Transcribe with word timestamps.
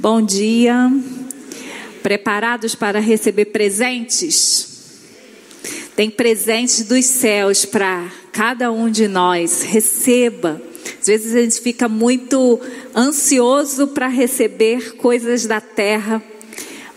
Bom 0.00 0.22
dia. 0.22 0.90
Preparados 2.02 2.74
para 2.74 2.98
receber 3.00 3.44
presentes? 3.44 4.66
Tem 5.94 6.08
presentes 6.08 6.84
dos 6.84 7.04
céus 7.04 7.66
para 7.66 8.10
cada 8.32 8.72
um 8.72 8.90
de 8.90 9.06
nós. 9.06 9.60
Receba. 9.60 10.58
Às 10.98 11.06
vezes 11.06 11.34
a 11.34 11.42
gente 11.42 11.60
fica 11.60 11.86
muito 11.86 12.58
ansioso 12.96 13.88
para 13.88 14.08
receber 14.08 14.96
coisas 14.96 15.44
da 15.44 15.60
terra, 15.60 16.24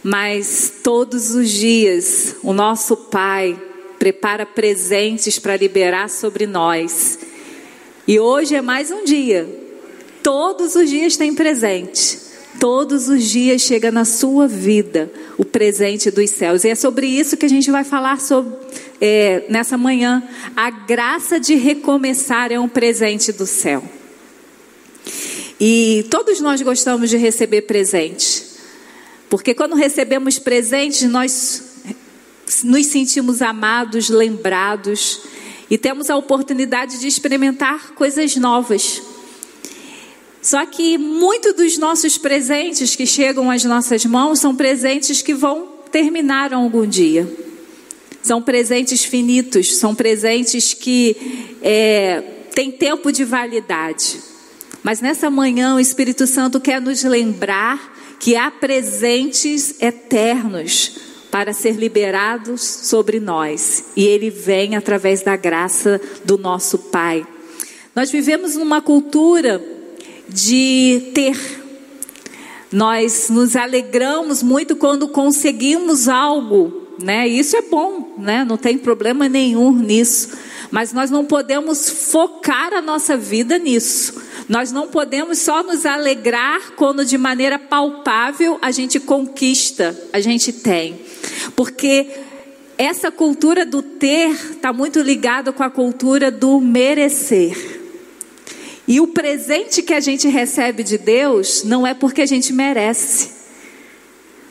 mas 0.02 0.72
todos 0.82 1.32
os 1.36 1.50
dias 1.50 2.38
o 2.42 2.54
nosso 2.54 2.96
Pai 2.96 3.62
prepara 4.00 4.46
presentes 4.46 5.38
para 5.38 5.58
liberar 5.58 6.10
sobre 6.10 6.48
nós. 6.48 7.20
E 8.08 8.18
hoje 8.18 8.56
é 8.56 8.62
mais 8.62 8.92
um 8.92 9.04
dia. 9.04 9.46
Todos 10.24 10.74
os 10.76 10.90
dias 10.90 11.18
tem 11.18 11.36
presente. 11.36 12.23
Todos 12.60 13.10
os 13.10 13.24
dias 13.24 13.62
chega 13.62 13.92
na 13.92 14.06
sua 14.06 14.48
vida 14.48 15.12
o 15.38 15.44
presente 15.44 16.10
dos 16.12 16.30
céus. 16.30 16.64
E 16.64 16.70
é 16.70 16.76
sobre 16.76 17.08
isso 17.08 17.36
que 17.36 17.46
a 17.46 17.50
gente 17.50 17.70
vai 17.72 17.84
falar 17.84 18.22
sobre, 18.22 18.54
é, 19.02 19.46
nessa 19.50 19.78
manhã. 19.78 20.24
A 20.56 20.70
graça 20.70 21.40
de 21.40 21.56
recomeçar 21.56 22.52
é 22.52 22.60
um 22.60 22.70
presente 22.70 23.32
do 23.32 23.46
céu. 23.46 23.84
E 25.60 26.06
todos 26.10 26.40
nós 26.40 26.62
gostamos 26.62 27.10
de 27.10 27.18
receber 27.18 27.64
presente. 27.64 28.44
Porque 29.30 29.54
quando 29.54 29.76
recebemos 29.76 30.38
presentes, 30.38 31.04
nós 31.04 31.64
nos 32.64 32.86
sentimos 32.86 33.42
amados, 33.42 34.10
lembrados 34.10 35.22
e 35.70 35.78
temos 35.78 36.10
a 36.10 36.16
oportunidade 36.16 37.00
de 37.00 37.08
experimentar 37.08 37.94
coisas 37.96 38.36
novas. 38.36 39.02
Só 40.44 40.66
que 40.66 40.98
muitos 40.98 41.54
dos 41.54 41.78
nossos 41.78 42.18
presentes 42.18 42.98
que 42.98 43.08
chegam 43.08 43.50
às 43.50 43.64
nossas 43.64 44.06
mãos 44.06 44.40
são 44.40 44.54
presentes 44.54 45.22
que 45.22 45.34
vão 45.34 45.70
terminar 45.90 46.54
algum 46.54 46.86
dia. 46.86 47.26
São 48.22 48.42
presentes 48.42 49.06
finitos, 49.06 49.74
são 49.78 49.96
presentes 49.96 50.74
que 50.74 51.56
é, 51.62 52.22
têm 52.54 52.72
tempo 52.72 53.10
de 53.10 53.24
validade. 53.24 54.20
Mas 54.84 55.00
nessa 55.00 55.30
manhã 55.30 55.76
o 55.76 55.80
Espírito 55.80 56.28
Santo 56.28 56.60
quer 56.60 56.82
nos 56.82 57.04
lembrar 57.04 58.18
que 58.20 58.36
há 58.36 58.52
presentes 58.52 59.82
eternos 59.82 60.98
para 61.32 61.54
ser 61.54 61.76
liberados 61.76 62.62
sobre 62.62 63.18
nós. 63.18 63.86
E 63.96 64.06
ele 64.06 64.30
vem 64.30 64.76
através 64.76 65.22
da 65.22 65.38
graça 65.38 66.02
do 66.26 66.38
nosso 66.38 66.78
Pai. 66.78 67.26
Nós 67.96 68.12
vivemos 68.12 68.56
numa 68.56 68.82
cultura 68.82 69.73
de 70.28 71.12
ter. 71.14 71.38
Nós 72.72 73.30
nos 73.30 73.56
alegramos 73.56 74.42
muito 74.42 74.76
quando 74.76 75.08
conseguimos 75.08 76.10
algo, 76.10 76.88
né? 77.02 77.28
Isso 77.28 77.56
é 77.56 77.62
bom, 77.62 78.16
né? 78.18 78.44
Não 78.44 78.58
tem 78.58 78.78
problema 78.78 79.30
nenhum 79.30 79.72
nisso. 79.72 80.30
Mas 80.72 80.92
nós 80.92 81.12
não 81.12 81.24
podemos 81.24 81.88
focar 81.88 82.74
a 82.74 82.82
nossa 82.82 83.16
vida 83.16 83.60
nisso. 83.60 84.20
Nós 84.50 84.72
não 84.72 84.88
podemos 84.88 85.38
só 85.38 85.62
nos 85.62 85.86
alegrar 85.86 86.72
quando 86.76 87.06
de 87.06 87.16
maneira 87.16 87.60
palpável 87.60 88.58
a 88.60 88.72
gente 88.72 89.00
conquista, 89.00 89.96
a 90.12 90.20
gente 90.20 90.52
tem. 90.52 91.00
Porque 91.56 92.08
essa 92.76 93.12
cultura 93.12 93.68
do 93.68 93.84
ter 93.84 94.32
está 94.32 94.74
muito 94.74 95.00
ligada 95.00 95.54
com 95.54 95.62
a 95.62 95.70
cultura 95.70 96.32
do 96.32 96.60
merecer. 96.60 97.83
E 98.88 99.00
o 99.00 99.08
presente 99.08 99.82
que 99.82 99.94
a 99.94 100.00
gente 100.00 100.28
recebe 100.28 100.84
de 100.84 100.98
Deus 100.98 101.64
não 101.64 101.88
é 101.88 101.94
porque 101.94 102.22
a 102.22 102.26
gente 102.26 102.52
merece. 102.52 103.32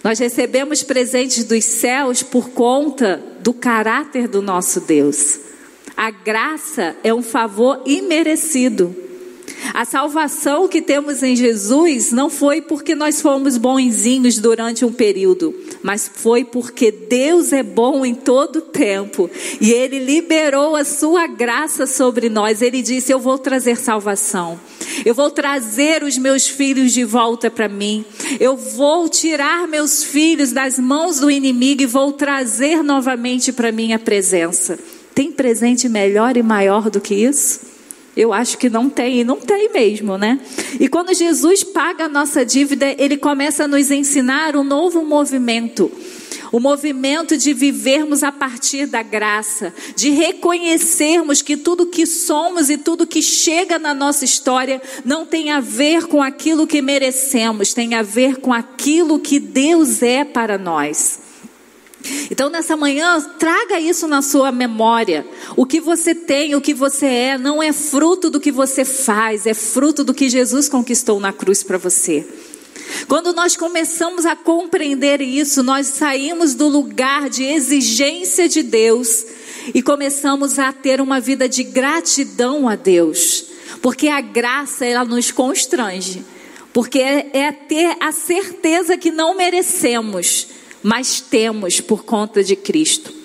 Nós 0.03 0.19
recebemos 0.19 0.83
presentes 0.83 1.45
dos 1.45 1.65
céus 1.65 2.23
por 2.23 2.51
conta 2.51 3.23
do 3.41 3.53
caráter 3.53 4.27
do 4.27 4.43
nosso 4.43 4.81
Deus. 4.81 5.39
A 5.97 6.11
graça 6.11 6.97
é 7.05 7.13
um 7.13 7.23
favor 7.23 7.83
imerecido. 7.87 8.95
A 9.75 9.85
salvação 9.85 10.69
que 10.69 10.83
temos 10.83 11.23
em 11.23 11.35
Jesus 11.37 12.13
não 12.13 12.29
foi 12.29 12.61
porque 12.61 12.95
nós 12.95 13.23
fomos 13.23 13.57
bonzinhos 13.57 14.39
durante 14.39 14.85
um 14.85 14.93
período, 14.93 15.55
mas 15.83 16.11
foi 16.13 16.45
porque 16.45 16.91
Deus 16.91 17.53
é 17.53 17.63
bom 17.63 18.05
em 18.05 18.15
todo 18.15 18.61
tempo 18.61 19.31
e 19.61 19.71
Ele 19.71 19.99
liberou 19.99 20.77
a 20.77 20.85
sua 20.85 21.27
graça 21.27 21.87
sobre 21.87 22.29
nós. 22.29 22.61
Ele 22.61 22.83
disse: 22.83 23.13
Eu 23.13 23.19
vou 23.19 23.39
trazer 23.39 23.77
salvação, 23.79 24.61
eu 25.05 25.15
vou 25.15 25.31
trazer 25.31 26.03
os 26.03 26.19
meus 26.19 26.47
filhos 26.47 26.93
de 26.93 27.05
volta 27.05 27.51
para 27.51 27.69
mim, 27.69 28.05
eu 28.39 28.57
vou 28.57 29.09
tirar 29.09 29.67
meus 29.69 30.05
filhos 30.05 30.53
das 30.53 30.79
mãos 30.79 31.21
do 31.21 31.31
inimigo 31.31 31.83
e 31.83 31.87
vou 31.87 32.13
trazer 32.13 32.83
novamente 32.83 33.53
para 33.53 33.73
minha 33.73 33.99
presença. 33.99 34.79
Tem 35.15 35.31
presente 35.31 35.89
melhor 35.89 36.37
e 36.37 36.43
maior 36.43 36.91
do 36.91 37.01
que 37.01 37.15
isso? 37.15 37.72
Eu 38.17 38.33
acho 38.33 38.59
que 38.59 38.69
não 38.69 38.91
tem, 38.91 39.25
não 39.25 39.37
tem 39.37 39.73
mesmo, 39.73 40.19
né? 40.19 40.39
E 40.79 40.87
quando 40.87 41.15
Jesus 41.15 41.65
paga 41.65 42.05
a 42.05 42.09
nossa 42.09 42.45
dívida, 42.45 42.95
ele 42.99 43.17
começa 43.17 43.65
a 43.65 43.69
nos 43.69 43.91
ensinar 43.91 44.55
um 44.55 44.63
novo 44.63 45.03
movimento. 45.05 45.91
O 46.53 46.61
movimento 46.61 47.39
de 47.39 47.55
vivermos 47.55 48.23
a 48.23 48.31
partir 48.31 48.85
da 48.85 49.03
graça, 49.03 49.73
de 49.97 50.11
reconhecermos 50.11 51.41
que 51.41 51.57
tudo 51.57 51.87
que 51.87 52.05
somos 52.05 52.69
e 52.69 52.77
tudo 52.77 53.07
que 53.07 53.23
chega 53.23 53.79
na 53.79 53.95
nossa 53.95 54.27
história 54.27 54.83
não 55.03 55.25
tem 55.25 55.51
a 55.51 55.61
ver 55.61 56.07
com 56.07 56.23
aquilo 56.23 56.67
que 56.67 56.83
merecemos, 56.83 57.73
tem 57.73 57.95
a 57.95 58.03
ver 58.03 58.37
com 58.37 58.53
aquilo 58.53 59.19
que 59.19 59.39
Deus 59.39 60.03
é 60.03 60.25
para 60.25 60.59
nós. 60.59 61.32
Então, 62.31 62.49
nessa 62.51 62.77
manhã, 62.77 63.21
traga 63.39 63.79
isso 63.79 64.09
na 64.09 64.23
sua 64.23 64.51
memória. 64.51 65.27
O 65.57 65.65
que 65.65 65.81
você 65.81 66.15
tem, 66.15 66.55
o 66.55 66.61
que 66.61 66.75
você 66.75 67.07
é, 67.07 67.39
não 67.39 67.63
é 67.63 67.73
fruto 67.73 68.31
do 68.31 68.41
que 68.41 68.51
você 68.51 68.85
faz, 68.85 69.47
é 69.47 69.55
fruto 69.55 70.03
do 70.03 70.15
que 70.15 70.29
Jesus 70.29 70.69
conquistou 70.69 71.21
na 71.21 71.33
cruz 71.33 71.63
para 71.63 71.79
você. 71.79 72.27
Quando 73.09 73.33
nós 73.33 73.57
começamos 73.57 74.27
a 74.27 74.35
compreender 74.35 75.21
isso, 75.21 75.63
nós 75.63 75.87
saímos 75.87 76.55
do 76.55 76.69
lugar 76.69 77.29
de 77.29 77.45
exigência 77.45 78.49
de 78.49 78.63
Deus 78.63 79.25
e 79.75 79.83
começamos 79.83 80.59
a 80.59 80.73
ter 80.73 81.01
uma 81.01 81.21
vida 81.21 81.49
de 81.49 81.63
gratidão 81.63 82.69
a 82.69 82.75
Deus. 82.75 83.47
Porque 83.81 84.09
a 84.09 84.21
graça, 84.21 84.85
ela 84.85 85.05
nos 85.05 85.31
constrange. 85.31 86.25
Porque 86.73 86.99
é, 86.99 87.31
é 87.33 87.53
ter 87.53 87.97
a 88.01 88.13
certeza 88.13 88.97
que 88.97 89.11
não 89.11 89.37
merecemos 89.37 90.49
mas 90.83 91.21
temos 91.21 91.81
por 91.81 92.05
conta 92.05 92.43
de 92.43 92.57
Cristo. 92.57 93.23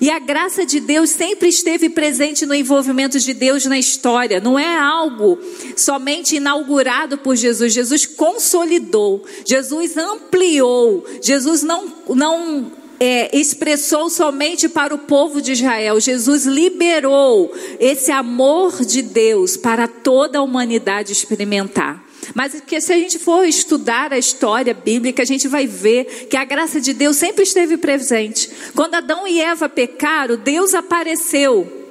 E 0.00 0.10
a 0.10 0.18
graça 0.18 0.64
de 0.64 0.80
Deus 0.80 1.10
sempre 1.10 1.48
esteve 1.48 1.88
presente 1.88 2.46
no 2.46 2.54
envolvimento 2.54 3.18
de 3.18 3.34
Deus 3.34 3.64
na 3.66 3.78
história, 3.78 4.40
não 4.40 4.58
é 4.58 4.76
algo 4.76 5.38
somente 5.76 6.36
inaugurado 6.36 7.18
por 7.18 7.36
Jesus. 7.36 7.72
Jesus 7.72 8.06
consolidou, 8.06 9.24
Jesus 9.44 9.96
ampliou, 9.96 11.04
Jesus 11.20 11.62
não, 11.62 11.92
não 12.08 12.72
é, 12.98 13.36
expressou 13.36 14.08
somente 14.08 14.68
para 14.68 14.94
o 14.94 14.98
povo 14.98 15.40
de 15.40 15.52
Israel, 15.52 16.00
Jesus 16.00 16.46
liberou 16.46 17.52
esse 17.78 18.10
amor 18.10 18.84
de 18.84 19.02
Deus 19.02 19.56
para 19.56 19.86
toda 19.86 20.38
a 20.38 20.42
humanidade 20.42 21.12
experimentar. 21.12 22.05
Mas 22.34 22.60
que 22.60 22.80
se 22.80 22.92
a 22.92 22.98
gente 22.98 23.18
for 23.18 23.44
estudar 23.44 24.12
a 24.12 24.18
história 24.18 24.74
bíblica, 24.74 25.22
a 25.22 25.26
gente 25.26 25.48
vai 25.48 25.66
ver 25.66 26.26
que 26.28 26.36
a 26.36 26.44
graça 26.44 26.80
de 26.80 26.92
Deus 26.92 27.16
sempre 27.16 27.44
esteve 27.44 27.76
presente. 27.76 28.50
Quando 28.74 28.94
Adão 28.94 29.26
e 29.26 29.40
Eva 29.40 29.68
pecaram, 29.68 30.36
Deus 30.36 30.74
apareceu. 30.74 31.84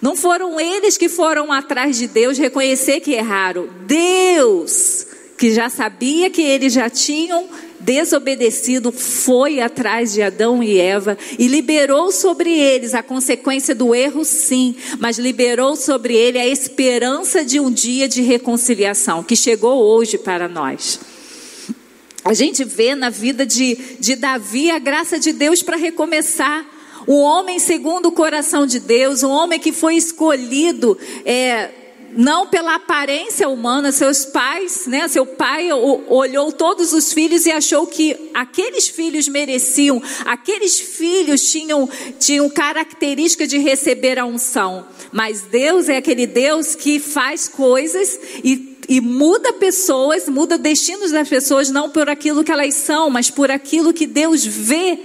Não 0.00 0.16
foram 0.16 0.60
eles 0.60 0.96
que 0.96 1.08
foram 1.08 1.52
atrás 1.52 1.96
de 1.96 2.08
Deus 2.08 2.36
reconhecer 2.36 3.00
que 3.00 3.12
erraram. 3.12 3.68
Deus, 3.86 5.06
que 5.38 5.52
já 5.52 5.68
sabia 5.68 6.28
que 6.28 6.42
eles 6.42 6.72
já 6.72 6.90
tinham 6.90 7.48
desobedecido 7.82 8.92
foi 8.92 9.60
atrás 9.60 10.12
de 10.12 10.22
Adão 10.22 10.62
e 10.62 10.78
Eva 10.78 11.18
e 11.38 11.46
liberou 11.46 12.10
sobre 12.12 12.50
eles 12.50 12.94
a 12.94 13.02
consequência 13.02 13.74
do 13.74 13.94
erro, 13.94 14.24
sim, 14.24 14.74
mas 14.98 15.18
liberou 15.18 15.76
sobre 15.76 16.14
ele 16.14 16.38
a 16.38 16.46
esperança 16.46 17.44
de 17.44 17.60
um 17.60 17.70
dia 17.70 18.08
de 18.08 18.22
reconciliação 18.22 19.22
que 19.22 19.36
chegou 19.36 19.82
hoje 19.82 20.16
para 20.16 20.48
nós. 20.48 21.00
A 22.24 22.34
gente 22.34 22.64
vê 22.64 22.94
na 22.94 23.10
vida 23.10 23.44
de, 23.44 23.76
de 23.98 24.14
Davi 24.14 24.70
a 24.70 24.78
graça 24.78 25.18
de 25.18 25.32
Deus 25.32 25.62
para 25.62 25.76
recomeçar. 25.76 26.64
Um 27.08 27.16
homem 27.16 27.58
segundo 27.58 28.06
o 28.06 28.12
coração 28.12 28.64
de 28.64 28.78
Deus, 28.78 29.24
um 29.24 29.30
homem 29.30 29.58
que 29.58 29.72
foi 29.72 29.96
escolhido 29.96 30.96
é, 31.24 31.68
não 32.14 32.46
pela 32.46 32.74
aparência 32.74 33.48
humana, 33.48 33.92
seus 33.92 34.24
pais, 34.24 34.86
né? 34.86 35.08
Seu 35.08 35.24
pai 35.24 35.72
olhou 35.72 36.52
todos 36.52 36.92
os 36.92 37.12
filhos 37.12 37.46
e 37.46 37.50
achou 37.50 37.86
que 37.86 38.30
aqueles 38.34 38.88
filhos 38.88 39.28
mereciam, 39.28 40.02
aqueles 40.24 40.78
filhos 40.78 41.50
tinham, 41.50 41.88
tinham 42.18 42.48
característica 42.50 43.46
de 43.46 43.58
receber 43.58 44.18
a 44.18 44.24
unção. 44.24 44.86
Mas 45.10 45.42
Deus 45.42 45.88
é 45.88 45.96
aquele 45.96 46.26
Deus 46.26 46.74
que 46.74 46.98
faz 46.98 47.48
coisas 47.48 48.18
e 48.42 48.72
e 48.88 49.00
muda 49.00 49.52
pessoas, 49.52 50.28
muda 50.28 50.58
destinos 50.58 51.12
das 51.12 51.28
pessoas, 51.28 51.70
não 51.70 51.88
por 51.88 52.10
aquilo 52.10 52.42
que 52.42 52.50
elas 52.50 52.74
são, 52.74 53.08
mas 53.08 53.30
por 53.30 53.50
aquilo 53.50 53.92
que 53.92 54.06
Deus 54.06 54.44
vê 54.44 54.98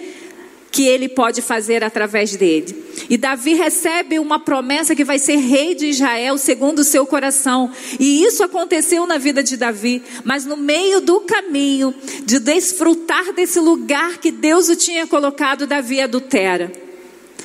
que 0.72 0.88
ele 0.88 1.10
pode 1.10 1.42
fazer 1.42 1.84
através 1.84 2.36
dele. 2.36 2.84
E 3.10 3.18
Davi 3.18 3.54
recebe 3.54 4.20
uma 4.20 4.40
promessa 4.40 4.96
que 4.96 5.04
vai 5.04 5.18
ser 5.18 5.38
rei 5.38 5.74
de 5.76 5.88
Israel 5.88 6.38
segundo 6.38 6.80
o 6.80 6.84
seu 6.84 7.06
coração. 7.06 7.72
E 8.00 8.24
isso 8.24 8.44
aconteceu 8.44 9.06
na 9.08 9.18
vida 9.18 9.42
de 9.42 9.56
Davi, 9.56 10.02
mas 10.24 10.46
no 10.46 10.58
meio 10.58 11.00
do 11.02 11.22
caminho 11.22 11.94
de 12.26 12.40
desfrutar 12.40 13.34
desse 13.34 13.60
lugar 13.60 14.18
que 14.18 14.32
Deus 14.32 14.70
o 14.70 14.76
tinha 14.76 15.08
colocado, 15.08 15.68
Davi 15.68 16.02
adultera. 16.02 16.72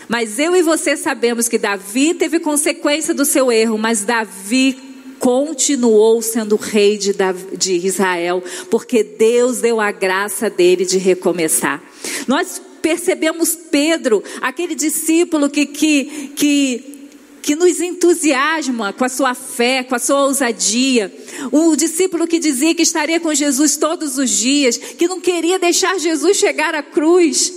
Mas 0.09 0.39
eu 0.39 0.55
e 0.55 0.63
você 0.63 0.97
sabemos 0.97 1.49
que 1.49 1.59
Davi 1.59 2.15
teve 2.15 2.41
consequência 2.41 3.15
do 3.15 3.25
seu 3.25 3.51
erro, 3.51 3.79
mas 3.79 4.05
Davi 4.05 4.77
continuou 5.19 6.21
sendo 6.21 6.57
rei 6.57 6.99
de, 6.99 7.15
de 7.57 7.75
Israel, 7.87 8.43
porque 8.69 9.05
Deus 9.05 9.61
deu 9.61 9.81
a 9.81 9.93
graça 9.93 10.51
dele 10.51 10.85
de 10.85 10.99
recomeçar. 10.99 11.81
Nós 12.27 12.61
percebemos 12.82 13.56
Pedro, 13.70 14.23
aquele 14.40 14.75
discípulo 14.75 15.49
que, 15.49 15.64
que, 15.64 16.32
que, 16.34 17.08
que 17.40 17.55
nos 17.55 17.81
entusiasma 17.81 18.93
com 18.93 19.05
a 19.05 19.08
sua 19.08 19.34
fé, 19.34 19.84
com 19.84 19.94
a 19.94 19.99
sua 19.99 20.25
ousadia. 20.25 21.14
O 21.50 21.76
discípulo 21.76 22.26
que 22.26 22.38
dizia 22.38 22.75
que 22.75 22.82
estaria 22.82 23.20
com 23.20 23.32
Jesus 23.32 23.76
todos 23.76 24.19
os 24.19 24.29
dias, 24.31 24.76
que 24.76 25.08
não 25.08 25.20
queria 25.20 25.58
deixar 25.58 25.99
Jesus 25.99 26.37
chegar 26.37 26.75
à 26.75 26.82
cruz, 26.82 27.52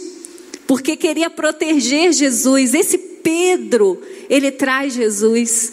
porque 0.67 0.95
queria 0.95 1.29
proteger 1.29 2.13
Jesus. 2.13 2.73
Esse 2.73 2.97
Pedro, 2.97 3.99
ele 4.29 4.51
traz 4.51 4.93
Jesus. 4.93 5.71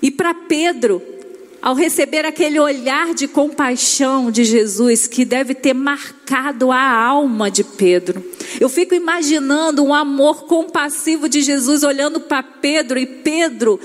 E 0.00 0.10
para 0.10 0.32
Pedro, 0.32 1.02
ao 1.60 1.74
receber 1.74 2.24
aquele 2.24 2.58
olhar 2.58 3.14
de 3.14 3.26
compaixão 3.26 4.30
de 4.30 4.44
Jesus 4.44 5.06
que 5.06 5.24
deve 5.24 5.54
ter 5.54 5.74
marcado 5.74 6.70
a 6.70 6.80
alma 6.80 7.50
de 7.50 7.64
Pedro. 7.64 8.24
Eu 8.60 8.68
fico 8.68 8.94
imaginando 8.94 9.84
um 9.84 9.92
amor 9.92 10.44
compassivo 10.44 11.28
de 11.28 11.40
Jesus 11.40 11.82
olhando 11.82 12.20
para 12.20 12.42
Pedro 12.42 12.98
e 12.98 13.06
Pedro 13.06 13.80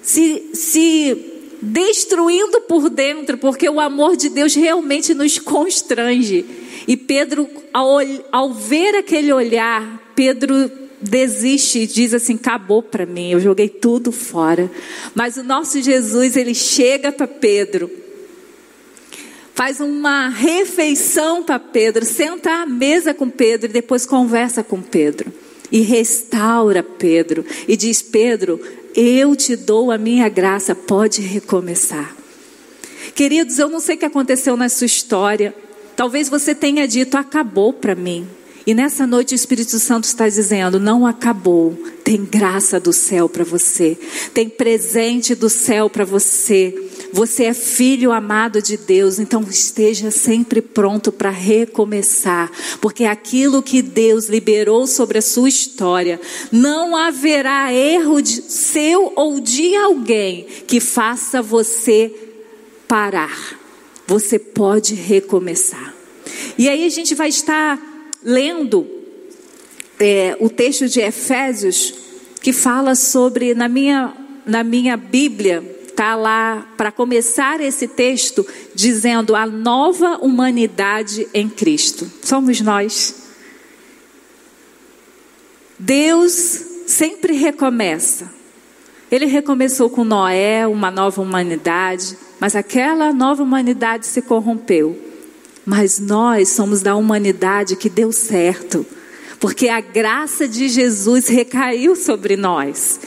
se, 0.00 0.50
se 0.54 1.38
destruindo 1.60 2.60
por 2.62 2.88
dentro, 2.88 3.36
porque 3.36 3.68
o 3.68 3.80
amor 3.80 4.16
de 4.16 4.28
Deus 4.28 4.54
realmente 4.54 5.12
nos 5.12 5.38
constrange. 5.38 6.44
E 6.86 6.96
Pedro, 6.96 7.48
ao, 7.72 7.98
ao 8.30 8.54
ver 8.54 8.94
aquele 8.94 9.32
olhar, 9.32 10.12
Pedro 10.14 10.87
desiste 11.00 11.80
e 11.80 11.86
diz 11.86 12.14
assim: 12.14 12.34
acabou 12.34 12.82
para 12.82 13.06
mim, 13.06 13.30
eu 13.30 13.40
joguei 13.40 13.68
tudo 13.68 14.12
fora. 14.12 14.70
Mas 15.14 15.36
o 15.36 15.42
nosso 15.42 15.80
Jesus, 15.80 16.36
ele 16.36 16.54
chega 16.54 17.12
para 17.12 17.26
Pedro, 17.26 17.90
faz 19.54 19.80
uma 19.80 20.28
refeição 20.28 21.42
para 21.42 21.58
Pedro, 21.58 22.04
senta 22.04 22.62
à 22.62 22.66
mesa 22.66 23.12
com 23.12 23.28
Pedro 23.28 23.70
e 23.70 23.72
depois 23.72 24.06
conversa 24.06 24.62
com 24.62 24.80
Pedro. 24.80 25.32
E 25.70 25.80
restaura 25.80 26.82
Pedro 26.82 27.44
e 27.66 27.76
diz: 27.76 28.00
Pedro, 28.00 28.60
eu 28.94 29.36
te 29.36 29.54
dou 29.54 29.90
a 29.90 29.98
minha 29.98 30.28
graça, 30.28 30.74
pode 30.74 31.20
recomeçar. 31.20 32.16
Queridos, 33.14 33.58
eu 33.58 33.68
não 33.68 33.80
sei 33.80 33.96
o 33.96 33.98
que 33.98 34.04
aconteceu 34.04 34.56
na 34.56 34.68
sua 34.68 34.86
história. 34.86 35.54
Talvez 35.94 36.28
você 36.28 36.54
tenha 36.54 36.86
dito: 36.86 37.16
acabou 37.16 37.72
para 37.72 37.94
mim. 37.94 38.26
E 38.68 38.74
nessa 38.74 39.06
noite 39.06 39.32
o 39.32 39.34
Espírito 39.34 39.78
Santo 39.78 40.04
está 40.04 40.28
dizendo: 40.28 40.78
não 40.78 41.06
acabou. 41.06 41.72
Tem 42.04 42.22
graça 42.22 42.78
do 42.78 42.92
céu 42.92 43.26
para 43.26 43.42
você. 43.42 43.96
Tem 44.34 44.46
presente 44.46 45.34
do 45.34 45.48
céu 45.48 45.88
para 45.88 46.04
você. 46.04 46.74
Você 47.10 47.44
é 47.44 47.54
filho 47.54 48.12
amado 48.12 48.60
de 48.60 48.76
Deus, 48.76 49.18
então 49.18 49.40
esteja 49.48 50.10
sempre 50.10 50.60
pronto 50.60 51.10
para 51.10 51.30
recomeçar, 51.30 52.52
porque 52.82 53.04
aquilo 53.06 53.62
que 53.62 53.80
Deus 53.80 54.28
liberou 54.28 54.86
sobre 54.86 55.16
a 55.16 55.22
sua 55.22 55.48
história, 55.48 56.20
não 56.52 56.94
haverá 56.94 57.72
erro 57.72 58.22
seu 58.26 59.14
ou 59.16 59.40
de 59.40 59.74
alguém 59.76 60.46
que 60.66 60.78
faça 60.78 61.40
você 61.40 62.14
parar. 62.86 63.58
Você 64.06 64.38
pode 64.38 64.94
recomeçar. 64.94 65.94
E 66.58 66.68
aí 66.68 66.84
a 66.84 66.90
gente 66.90 67.14
vai 67.14 67.30
estar 67.30 67.88
lendo 68.22 68.86
é, 69.98 70.36
o 70.40 70.48
texto 70.48 70.88
de 70.88 71.00
Efésios, 71.00 71.94
que 72.40 72.52
fala 72.52 72.94
sobre, 72.94 73.54
na 73.54 73.68
minha, 73.68 74.14
na 74.46 74.62
minha 74.62 74.96
Bíblia, 74.96 75.76
está 75.88 76.14
lá, 76.14 76.66
para 76.76 76.92
começar 76.92 77.60
esse 77.60 77.88
texto, 77.88 78.46
dizendo 78.74 79.34
a 79.34 79.44
nova 79.44 80.18
humanidade 80.18 81.28
em 81.34 81.48
Cristo. 81.48 82.08
Somos 82.22 82.60
nós. 82.60 83.26
Deus 85.76 86.32
sempre 86.86 87.32
recomeça. 87.34 88.30
Ele 89.10 89.26
recomeçou 89.26 89.90
com 89.90 90.04
Noé, 90.04 90.66
uma 90.66 90.90
nova 90.90 91.20
humanidade, 91.20 92.16
mas 92.38 92.54
aquela 92.54 93.12
nova 93.12 93.42
humanidade 93.42 94.06
se 94.06 94.22
corrompeu. 94.22 95.07
Mas 95.68 95.98
nós 95.98 96.48
somos 96.48 96.80
da 96.80 96.96
humanidade 96.96 97.76
que 97.76 97.90
deu 97.90 98.10
certo, 98.10 98.86
porque 99.38 99.68
a 99.68 99.82
graça 99.82 100.48
de 100.48 100.66
Jesus 100.66 101.28
recaiu 101.28 101.94
sobre 101.94 102.38
nós. 102.38 102.98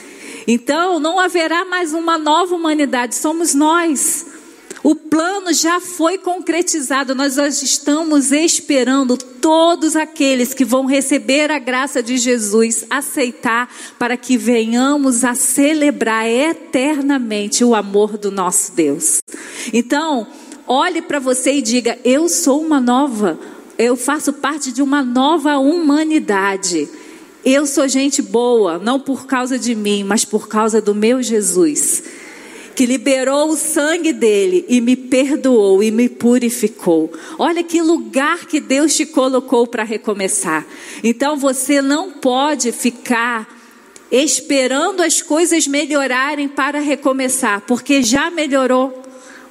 Então, 0.46 1.00
não 1.00 1.18
haverá 1.18 1.64
mais 1.64 1.92
uma 1.92 2.16
nova 2.16 2.54
humanidade, 2.54 3.16
somos 3.16 3.52
nós. 3.52 4.26
O 4.80 4.94
plano 4.94 5.52
já 5.52 5.80
foi 5.80 6.18
concretizado, 6.18 7.16
nós 7.16 7.36
estamos 7.36 8.30
esperando 8.30 9.16
todos 9.16 9.96
aqueles 9.96 10.54
que 10.54 10.64
vão 10.64 10.86
receber 10.86 11.50
a 11.50 11.58
graça 11.58 12.00
de 12.00 12.16
Jesus, 12.16 12.84
aceitar, 12.88 13.68
para 13.98 14.16
que 14.16 14.36
venhamos 14.36 15.24
a 15.24 15.34
celebrar 15.34 16.28
eternamente 16.28 17.64
o 17.64 17.74
amor 17.74 18.16
do 18.16 18.30
nosso 18.30 18.72
Deus. 18.72 19.20
Então, 19.72 20.28
olhe 20.66 21.02
para 21.02 21.18
você 21.18 21.52
e 21.54 21.62
diga: 21.62 21.98
Eu 22.04 22.28
sou 22.28 22.60
uma 22.60 22.80
nova, 22.80 23.38
eu 23.78 23.96
faço 23.96 24.32
parte 24.32 24.72
de 24.72 24.82
uma 24.82 25.02
nova 25.02 25.58
humanidade. 25.58 26.88
Eu 27.44 27.66
sou 27.66 27.88
gente 27.88 28.22
boa, 28.22 28.78
não 28.78 29.00
por 29.00 29.26
causa 29.26 29.58
de 29.58 29.74
mim, 29.74 30.04
mas 30.04 30.24
por 30.24 30.46
causa 30.46 30.80
do 30.80 30.94
meu 30.94 31.20
Jesus, 31.20 32.04
que 32.76 32.86
liberou 32.86 33.50
o 33.50 33.56
sangue 33.56 34.12
dele 34.12 34.64
e 34.68 34.80
me 34.80 34.94
perdoou 34.94 35.82
e 35.82 35.90
me 35.90 36.08
purificou. 36.08 37.12
Olha 37.36 37.64
que 37.64 37.82
lugar 37.82 38.46
que 38.46 38.60
Deus 38.60 38.94
te 38.94 39.04
colocou 39.04 39.66
para 39.66 39.82
recomeçar. 39.82 40.64
Então 41.02 41.36
você 41.36 41.82
não 41.82 42.12
pode 42.12 42.70
ficar 42.70 43.60
esperando 44.12 45.02
as 45.02 45.20
coisas 45.20 45.66
melhorarem 45.66 46.46
para 46.46 46.78
recomeçar, 46.78 47.62
porque 47.62 48.02
já 48.02 48.30
melhorou. 48.30 49.01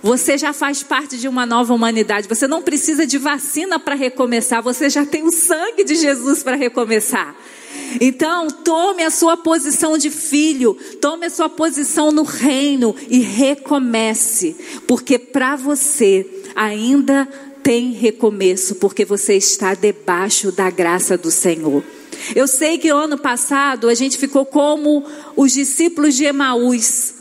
Você 0.02 0.38
já 0.38 0.52
faz 0.52 0.82
parte 0.82 1.18
de 1.18 1.28
uma 1.28 1.46
nova 1.46 1.74
humanidade. 1.74 2.28
Você 2.28 2.48
não 2.48 2.62
precisa 2.62 3.06
de 3.06 3.18
vacina 3.18 3.80
para 3.80 3.96
recomeçar. 3.96 4.62
Você 4.64 4.90
já 4.90 5.06
tem 5.06 5.24
o 5.24 5.32
sangue 5.32 5.84
de 5.84 5.96
Jesus 5.96 6.42
para 6.42 6.56
recomeçar. 6.56 7.36
Então, 8.00 8.48
tome 8.48 9.04
a 9.04 9.12
sua 9.12 9.38
posição 9.38 9.98
de 9.98 10.10
filho, 10.10 10.78
tome 11.00 11.26
a 11.26 11.30
sua 11.30 11.50
posição 11.50 12.12
no 12.12 12.24
reino 12.24 12.96
e 13.10 13.20
recomece, 13.20 14.56
porque 14.88 15.20
para 15.20 15.56
você 15.56 16.26
ainda 16.56 17.28
tem 17.64 17.92
recomeço, 17.92 18.76
porque 18.76 19.06
você 19.06 19.36
está 19.36 19.74
debaixo 19.74 20.52
da 20.52 20.70
graça 20.70 21.18
do 21.18 21.30
Senhor. 21.30 21.84
Eu 22.36 22.48
sei 22.48 22.78
que 22.78 22.90
ano 22.90 23.18
passado 23.18 23.88
a 23.88 23.94
gente 23.94 24.18
ficou 24.18 24.46
como 24.46 25.04
os 25.36 25.54
discípulos 25.54 26.16
de 26.16 26.26
Emaús 26.26 27.21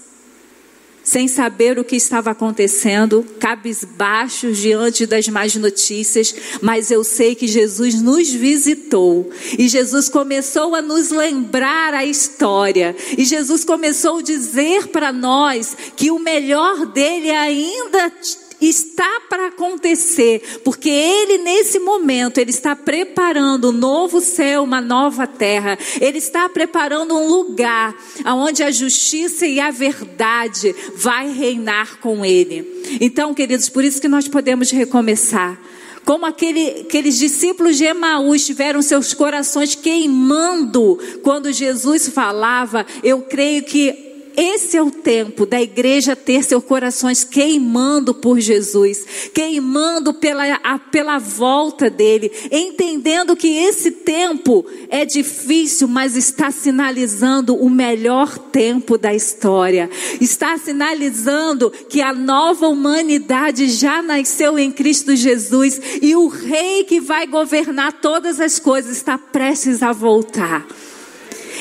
sem 1.11 1.27
saber 1.27 1.77
o 1.77 1.83
que 1.83 1.97
estava 1.97 2.31
acontecendo, 2.31 3.27
cabisbaixos 3.41 4.59
diante 4.59 5.07
das 5.07 5.27
más 5.27 5.57
notícias, 5.57 6.33
mas 6.63 6.89
eu 6.89 7.03
sei 7.03 7.35
que 7.35 7.49
Jesus 7.49 8.01
nos 8.01 8.31
visitou. 8.31 9.29
E 9.59 9.67
Jesus 9.67 10.09
começou 10.09 10.73
a 10.73 10.81
nos 10.81 11.11
lembrar 11.11 11.95
a 11.95 12.05
história. 12.05 12.95
E 13.19 13.25
Jesus 13.25 13.65
começou 13.65 14.19
a 14.19 14.23
dizer 14.23 14.87
para 14.87 15.13
nós 15.13 15.77
que 15.97 16.13
o 16.13 16.21
melhor 16.21 16.87
dele 16.87 17.33
ainda 17.33 18.13
está 18.69 19.23
para 19.29 19.47
acontecer, 19.47 20.61
porque 20.65 20.89
ele 20.89 21.39
nesse 21.39 21.79
momento 21.79 22.39
ele 22.39 22.51
está 22.51 22.77
preparando 22.77 23.71
um 23.71 23.73
novo 23.73 24.21
céu, 24.21 24.65
uma 24.65 24.81
nova 24.81 25.27
terra. 25.27 25.79
Ele 26.01 26.19
está 26.19 26.49
preparando 26.49 27.17
um 27.17 27.29
lugar 27.29 27.95
onde 28.27 28.63
a 28.63 28.71
justiça 28.71 29.47
e 29.47 29.61
a 29.61 29.71
verdade 29.71 30.75
vai 30.97 31.33
reinar 31.33 31.99
com 32.01 32.25
ele. 32.25 32.99
Então, 33.01 33.33
queridos, 33.33 33.69
por 33.69 33.85
isso 33.85 34.01
que 34.01 34.09
nós 34.09 34.29
podemos 34.29 34.71
recomeçar 34.71 35.59
como 36.05 36.27
aquele, 36.27 36.81
aqueles 36.81 37.19
discípulos 37.19 37.77
de 37.77 37.85
Emaús 37.85 38.45
tiveram 38.45 38.83
seus 38.83 39.15
corações 39.15 39.75
queimando 39.75 40.99
quando 41.23 41.53
Jesus 41.53 42.09
falava, 42.09 42.87
eu 43.03 43.23
creio 43.23 43.63
que 43.63 44.10
Esse 44.43 44.79
é 44.79 44.83
o 44.83 44.91
tempo 44.91 45.45
da 45.45 45.61
igreja 45.61 46.17
ter 46.17 46.43
seus 46.43 46.65
corações 46.65 47.25
queimando 47.25 48.15
por 48.15 48.41
Jesus, 48.41 49.05
queimando 49.35 50.15
pela, 50.15 50.55
a, 50.65 50.79
pela 50.79 51.19
volta 51.19 51.91
dele, 51.91 52.33
entendendo 52.51 53.37
que 53.37 53.49
esse 53.49 53.91
tempo 53.91 54.65
é 54.89 55.05
difícil, 55.05 55.87
mas 55.87 56.17
está 56.17 56.51
sinalizando 56.51 57.55
o 57.55 57.69
melhor 57.69 58.39
tempo 58.39 58.97
da 58.97 59.13
história. 59.13 59.91
Está 60.19 60.57
sinalizando 60.57 61.71
que 61.71 62.01
a 62.01 62.15
nova 62.15 62.67
humanidade 62.67 63.69
já 63.69 64.01
nasceu 64.01 64.59
em 64.59 64.73
Cristo 64.73 65.15
Jesus 65.15 65.79
e 66.01 66.17
o 66.17 66.29
rei 66.29 66.85
que 66.85 66.99
vai 66.99 67.27
governar 67.27 68.01
todas 68.01 68.41
as 68.41 68.59
coisas 68.59 68.97
está 68.97 69.19
prestes 69.19 69.83
a 69.83 69.93
voltar. 69.93 70.67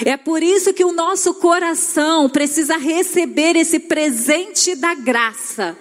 É 0.05 0.17
por 0.17 0.41
isso 0.41 0.73
que 0.73 0.83
o 0.85 0.91
nosso 0.91 1.33
coração 1.35 2.29
precisa 2.29 2.77
receber 2.77 3.55
esse 3.55 3.79
presente 3.79 4.75
da 4.75 4.93
graça, 4.93 5.77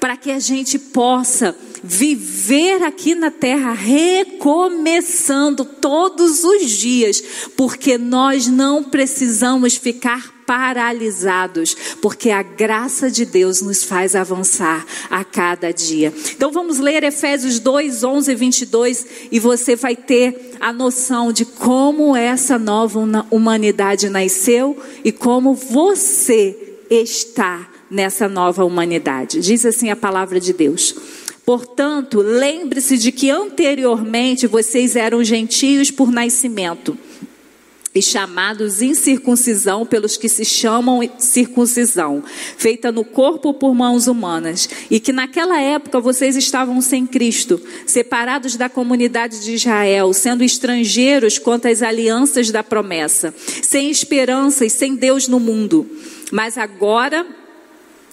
para 0.00 0.16
que 0.16 0.30
a 0.30 0.38
gente 0.38 0.78
possa 0.78 1.56
viver 1.82 2.82
aqui 2.82 3.14
na 3.14 3.30
terra 3.30 3.72
recomeçando 3.72 5.64
todos 5.64 6.44
os 6.44 6.70
dias, 6.70 7.22
porque 7.56 7.96
nós 7.96 8.46
não 8.46 8.82
precisamos 8.82 9.76
ficar 9.76 10.38
paralisados, 10.46 11.76
porque 12.00 12.30
a 12.30 12.42
graça 12.42 13.10
de 13.10 13.26
Deus 13.26 13.60
nos 13.60 13.84
faz 13.84 14.16
avançar 14.16 14.86
a 15.10 15.22
cada 15.22 15.70
dia. 15.72 16.12
Então 16.34 16.50
vamos 16.50 16.78
ler 16.78 17.04
Efésios 17.04 17.58
2, 17.58 18.02
11 18.02 18.32
e 18.32 18.34
22 18.34 19.06
e 19.30 19.38
você 19.38 19.76
vai 19.76 19.94
ter 19.94 20.56
a 20.58 20.72
noção 20.72 21.32
de 21.32 21.44
como 21.44 22.16
essa 22.16 22.58
nova 22.58 22.98
humanidade 23.30 24.08
nasceu 24.08 24.74
e 25.04 25.12
como 25.12 25.52
você 25.52 26.56
está 26.88 27.68
nessa 27.90 28.28
nova 28.28 28.64
humanidade. 28.64 29.40
Diz 29.40 29.64
assim 29.64 29.90
a 29.90 29.96
palavra 29.96 30.40
de 30.40 30.52
Deus. 30.52 30.94
Portanto, 31.44 32.20
lembre-se 32.20 32.98
de 32.98 33.10
que 33.10 33.30
anteriormente 33.30 34.46
vocês 34.46 34.96
eram 34.96 35.24
gentios 35.24 35.90
por 35.90 36.10
nascimento 36.10 36.96
e 37.94 38.02
chamados 38.02 38.80
incircuncisão 38.82 39.84
pelos 39.84 40.16
que 40.16 40.28
se 40.28 40.44
chamam 40.44 41.00
circuncisão, 41.18 42.22
feita 42.56 42.92
no 42.92 43.04
corpo 43.04 43.52
por 43.52 43.74
mãos 43.74 44.06
humanas, 44.06 44.68
e 44.90 45.00
que 45.00 45.12
naquela 45.12 45.60
época 45.60 45.98
vocês 46.00 46.36
estavam 46.36 46.80
sem 46.80 47.06
Cristo, 47.06 47.60
separados 47.86 48.56
da 48.56 48.68
comunidade 48.68 49.42
de 49.42 49.54
Israel, 49.54 50.12
sendo 50.12 50.44
estrangeiros 50.44 51.38
quanto 51.38 51.66
às 51.66 51.82
alianças 51.82 52.50
da 52.50 52.62
promessa, 52.62 53.34
sem 53.62 53.90
esperança 53.90 54.64
e 54.64 54.70
sem 54.70 54.94
Deus 54.94 55.26
no 55.26 55.40
mundo. 55.40 55.86
Mas 56.30 56.56
agora 56.56 57.26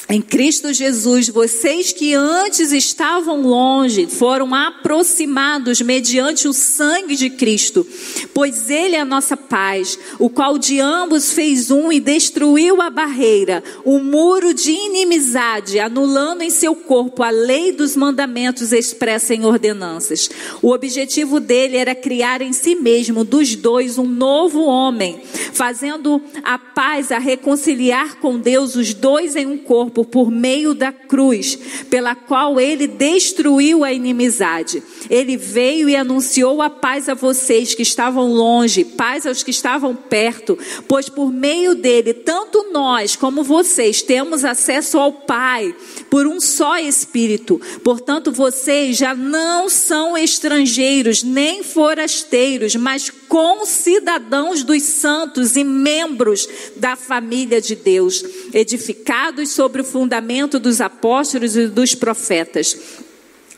em 0.07 0.21
Cristo 0.21 0.71
Jesus, 0.71 1.29
vocês 1.29 1.91
que 1.91 2.13
antes 2.13 2.71
estavam 2.71 3.41
longe 3.41 4.05
foram 4.05 4.53
aproximados 4.53 5.81
mediante 5.81 6.47
o 6.47 6.53
sangue 6.53 7.15
de 7.15 7.31
Cristo, 7.31 7.85
pois 8.31 8.69
Ele 8.69 8.95
é 8.95 8.99
a 8.99 9.05
nossa 9.05 9.35
paz, 9.35 9.97
o 10.19 10.29
qual 10.29 10.59
de 10.59 10.79
ambos 10.79 11.31
fez 11.31 11.71
um 11.71 11.91
e 11.91 11.99
destruiu 11.99 12.83
a 12.83 12.89
barreira, 12.91 13.63
o 13.83 13.97
muro 13.97 14.53
de 14.53 14.71
inimizade, 14.71 15.79
anulando 15.79 16.43
em 16.43 16.51
seu 16.51 16.75
corpo 16.75 17.23
a 17.23 17.31
lei 17.31 17.71
dos 17.71 17.95
mandamentos 17.95 18.71
expressa 18.71 19.33
em 19.33 19.43
ordenanças. 19.43 20.29
O 20.61 20.71
objetivo 20.71 21.39
dele 21.39 21.77
era 21.77 21.95
criar 21.95 22.43
em 22.43 22.53
si 22.53 22.75
mesmo, 22.75 23.23
dos 23.23 23.55
dois, 23.55 23.97
um 23.97 24.05
novo 24.05 24.65
homem, 24.65 25.19
fazendo 25.51 26.21
a 26.43 26.59
paz, 26.59 27.11
a 27.11 27.17
reconciliar 27.17 28.17
com 28.17 28.37
Deus 28.37 28.75
os 28.75 28.93
dois 28.93 29.35
em 29.35 29.47
um 29.47 29.57
corpo 29.57 29.94
corpo 29.95 30.03
por 30.03 30.29
meio 30.29 30.73
da 30.73 30.91
cruz, 30.91 31.57
pela 31.89 32.13
qual 32.15 32.59
ele 32.59 32.87
destruiu 32.87 33.83
a 33.83 33.93
inimizade. 33.93 34.83
Ele 35.09 35.37
veio 35.37 35.87
e 35.87 35.95
anunciou 35.95 36.61
a 36.61 36.69
paz 36.69 37.07
a 37.07 37.13
vocês 37.13 37.73
que 37.73 37.81
estavam 37.81 38.33
longe, 38.33 38.83
paz 38.83 39.25
aos 39.25 39.41
que 39.41 39.51
estavam 39.51 39.95
perto, 39.95 40.57
pois 40.87 41.07
por 41.07 41.31
meio 41.31 41.75
dele, 41.75 42.13
tanto 42.13 42.71
nós 42.71 43.15
como 43.15 43.43
vocês 43.43 44.01
temos 44.01 44.43
acesso 44.43 44.97
ao 44.97 45.13
Pai 45.13 45.73
por 46.09 46.27
um 46.27 46.41
só 46.41 46.77
Espírito. 46.77 47.61
Portanto, 47.83 48.31
vocês 48.31 48.97
já 48.97 49.15
não 49.15 49.69
são 49.69 50.17
estrangeiros 50.17 51.23
nem 51.23 51.63
forasteiros, 51.63 52.75
mas 52.75 53.09
concidadãos 53.09 54.63
dos 54.63 54.83
santos 54.83 55.55
e 55.55 55.63
membros 55.63 56.47
da 56.75 56.95
família 56.95 57.61
de 57.61 57.75
Deus, 57.75 58.23
edificados 58.53 59.49
sobre 59.49 59.81
o 59.81 59.84
fundamento 59.85 60.59
dos 60.59 60.81
apóstolos 60.81 61.55
e 61.55 61.67
dos 61.67 61.95
profetas 61.95 62.77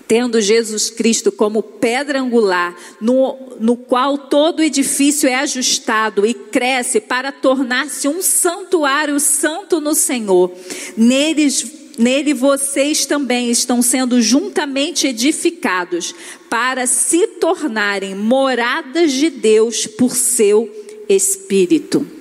tendo 0.07 0.39
Jesus 0.39 0.89
Cristo 0.89 1.31
como 1.31 1.61
pedra 1.61 2.21
angular, 2.21 2.73
no, 3.01 3.37
no 3.59 3.75
qual 3.75 4.17
todo 4.17 4.63
edifício 4.63 5.27
é 5.27 5.35
ajustado 5.35 6.25
e 6.25 6.33
cresce 6.33 7.01
para 7.01 7.31
tornar-se 7.31 8.07
um 8.07 8.21
santuário 8.21 9.19
santo 9.19 9.81
no 9.81 9.93
Senhor. 9.93 10.51
Neles 10.95 11.75
Nele 11.97 12.31
vocês 12.31 13.07
também 13.07 13.49
estão 13.49 13.81
sendo 13.81 14.21
juntamente 14.21 15.07
edificados 15.07 16.13
para 16.47 16.85
se 16.85 17.25
tornarem 17.25 18.13
moradas 18.13 19.11
de 19.11 19.31
Deus 19.31 19.87
por 19.87 20.15
seu 20.15 20.71
Espírito. 21.09 22.16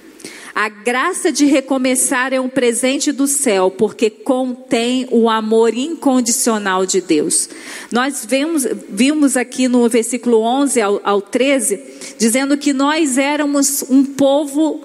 A 0.59 0.71
graça 0.71 1.31
de 1.31 1.45
recomeçar 1.45 2.33
é 2.33 2.41
um 2.41 2.49
presente 2.49 3.13
do 3.13 3.27
céu, 3.27 3.71
porque 3.71 4.09
contém 4.09 5.07
o 5.11 5.29
amor 5.29 5.75
incondicional 5.75 6.87
de 6.87 7.03
Deus. 7.03 7.51
Nós 7.93 8.25
vemos, 8.27 8.67
vimos 8.89 9.37
aqui 9.37 9.69
no 9.69 9.87
versículo 9.87 10.41
11 10.41 10.81
ao, 10.81 11.01
ao 11.05 11.21
13, 11.21 11.79
dizendo 12.17 12.57
que 12.57 12.73
nós 12.73 13.19
éramos 13.19 13.85
um 13.91 14.03
povo 14.03 14.81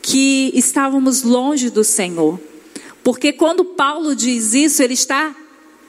que 0.00 0.50
estávamos 0.54 1.22
longe 1.22 1.68
do 1.68 1.84
Senhor. 1.84 2.40
Porque 3.04 3.30
quando 3.30 3.66
Paulo 3.66 4.16
diz 4.16 4.54
isso, 4.54 4.82
ele 4.82 4.94
está 4.94 5.36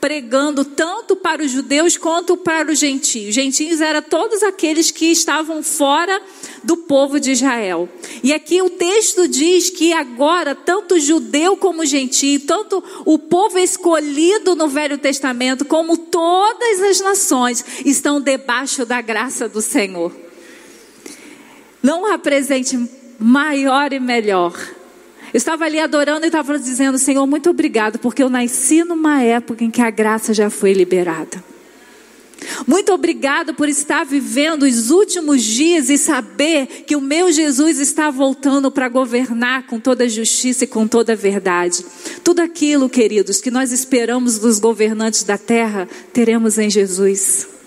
pregando 0.00 0.64
tanto 0.64 1.14
para 1.14 1.42
os 1.42 1.50
judeus 1.50 1.96
quanto 1.96 2.36
para 2.36 2.72
os 2.72 2.78
gentios. 2.78 3.34
Gentios 3.34 3.80
eram 3.80 4.02
todos 4.02 4.42
aqueles 4.42 4.90
que 4.90 5.06
estavam 5.06 5.62
fora 5.62 6.20
do 6.64 6.76
povo 6.76 7.20
de 7.20 7.32
Israel. 7.32 7.88
E 8.22 8.32
aqui 8.32 8.62
o 8.62 8.70
texto 8.70 9.28
diz 9.28 9.68
que 9.68 9.92
agora, 9.92 10.54
tanto 10.54 10.98
judeu 10.98 11.56
como 11.56 11.84
gentio, 11.84 12.40
tanto 12.40 12.82
o 13.04 13.18
povo 13.18 13.58
escolhido 13.58 14.54
no 14.54 14.68
Velho 14.68 14.96
Testamento, 14.96 15.64
como 15.64 15.96
todas 15.96 16.80
as 16.80 17.00
nações, 17.00 17.64
estão 17.84 18.20
debaixo 18.20 18.86
da 18.86 19.00
graça 19.00 19.48
do 19.48 19.60
Senhor. 19.60 20.12
Não 21.82 22.06
há 22.06 22.18
presente 22.18 22.78
maior 23.18 23.92
e 23.92 24.00
melhor 24.00 24.54
estava 25.32 25.64
ali 25.64 25.78
adorando 25.78 26.24
e 26.24 26.28
estava 26.28 26.58
dizendo, 26.58 26.98
Senhor, 26.98 27.26
muito 27.26 27.50
obrigado, 27.50 27.98
porque 27.98 28.22
eu 28.22 28.28
nasci 28.28 28.84
numa 28.84 29.22
época 29.22 29.64
em 29.64 29.70
que 29.70 29.80
a 29.80 29.90
graça 29.90 30.34
já 30.34 30.50
foi 30.50 30.72
liberada. 30.72 31.42
Muito 32.66 32.92
obrigado 32.92 33.54
por 33.54 33.68
estar 33.68 34.04
vivendo 34.04 34.62
os 34.62 34.90
últimos 34.90 35.42
dias 35.42 35.90
e 35.90 35.98
saber 35.98 36.84
que 36.86 36.96
o 36.96 37.00
meu 37.00 37.30
Jesus 37.30 37.78
está 37.78 38.10
voltando 38.10 38.70
para 38.70 38.88
governar 38.88 39.66
com 39.66 39.78
toda 39.78 40.08
justiça 40.08 40.64
e 40.64 40.66
com 40.66 40.86
toda 40.88 41.14
verdade. 41.14 41.84
Tudo 42.24 42.40
aquilo, 42.40 42.88
queridos, 42.88 43.40
que 43.40 43.50
nós 43.50 43.72
esperamos 43.72 44.38
dos 44.38 44.58
governantes 44.58 45.22
da 45.22 45.36
terra, 45.36 45.88
teremos 46.12 46.58
em 46.58 46.70
Jesus 46.70 47.59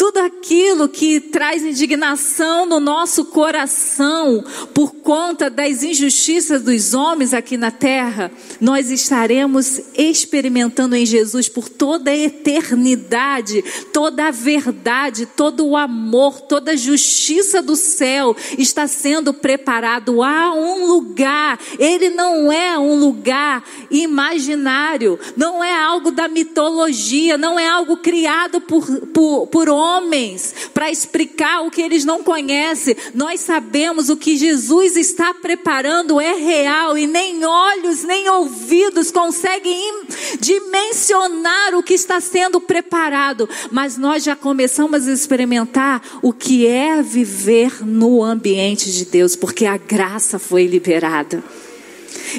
tudo 0.00 0.16
aquilo 0.16 0.88
que 0.88 1.20
traz 1.20 1.62
indignação 1.62 2.64
no 2.64 2.80
nosso 2.80 3.26
coração 3.26 4.42
por 4.72 4.94
conta 4.94 5.50
das 5.50 5.82
injustiças 5.82 6.62
dos 6.62 6.94
homens 6.94 7.34
aqui 7.34 7.58
na 7.58 7.70
terra, 7.70 8.32
nós 8.58 8.90
estaremos 8.90 9.78
experimentando 9.94 10.96
em 10.96 11.04
Jesus 11.04 11.50
por 11.50 11.68
toda 11.68 12.10
a 12.10 12.16
eternidade, 12.16 13.62
toda 13.92 14.28
a 14.28 14.30
verdade, 14.30 15.26
todo 15.26 15.66
o 15.66 15.76
amor, 15.76 16.40
toda 16.40 16.70
a 16.70 16.76
justiça 16.76 17.60
do 17.60 17.76
céu 17.76 18.34
está 18.56 18.86
sendo 18.86 19.34
preparado. 19.34 20.22
Há 20.22 20.54
um 20.54 20.86
lugar, 20.86 21.60
ele 21.78 22.08
não 22.08 22.50
é 22.50 22.78
um 22.78 22.98
lugar 22.98 23.62
imaginário, 23.90 25.20
não 25.36 25.62
é 25.62 25.74
algo 25.74 26.10
da 26.10 26.26
mitologia, 26.26 27.36
não 27.36 27.58
é 27.60 27.68
algo 27.68 27.98
criado 27.98 28.62
por, 28.62 28.86
por, 29.08 29.46
por 29.48 29.68
homens 29.68 29.89
homens 29.90 30.54
para 30.72 30.90
explicar 30.90 31.62
o 31.62 31.70
que 31.70 31.82
eles 31.82 32.04
não 32.04 32.22
conhecem. 32.22 32.96
Nós 33.14 33.40
sabemos 33.40 34.08
o 34.08 34.16
que 34.16 34.36
Jesus 34.36 34.96
está 34.96 35.34
preparando 35.34 36.20
é 36.20 36.34
real 36.34 36.96
e 36.96 37.06
nem 37.06 37.44
olhos 37.44 38.04
nem 38.04 38.28
ouvidos 38.28 39.10
conseguem 39.10 40.04
dimensionar 40.40 41.74
o 41.74 41.82
que 41.82 41.94
está 41.94 42.20
sendo 42.20 42.60
preparado. 42.60 43.48
Mas 43.70 43.96
nós 43.96 44.22
já 44.24 44.36
começamos 44.36 45.06
a 45.06 45.12
experimentar 45.12 46.02
o 46.22 46.32
que 46.32 46.66
é 46.66 47.02
viver 47.02 47.84
no 47.84 48.22
ambiente 48.22 48.90
de 48.92 49.04
Deus, 49.04 49.36
porque 49.36 49.66
a 49.66 49.76
graça 49.76 50.38
foi 50.38 50.66
liberada. 50.66 51.42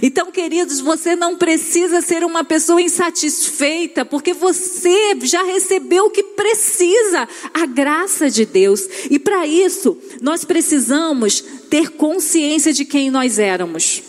Então, 0.01 0.31
queridos, 0.31 0.79
você 0.79 1.15
não 1.15 1.35
precisa 1.35 2.01
ser 2.01 2.23
uma 2.23 2.43
pessoa 2.43 2.81
insatisfeita, 2.81 4.05
porque 4.05 4.33
você 4.33 5.15
já 5.21 5.43
recebeu 5.43 6.05
o 6.05 6.09
que 6.09 6.23
precisa, 6.23 7.27
a 7.53 7.65
graça 7.65 8.29
de 8.29 8.45
Deus. 8.45 8.87
E 9.09 9.19
para 9.19 9.45
isso, 9.45 9.97
nós 10.21 10.43
precisamos 10.43 11.43
ter 11.69 11.91
consciência 11.91 12.73
de 12.73 12.85
quem 12.85 13.09
nós 13.11 13.39
éramos. 13.39 14.03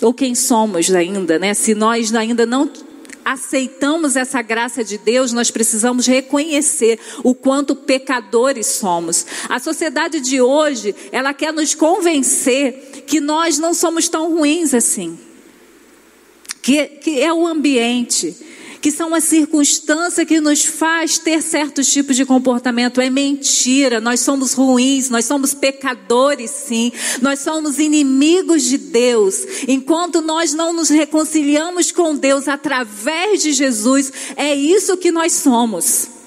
Ou 0.00 0.14
quem 0.14 0.34
somos 0.34 0.92
ainda, 0.94 1.38
né? 1.38 1.54
Se 1.54 1.74
nós 1.74 2.14
ainda 2.14 2.46
não 2.46 2.70
aceitamos 3.24 4.16
essa 4.16 4.40
graça 4.40 4.82
de 4.82 4.96
Deus, 4.96 5.34
nós 5.34 5.50
precisamos 5.50 6.06
reconhecer 6.06 6.98
o 7.22 7.34
quanto 7.34 7.76
pecadores 7.76 8.66
somos. 8.66 9.26
A 9.50 9.58
sociedade 9.58 10.18
de 10.20 10.40
hoje, 10.40 10.94
ela 11.12 11.34
quer 11.34 11.52
nos 11.52 11.74
convencer 11.74 12.97
que 13.08 13.20
nós 13.20 13.58
não 13.58 13.72
somos 13.72 14.06
tão 14.08 14.34
ruins 14.34 14.74
assim. 14.74 15.18
Que, 16.60 16.86
que 16.86 17.22
é 17.22 17.32
o 17.32 17.46
ambiente, 17.46 18.36
que 18.82 18.90
são 18.90 19.14
as 19.14 19.24
circunstâncias 19.24 20.26
que 20.26 20.38
nos 20.38 20.62
faz 20.62 21.16
ter 21.16 21.40
certos 21.40 21.90
tipos 21.90 22.14
de 22.14 22.26
comportamento. 22.26 23.00
É 23.00 23.08
mentira, 23.08 23.98
nós 23.98 24.20
somos 24.20 24.52
ruins, 24.52 25.08
nós 25.08 25.24
somos 25.24 25.54
pecadores 25.54 26.50
sim, 26.50 26.92
nós 27.22 27.38
somos 27.38 27.78
inimigos 27.78 28.64
de 28.64 28.76
Deus. 28.76 29.46
Enquanto 29.66 30.20
nós 30.20 30.52
não 30.52 30.74
nos 30.74 30.90
reconciliamos 30.90 31.90
com 31.90 32.14
Deus 32.14 32.46
através 32.46 33.42
de 33.42 33.54
Jesus, 33.54 34.12
é 34.36 34.54
isso 34.54 34.98
que 34.98 35.10
nós 35.10 35.32
somos. 35.32 36.17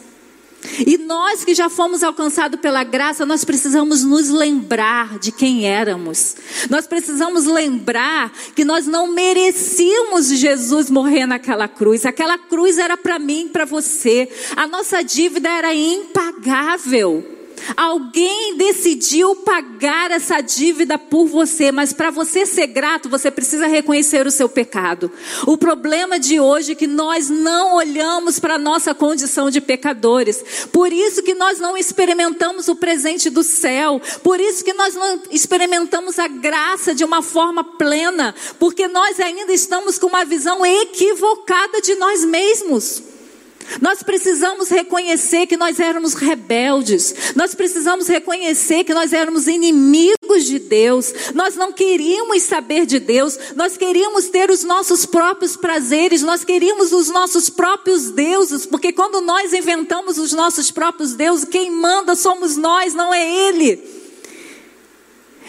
E 0.86 0.98
nós 0.98 1.44
que 1.44 1.54
já 1.54 1.70
fomos 1.70 2.04
alcançados 2.04 2.60
pela 2.60 2.84
graça, 2.84 3.26
nós 3.26 3.44
precisamos 3.44 4.04
nos 4.04 4.30
lembrar 4.30 5.18
de 5.20 5.32
quem 5.32 5.68
éramos. 5.68 6.36
Nós 6.70 6.86
precisamos 6.86 7.46
lembrar 7.46 8.32
que 8.56 8.64
nós 8.64 8.86
não 8.86 9.08
merecíamos 9.08 10.28
Jesus 10.30 10.90
morrer 10.90 11.26
naquela 11.26 11.68
cruz. 11.68 12.06
Aquela 12.06 12.38
cruz 12.38 12.78
era 12.78 12.96
para 12.96 13.18
mim, 13.18 13.50
para 13.52 13.66
você. 13.66 14.30
A 14.56 14.68
nossa 14.68 15.02
dívida 15.02 15.50
era 15.50 15.74
impagável. 15.74 17.41
Alguém 17.76 18.56
decidiu 18.58 19.36
pagar 19.38 20.12
essa 20.12 20.42
dívida 20.42 20.98
por 20.98 21.28
você, 21.28 21.72
mas 21.72 21.94
para 21.94 22.10
você 22.10 22.46
ser 22.46 22.68
grato, 22.68 23.10
você 23.10 23.32
precisa 23.32 23.68
reconhecer 23.68 24.26
o 24.26 24.32
seu 24.32 24.50
pecado. 24.50 25.12
O 25.46 25.58
problema 25.58 26.20
de 26.20 26.40
hoje 26.40 26.74
é 26.74 26.76
que 26.76 26.88
nós 26.88 27.30
não 27.30 27.76
olhamos 27.76 28.40
para 28.40 28.56
a 28.56 28.60
nossa 28.60 28.94
condição 28.94 29.50
de 29.50 29.62
pecadores. 29.62 30.68
Por 30.72 30.92
isso 30.92 31.24
que 31.24 31.34
nós 31.34 31.60
não 31.60 31.78
experimentamos 31.78 32.68
o 32.68 32.76
presente 32.76 33.30
do 33.30 33.44
céu. 33.44 34.02
Por 34.24 34.40
isso 34.40 34.64
que 34.64 34.74
nós 34.74 34.96
não 34.96 35.22
experimentamos 35.32 36.20
a 36.20 36.28
graça 36.28 36.94
de 36.94 37.04
uma 37.04 37.22
forma 37.22 37.64
plena, 37.64 38.36
porque 38.60 38.88
nós 38.88 39.20
ainda 39.20 39.52
estamos 39.54 39.98
com 39.98 40.08
uma 40.08 40.26
visão 40.26 40.66
equivocada 40.66 41.82
de 41.82 41.96
nós 41.96 42.26
mesmos. 42.26 43.11
Nós 43.82 44.04
precisamos 44.04 44.70
reconhecer 44.70 45.48
que 45.48 45.58
nós 45.58 45.80
éramos 45.80 46.14
rebeldes. 46.14 47.34
Nós 47.36 47.56
precisamos 47.56 48.08
reconhecer 48.08 48.84
que 48.84 48.94
nós 48.94 49.14
éramos 49.14 49.48
inimigos 49.48 50.46
de 50.46 50.60
Deus. 50.60 51.14
Nós 51.34 51.56
não 51.56 51.72
queríamos 51.72 52.44
saber 52.44 52.86
de 52.86 53.00
Deus. 53.00 53.38
Nós 53.56 53.78
queríamos 53.78 54.28
ter 54.30 54.50
os 54.50 54.64
nossos 54.64 55.06
próprios 55.06 55.56
prazeres. 55.56 56.22
Nós 56.22 56.44
queríamos 56.44 56.92
os 56.92 57.10
nossos 57.10 57.50
próprios 57.50 58.12
deuses. 58.12 58.66
Porque 58.66 58.92
quando 58.92 59.22
nós 59.22 59.54
inventamos 59.54 60.18
os 60.18 60.34
nossos 60.34 60.72
próprios 60.72 61.14
deuses, 61.14 61.46
quem 61.46 61.72
manda 61.72 62.16
somos 62.16 62.58
nós, 62.58 62.94
não 62.94 63.14
é 63.14 63.48
Ele. 63.48 64.01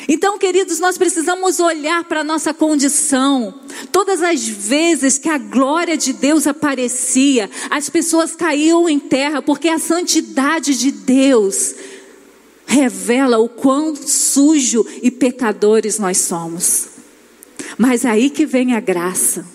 Então, 0.08 0.38
queridos, 0.38 0.78
nós 0.80 0.98
precisamos 0.98 1.60
olhar 1.60 2.04
para 2.04 2.20
a 2.20 2.24
nossa 2.24 2.52
condição. 2.52 3.54
Todas 3.90 4.22
as 4.22 4.46
vezes 4.46 5.18
que 5.18 5.28
a 5.28 5.38
glória 5.38 5.96
de 5.96 6.12
Deus 6.12 6.46
aparecia, 6.46 7.50
as 7.70 7.88
pessoas 7.88 8.34
caíam 8.34 8.88
em 8.88 8.98
terra, 8.98 9.40
porque 9.40 9.68
a 9.68 9.78
santidade 9.78 10.76
de 10.76 10.90
Deus 10.90 11.74
revela 12.66 13.38
o 13.38 13.48
quão 13.48 13.94
sujo 13.94 14.84
e 15.02 15.10
pecadores 15.10 15.98
nós 15.98 16.18
somos. 16.18 16.88
Mas 17.78 18.04
aí 18.04 18.30
que 18.30 18.46
vem 18.46 18.74
a 18.74 18.80
graça. 18.80 19.46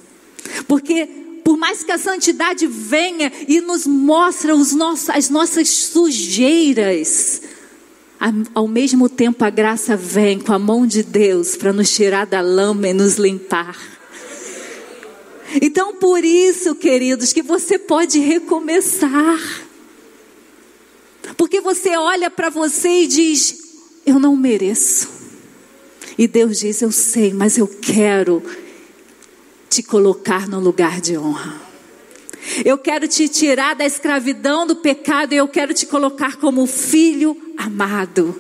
Porque 0.67 1.07
por 1.43 1.57
mais 1.57 1.81
que 1.81 1.91
a 1.91 1.97
santidade 1.97 2.67
venha 2.67 3.31
e 3.47 3.61
nos 3.61 3.87
mostre 3.87 4.51
as 4.51 5.29
nossas 5.29 5.69
sujeiras, 5.69 7.41
ao 8.53 8.67
mesmo 8.67 9.07
tempo, 9.07 9.45
a 9.45 9.49
graça 9.49 9.95
vem 9.95 10.39
com 10.39 10.51
a 10.51 10.59
mão 10.59 10.87
de 10.87 11.03
Deus 11.03 11.55
para 11.55 11.71
nos 11.71 11.91
tirar 11.91 12.25
da 12.25 12.41
lama 12.41 12.87
e 12.87 12.93
nos 12.93 13.17
limpar. 13.17 13.77
Então, 15.61 15.95
por 15.95 16.25
isso, 16.25 16.75
queridos, 16.75 17.31
que 17.31 17.41
você 17.41 17.77
pode 17.77 18.19
recomeçar. 18.19 19.39
Porque 21.37 21.61
você 21.61 21.95
olha 21.95 22.29
para 22.29 22.49
você 22.49 23.03
e 23.03 23.07
diz: 23.07 23.55
Eu 24.05 24.19
não 24.19 24.35
mereço. 24.35 25.09
E 26.17 26.27
Deus 26.27 26.59
diz: 26.59 26.81
Eu 26.81 26.91
sei, 26.91 27.33
mas 27.33 27.57
eu 27.57 27.67
quero 27.67 28.41
te 29.69 29.83
colocar 29.83 30.47
no 30.47 30.59
lugar 30.59 30.99
de 30.99 31.17
honra. 31.17 31.66
Eu 32.63 32.77
quero 32.77 33.07
te 33.07 33.27
tirar 33.27 33.75
da 33.75 33.85
escravidão 33.85 34.65
do 34.65 34.77
pecado 34.77 35.33
e 35.33 35.37
eu 35.37 35.47
quero 35.47 35.73
te 35.73 35.85
colocar 35.85 36.37
como 36.37 36.65
filho 36.65 37.35
amado. 37.57 38.39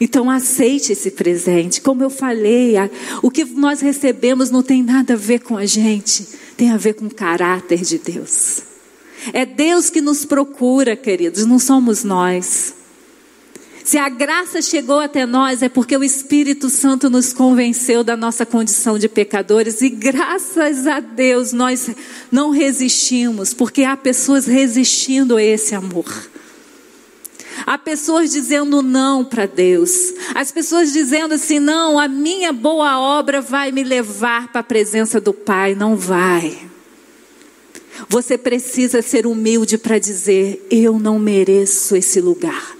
Então 0.00 0.30
aceite 0.30 0.92
esse 0.92 1.10
presente. 1.10 1.80
Como 1.80 2.02
eu 2.02 2.10
falei, 2.10 2.74
o 3.22 3.30
que 3.30 3.44
nós 3.44 3.80
recebemos 3.80 4.50
não 4.50 4.62
tem 4.62 4.82
nada 4.82 5.14
a 5.14 5.16
ver 5.16 5.40
com 5.40 5.56
a 5.56 5.66
gente, 5.66 6.26
tem 6.56 6.70
a 6.70 6.76
ver 6.76 6.94
com 6.94 7.06
o 7.06 7.14
caráter 7.14 7.82
de 7.82 7.98
Deus. 7.98 8.62
É 9.32 9.44
Deus 9.44 9.90
que 9.90 10.00
nos 10.00 10.24
procura, 10.24 10.94
queridos, 10.94 11.44
não 11.44 11.58
somos 11.58 12.04
nós. 12.04 12.74
Se 13.88 13.96
a 13.96 14.10
graça 14.10 14.60
chegou 14.60 15.00
até 15.00 15.24
nós 15.24 15.62
é 15.62 15.68
porque 15.70 15.96
o 15.96 16.04
Espírito 16.04 16.68
Santo 16.68 17.08
nos 17.08 17.32
convenceu 17.32 18.04
da 18.04 18.18
nossa 18.18 18.44
condição 18.44 18.98
de 18.98 19.08
pecadores 19.08 19.80
e 19.80 19.88
graças 19.88 20.86
a 20.86 21.00
Deus 21.00 21.54
nós 21.54 21.88
não 22.30 22.50
resistimos, 22.50 23.54
porque 23.54 23.84
há 23.84 23.96
pessoas 23.96 24.44
resistindo 24.44 25.38
a 25.38 25.42
esse 25.42 25.74
amor. 25.74 26.04
Há 27.64 27.78
pessoas 27.78 28.30
dizendo 28.30 28.82
não 28.82 29.24
para 29.24 29.46
Deus. 29.46 30.12
As 30.34 30.52
pessoas 30.52 30.92
dizendo 30.92 31.32
assim: 31.32 31.58
não, 31.58 31.98
a 31.98 32.06
minha 32.06 32.52
boa 32.52 33.00
obra 33.00 33.40
vai 33.40 33.72
me 33.72 33.82
levar 33.82 34.48
para 34.48 34.60
a 34.60 34.64
presença 34.64 35.18
do 35.18 35.32
Pai. 35.32 35.74
Não 35.74 35.96
vai. 35.96 36.58
Você 38.06 38.36
precisa 38.36 39.00
ser 39.00 39.26
humilde 39.26 39.78
para 39.78 39.98
dizer: 39.98 40.66
eu 40.70 40.98
não 40.98 41.18
mereço 41.18 41.96
esse 41.96 42.20
lugar 42.20 42.76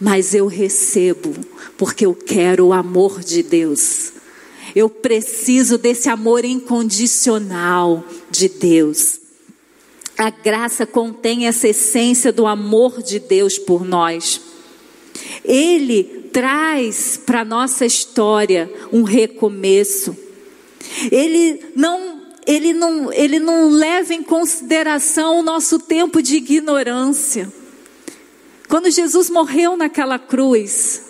mas 0.00 0.34
eu 0.34 0.46
recebo, 0.46 1.34
porque 1.76 2.06
eu 2.06 2.14
quero 2.14 2.68
o 2.68 2.72
amor 2.72 3.20
de 3.20 3.42
Deus. 3.42 4.12
Eu 4.74 4.88
preciso 4.88 5.76
desse 5.76 6.08
amor 6.08 6.44
incondicional 6.44 8.04
de 8.30 8.48
Deus. 8.48 9.20
A 10.16 10.30
graça 10.30 10.86
contém 10.86 11.46
essa 11.46 11.68
essência 11.68 12.32
do 12.32 12.46
amor 12.46 13.02
de 13.02 13.18
Deus 13.18 13.58
por 13.58 13.84
nós. 13.84 14.40
Ele 15.44 16.04
traz 16.32 17.20
para 17.24 17.44
nossa 17.44 17.84
história 17.84 18.72
um 18.92 19.02
recomeço. 19.02 20.16
Ele 21.10 21.60
não, 21.74 22.22
ele, 22.46 22.72
não, 22.72 23.12
ele 23.12 23.38
não 23.38 23.68
leva 23.70 24.14
em 24.14 24.22
consideração 24.22 25.40
o 25.40 25.42
nosso 25.42 25.78
tempo 25.78 26.22
de 26.22 26.36
ignorância. 26.36 27.59
Quando 28.70 28.88
Jesus 28.88 29.28
morreu 29.28 29.76
naquela 29.76 30.16
cruz, 30.16 31.02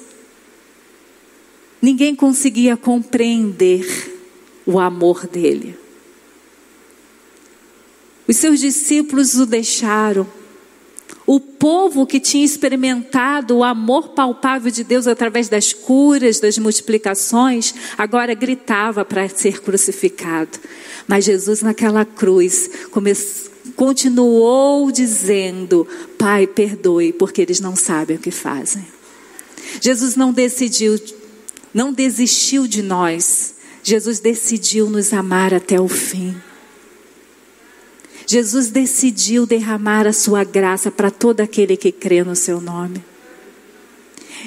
ninguém 1.81 2.17
conseguia 2.17 2.75
compreender 2.75 3.85
o 4.65 4.81
amor 4.81 5.27
dele. 5.27 5.79
Os 8.27 8.39
seus 8.39 8.61
discípulos 8.61 9.35
o 9.35 9.45
deixaram. 9.45 10.27
O 11.27 11.39
povo 11.39 12.07
que 12.07 12.19
tinha 12.19 12.47
experimentado 12.47 13.59
o 13.59 13.63
amor 13.63 14.09
palpável 14.15 14.71
de 14.71 14.83
Deus 14.83 15.07
através 15.07 15.51
das 15.51 15.75
curas, 15.75 16.41
das 16.41 16.57
multiplicações, 16.57 17.75
agora 17.99 18.33
gritava 18.33 19.05
para 19.05 19.29
ser 19.29 19.61
crucificado. 19.61 20.59
Mas 21.07 21.27
Jesus, 21.27 21.61
naquela 21.61 22.07
cruz, 22.07 22.71
começou 22.91 23.50
continuou 23.81 24.93
dizendo: 24.93 25.89
Pai, 26.19 26.47
perdoe, 26.47 27.15
porque 27.15 27.41
eles 27.41 27.61
não 27.61 27.75
sabem 27.75 28.19
o 28.19 28.21
que 28.21 28.31
fazem. 28.31 28.85
Jesus 29.81 30.17
não 30.17 30.35
decidiu, 30.35 31.01
não 31.73 31.91
desistiu 31.91 32.67
de 32.67 32.83
nós. 32.83 33.55
Jesus 33.83 34.21
decidiu 34.21 34.91
nos 34.91 35.15
amar 35.15 35.55
até 35.55 35.81
o 35.81 35.89
fim. 35.89 36.37
Jesus 38.27 38.69
decidiu 38.69 39.47
derramar 39.47 40.07
a 40.07 40.13
sua 40.13 40.45
graça 40.45 40.91
para 40.91 41.11
todo 41.11 41.41
aquele 41.41 41.75
que 41.75 41.91
crê 41.91 42.23
no 42.23 42.37
seu 42.37 42.61
nome. 42.61 43.03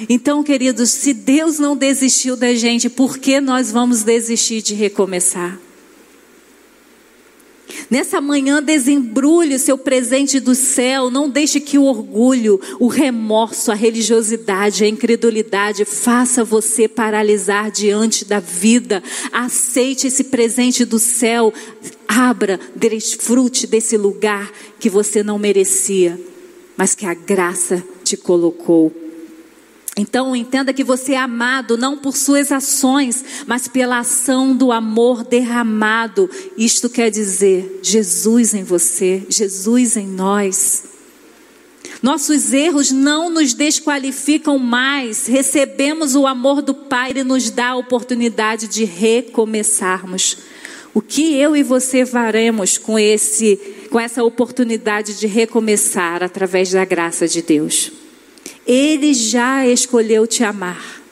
Então, 0.08 0.44
queridos, 0.44 0.90
se 0.90 1.12
Deus 1.12 1.58
não 1.58 1.76
desistiu 1.76 2.36
da 2.36 2.54
gente, 2.54 2.88
por 2.88 3.18
que 3.18 3.40
nós 3.40 3.72
vamos 3.72 4.04
desistir 4.04 4.62
de 4.62 4.74
recomeçar? 4.74 5.58
Nessa 7.90 8.20
manhã, 8.20 8.62
desembrulhe 8.62 9.54
o 9.54 9.58
seu 9.58 9.76
presente 9.76 10.40
do 10.40 10.54
céu. 10.54 11.10
Não 11.10 11.28
deixe 11.28 11.60
que 11.60 11.78
o 11.78 11.84
orgulho, 11.84 12.60
o 12.80 12.88
remorso, 12.88 13.70
a 13.70 13.74
religiosidade, 13.74 14.84
a 14.84 14.88
incredulidade 14.88 15.84
faça 15.84 16.44
você 16.44 16.88
paralisar 16.88 17.70
diante 17.70 18.24
da 18.24 18.40
vida. 18.40 19.02
Aceite 19.32 20.06
esse 20.06 20.24
presente 20.24 20.84
do 20.84 20.98
céu. 20.98 21.52
Abra, 22.08 22.58
desfrute 22.74 23.66
desse 23.66 23.96
lugar 23.96 24.50
que 24.78 24.88
você 24.88 25.22
não 25.22 25.38
merecia, 25.38 26.18
mas 26.76 26.94
que 26.94 27.06
a 27.06 27.14
graça 27.14 27.82
te 28.02 28.16
colocou. 28.16 29.03
Então 29.96 30.34
entenda 30.34 30.72
que 30.72 30.82
você 30.82 31.12
é 31.12 31.18
amado 31.18 31.76
não 31.76 31.96
por 31.96 32.16
suas 32.16 32.50
ações, 32.50 33.24
mas 33.46 33.68
pela 33.68 33.98
ação 33.98 34.56
do 34.56 34.72
amor 34.72 35.24
derramado. 35.24 36.28
Isto 36.58 36.90
quer 36.90 37.10
dizer 37.10 37.80
Jesus 37.82 38.54
em 38.54 38.64
você, 38.64 39.24
Jesus 39.28 39.96
em 39.96 40.06
nós. 40.06 40.84
Nossos 42.02 42.52
erros 42.52 42.90
não 42.90 43.30
nos 43.30 43.54
desqualificam 43.54 44.58
mais. 44.58 45.26
Recebemos 45.26 46.14
o 46.14 46.26
amor 46.26 46.60
do 46.60 46.74
Pai 46.74 47.12
e 47.14 47.24
nos 47.24 47.48
dá 47.48 47.68
a 47.68 47.76
oportunidade 47.76 48.66
de 48.66 48.84
recomeçarmos. 48.84 50.38
O 50.92 51.00
que 51.00 51.34
eu 51.34 51.56
e 51.56 51.62
você 51.62 52.04
faremos 52.04 52.76
com 52.76 52.98
esse 52.98 53.58
com 53.90 53.98
essa 53.98 54.24
oportunidade 54.24 55.18
de 55.18 55.28
recomeçar 55.28 56.20
através 56.20 56.72
da 56.72 56.84
graça 56.84 57.28
de 57.28 57.40
Deus? 57.40 58.03
Ele 58.66 59.12
já 59.12 59.66
escolheu 59.66 60.26
te 60.26 60.42
amar. 60.42 61.02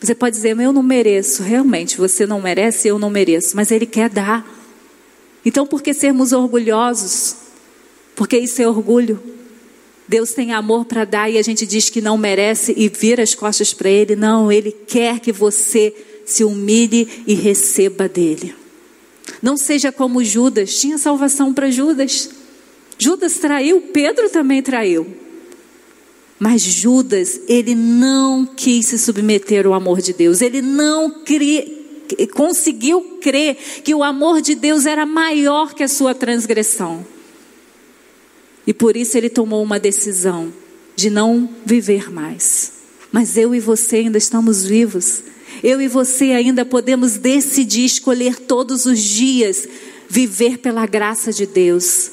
Você 0.00 0.14
pode 0.14 0.36
dizer, 0.36 0.58
eu 0.58 0.72
não 0.72 0.82
mereço. 0.82 1.42
Realmente, 1.42 1.96
você 1.96 2.26
não 2.26 2.40
merece, 2.40 2.88
eu 2.88 2.98
não 2.98 3.10
mereço. 3.10 3.56
Mas 3.56 3.70
Ele 3.70 3.86
quer 3.86 4.10
dar. 4.10 4.46
Então, 5.44 5.66
por 5.66 5.82
que 5.82 5.94
sermos 5.94 6.32
orgulhosos? 6.32 7.36
Porque 8.14 8.38
isso 8.38 8.60
é 8.60 8.68
orgulho. 8.68 9.20
Deus 10.06 10.32
tem 10.32 10.52
amor 10.52 10.84
para 10.84 11.04
dar 11.04 11.30
e 11.30 11.38
a 11.38 11.42
gente 11.42 11.66
diz 11.66 11.88
que 11.88 12.02
não 12.02 12.18
merece 12.18 12.74
e 12.76 12.88
vira 12.88 13.22
as 13.22 13.34
costas 13.34 13.72
para 13.72 13.88
Ele. 13.88 14.14
Não, 14.14 14.52
Ele 14.52 14.70
quer 14.72 15.20
que 15.20 15.32
você 15.32 15.94
se 16.26 16.44
humilhe 16.44 17.24
e 17.26 17.34
receba 17.34 18.08
dele. 18.08 18.54
Não 19.42 19.56
seja 19.56 19.90
como 19.90 20.22
Judas, 20.22 20.78
tinha 20.78 20.98
salvação 20.98 21.52
para 21.52 21.70
Judas. 21.70 22.30
Judas 22.98 23.38
traiu, 23.38 23.80
Pedro 23.80 24.28
também 24.28 24.62
traiu. 24.62 25.23
Mas 26.44 26.60
Judas, 26.60 27.40
ele 27.48 27.74
não 27.74 28.44
quis 28.44 28.88
se 28.88 28.98
submeter 28.98 29.66
ao 29.66 29.72
amor 29.72 30.02
de 30.02 30.12
Deus. 30.12 30.42
Ele 30.42 30.60
não 30.60 31.08
cri, 31.24 31.86
conseguiu 32.34 33.16
crer 33.18 33.56
que 33.82 33.94
o 33.94 34.04
amor 34.04 34.42
de 34.42 34.54
Deus 34.54 34.84
era 34.84 35.06
maior 35.06 35.72
que 35.72 35.82
a 35.82 35.88
sua 35.88 36.14
transgressão. 36.14 37.02
E 38.66 38.74
por 38.74 38.94
isso 38.94 39.16
ele 39.16 39.30
tomou 39.30 39.62
uma 39.62 39.80
decisão 39.80 40.52
de 40.94 41.08
não 41.08 41.48
viver 41.64 42.12
mais. 42.12 42.72
Mas 43.10 43.38
eu 43.38 43.54
e 43.54 43.58
você 43.58 43.96
ainda 43.96 44.18
estamos 44.18 44.66
vivos. 44.66 45.22
Eu 45.62 45.80
e 45.80 45.88
você 45.88 46.32
ainda 46.32 46.62
podemos 46.62 47.16
decidir 47.16 47.86
escolher 47.86 48.38
todos 48.38 48.84
os 48.84 49.00
dias 49.00 49.66
viver 50.10 50.58
pela 50.58 50.84
graça 50.84 51.32
de 51.32 51.46
Deus, 51.46 52.10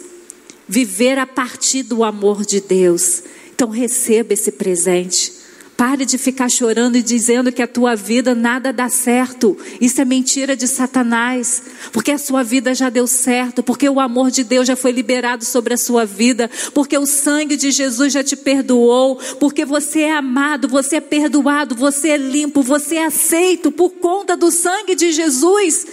viver 0.70 1.20
a 1.20 1.28
partir 1.28 1.84
do 1.84 2.02
amor 2.02 2.46
de 2.46 2.62
Deus 2.62 3.24
então 3.62 3.70
receba 3.70 4.34
esse 4.34 4.52
presente. 4.54 5.34
Pare 5.78 6.04
de 6.04 6.18
ficar 6.18 6.50
chorando 6.50 6.96
e 6.96 7.02
dizendo 7.04 7.52
que 7.52 7.62
a 7.62 7.68
tua 7.68 7.96
vida 7.96 8.34
nada 8.34 8.74
dá 8.74 8.90
certo. 8.90 9.56
Isso 9.80 10.02
é 10.02 10.06
mentira 10.06 10.56
de 10.56 10.68
Satanás. 10.68 11.62
Porque 11.92 12.10
a 12.10 12.18
sua 12.18 12.42
vida 12.42 12.74
já 12.74 12.90
deu 12.90 13.06
certo. 13.06 13.62
Porque 13.62 13.88
o 13.88 14.00
amor 14.00 14.32
de 14.32 14.44
Deus 14.44 14.66
já 14.66 14.76
foi 14.76 14.92
liberado 14.92 15.46
sobre 15.46 15.76
a 15.76 15.78
sua 15.78 16.06
vida. 16.06 16.50
Porque 16.74 16.98
o 16.98 17.06
sangue 17.06 17.56
de 17.56 17.70
Jesus 17.70 18.12
já 18.12 18.24
te 18.24 18.36
perdoou. 18.36 19.18
Porque 19.40 19.64
você 19.64 20.02
é 20.02 20.12
amado, 20.12 20.68
você 20.68 20.96
é 20.96 21.02
perdoado, 21.02 21.76
você 21.76 22.10
é 22.10 22.18
limpo, 22.18 22.64
você 22.64 22.96
é 22.96 23.06
aceito 23.06 23.72
por 23.72 23.92
conta 23.92 24.36
do 24.36 24.50
sangue 24.50 24.96
de 24.96 25.12
Jesus. 25.12 25.86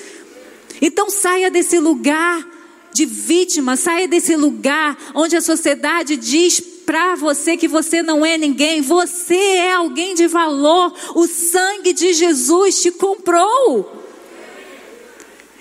Então 0.81 1.11
saia 1.11 1.51
desse 1.51 1.79
lugar 1.79 2.49
de 2.95 3.05
vítima, 3.05 3.77
saia 3.77 4.09
desse 4.09 4.35
lugar 4.35 4.97
onde 5.15 5.37
a 5.37 5.43
sociedade 5.43 6.17
diz 6.17 6.63
para 6.89 7.17
você 7.17 7.55
que 7.55 7.69
você 7.69 8.03
não 8.03 8.25
é 8.25 8.39
ninguém, 8.39 8.81
você 8.81 9.35
é 9.35 9.75
alguém 9.75 10.15
de 10.15 10.27
valor. 10.27 10.91
O 11.15 11.27
sangue 11.27 11.93
de 11.93 12.15
Jesus 12.15 12.81
te 12.81 12.91
comprou. 12.91 13.93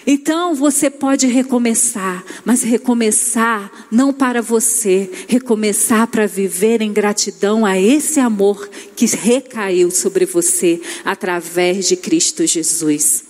Então 0.06 0.56
você 0.56 0.90
pode 0.90 1.28
recomeçar, 1.28 2.24
mas 2.46 2.64
recomeçar 2.64 3.70
não 3.92 4.14
para 4.14 4.42
você, 4.42 5.12
recomeçar 5.28 6.08
para 6.08 6.26
viver 6.26 6.82
em 6.82 6.94
gratidão 6.94 7.66
a 7.66 7.78
esse 7.78 8.22
amor 8.22 8.70
que 8.96 9.06
recaiu 9.06 9.92
sobre 9.92 10.26
você 10.26 10.82
através 11.04 11.90
de 11.90 11.98
Cristo 11.98 12.48
Jesus. 12.48 13.26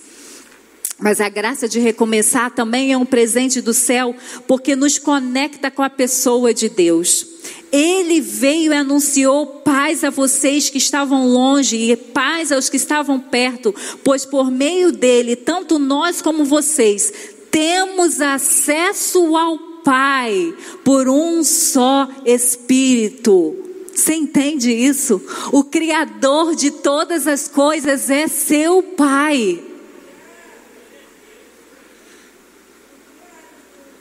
Mas 1.00 1.20
a 1.20 1.28
graça 1.28 1.68
de 1.68 1.80
recomeçar 1.80 2.52
também 2.52 2.92
é 2.92 2.96
um 2.96 3.06
presente 3.06 3.60
do 3.60 3.74
céu, 3.74 4.14
porque 4.46 4.76
nos 4.76 5.00
conecta 5.00 5.68
com 5.68 5.82
a 5.82 5.90
pessoa 5.90 6.54
de 6.54 6.68
Deus. 6.68 7.37
Ele 7.70 8.20
veio 8.20 8.72
e 8.72 8.76
anunciou 8.76 9.46
paz 9.46 10.02
a 10.02 10.10
vocês 10.10 10.70
que 10.70 10.78
estavam 10.78 11.26
longe 11.26 11.76
e 11.76 11.96
paz 11.96 12.50
aos 12.50 12.68
que 12.68 12.76
estavam 12.76 13.20
perto, 13.20 13.74
pois 14.02 14.24
por 14.24 14.50
meio 14.50 14.90
dele, 14.90 15.36
tanto 15.36 15.78
nós 15.78 16.22
como 16.22 16.44
vocês, 16.44 17.12
temos 17.50 18.20
acesso 18.20 19.36
ao 19.36 19.58
Pai 19.84 20.54
por 20.84 21.08
um 21.08 21.42
só 21.42 22.08
Espírito. 22.24 23.56
Você 23.94 24.14
entende 24.14 24.70
isso? 24.70 25.20
O 25.50 25.64
Criador 25.64 26.54
de 26.54 26.70
todas 26.70 27.26
as 27.26 27.48
coisas 27.48 28.08
é 28.10 28.28
seu 28.28 28.82
Pai. 28.82 29.67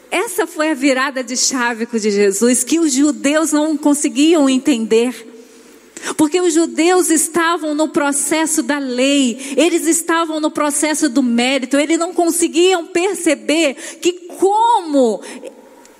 Essa 0.09 0.47
foi 0.47 0.71
a 0.71 0.73
virada 0.73 1.23
de 1.23 1.35
chave 1.35 1.85
de 1.85 2.11
Jesus 2.11 2.63
que 2.63 2.79
os 2.79 2.93
judeus 2.93 3.51
não 3.51 3.75
conseguiam 3.75 4.49
entender. 4.49 5.35
Porque 6.15 6.39
os 6.39 6.53
judeus 6.53 7.09
estavam 7.09 7.73
no 7.73 7.89
processo 7.89 8.61
da 8.61 8.77
lei, 8.77 9.55
eles 9.57 9.87
estavam 9.87 10.39
no 10.39 10.51
processo 10.51 11.09
do 11.09 11.23
mérito, 11.23 11.77
eles 11.77 11.97
não 11.97 12.13
conseguiam 12.13 12.85
perceber 12.85 13.73
que 13.99 14.13
como 14.37 15.21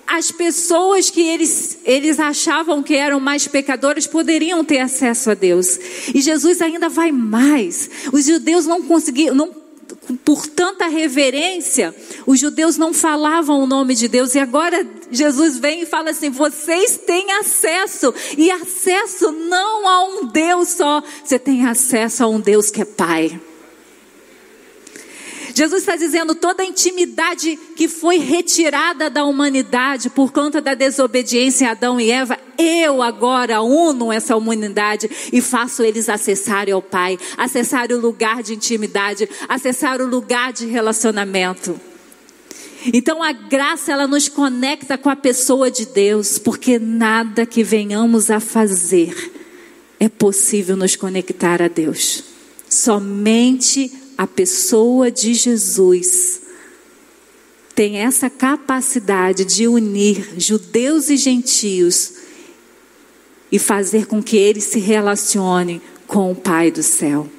as 0.05 0.31
pessoas 0.31 1.09
que 1.09 1.21
eles, 1.21 1.79
eles 1.83 2.19
achavam 2.19 2.81
que 2.81 2.95
eram 2.95 3.19
mais 3.19 3.47
pecadores 3.47 4.07
poderiam 4.07 4.63
ter 4.63 4.79
acesso 4.79 5.31
a 5.31 5.33
Deus. 5.33 5.77
E 6.13 6.21
Jesus 6.21 6.61
ainda 6.61 6.87
vai 6.87 7.11
mais. 7.11 7.89
Os 8.13 8.25
judeus 8.25 8.65
não 8.65 8.81
conseguiam, 8.83 9.35
não 9.35 9.66
por 10.15 10.47
tanta 10.47 10.87
reverência, 10.87 11.93
os 12.25 12.39
judeus 12.39 12.77
não 12.77 12.93
falavam 12.93 13.61
o 13.61 13.67
nome 13.67 13.95
de 13.95 14.07
Deus 14.07 14.35
e 14.35 14.39
agora 14.39 14.85
Jesus 15.11 15.57
vem 15.57 15.81
e 15.81 15.85
fala 15.85 16.11
assim: 16.11 16.29
vocês 16.29 16.97
têm 16.97 17.31
acesso, 17.33 18.13
e 18.37 18.49
acesso 18.51 19.31
não 19.31 19.87
a 19.87 20.05
um 20.05 20.25
Deus 20.27 20.69
só, 20.69 21.01
você 21.23 21.39
tem 21.39 21.65
acesso 21.65 22.23
a 22.23 22.27
um 22.27 22.39
Deus 22.39 22.69
que 22.69 22.81
é 22.81 22.85
Pai. 22.85 23.39
Jesus 25.57 25.81
está 25.81 25.95
dizendo 25.95 26.35
toda 26.35 26.61
a 26.61 26.65
intimidade 26.67 27.57
que 27.75 27.87
foi 27.87 28.19
retirada 28.19 29.09
da 29.09 29.25
humanidade 29.25 30.07
por 30.07 30.31
conta 30.31 30.61
da 30.61 30.75
desobediência 30.75 31.69
a 31.69 31.71
Adão 31.71 31.99
e 31.99 32.11
Eva, 32.11 32.37
eu 32.59 33.01
agora 33.01 33.63
uno 33.63 34.11
essa 34.11 34.35
humanidade 34.35 35.09
e 35.33 35.41
faço 35.41 35.81
eles 35.81 36.09
acessarem 36.09 36.75
ao 36.75 36.81
Pai, 36.83 37.17
acessar 37.35 37.91
o 37.91 37.99
lugar 37.99 38.43
de 38.43 38.53
intimidade, 38.53 39.27
acessar 39.49 39.99
o 39.99 40.05
lugar 40.05 40.53
de 40.53 40.67
relacionamento. 40.67 41.81
Então 42.93 43.23
a 43.23 43.31
graça 43.31 43.91
ela 43.91 44.05
nos 44.05 44.29
conecta 44.29 44.95
com 44.95 45.09
a 45.09 45.15
pessoa 45.15 45.71
de 45.71 45.87
Deus, 45.87 46.37
porque 46.37 46.77
nada 46.77 47.47
que 47.47 47.63
venhamos 47.63 48.29
a 48.29 48.39
fazer 48.39 49.33
é 49.99 50.07
possível 50.07 50.77
nos 50.77 50.95
conectar 50.95 51.63
a 51.63 51.67
Deus. 51.67 52.23
Somente 52.69 54.05
a 54.17 54.25
pessoa 54.25 55.11
de 55.11 55.33
Jesus 55.33 56.41
tem 57.75 57.97
essa 57.97 58.29
capacidade 58.29 59.45
de 59.45 59.67
unir 59.67 60.33
judeus 60.37 61.09
e 61.09 61.17
gentios 61.17 62.13
e 63.51 63.59
fazer 63.59 64.07
com 64.07 64.21
que 64.21 64.35
eles 64.35 64.63
se 64.63 64.79
relacionem 64.79 65.79
com 66.07 66.31
o 66.31 66.35
Pai 66.35 66.71
do 66.71 66.81
céu. 66.81 67.29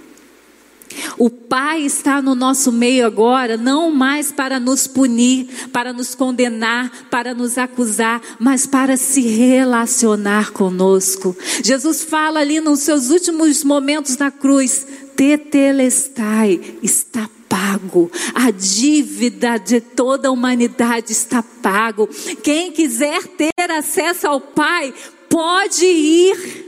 O 1.19 1.29
Pai 1.29 1.83
está 1.83 2.23
no 2.23 2.35
nosso 2.35 2.71
meio 2.71 3.05
agora, 3.05 3.57
não 3.57 3.91
mais 3.91 4.31
para 4.31 4.61
nos 4.61 4.87
punir, 4.87 5.69
para 5.73 5.93
nos 5.93 6.14
condenar, 6.14 7.09
para 7.11 7.35
nos 7.35 7.59
acusar, 7.59 8.23
mas 8.38 8.67
para 8.67 8.97
se 8.97 9.21
relacionar 9.21 10.53
conosco. 10.53 11.37
Jesus 11.62 12.03
fala 12.03 12.41
ali 12.41 12.61
nos 12.61 12.81
seus 12.81 13.11
últimos 13.11 13.64
momentos 13.64 14.17
na 14.17 14.31
cruz: 14.31 14.87
Tetelestai, 15.18 16.78
está 16.81 17.28
pago. 17.48 18.09
A 18.37 18.52
dívida 18.52 19.59
de 19.59 19.81
toda 19.81 20.28
a 20.28 20.31
humanidade 20.31 21.11
está 21.11 21.42
pago. 21.42 22.09
Quem 22.40 22.70
quiser 22.70 23.26
ter 23.26 23.68
acesso 23.68 24.28
ao 24.28 24.40
Pai, 24.40 24.94
pode 25.28 25.85
ir. 25.85 26.67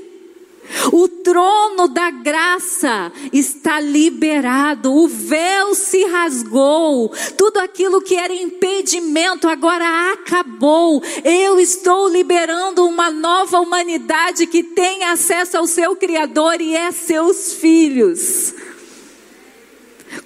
O 0.92 1.08
trono 1.08 1.88
da 1.88 2.10
graça 2.10 3.12
está 3.32 3.80
liberado, 3.80 4.92
o 4.92 5.08
véu 5.08 5.74
se 5.74 6.04
rasgou, 6.04 7.12
tudo 7.36 7.58
aquilo 7.58 8.00
que 8.00 8.14
era 8.14 8.32
impedimento 8.32 9.48
agora 9.48 10.12
acabou. 10.12 11.02
Eu 11.24 11.60
estou 11.60 12.08
liberando 12.08 12.86
uma 12.86 13.10
nova 13.10 13.60
humanidade 13.60 14.46
que 14.46 14.62
tem 14.62 15.04
acesso 15.04 15.58
ao 15.58 15.66
seu 15.66 15.94
Criador 15.96 16.60
e 16.60 16.74
é 16.74 16.90
seus 16.92 17.52
filhos. 17.54 18.54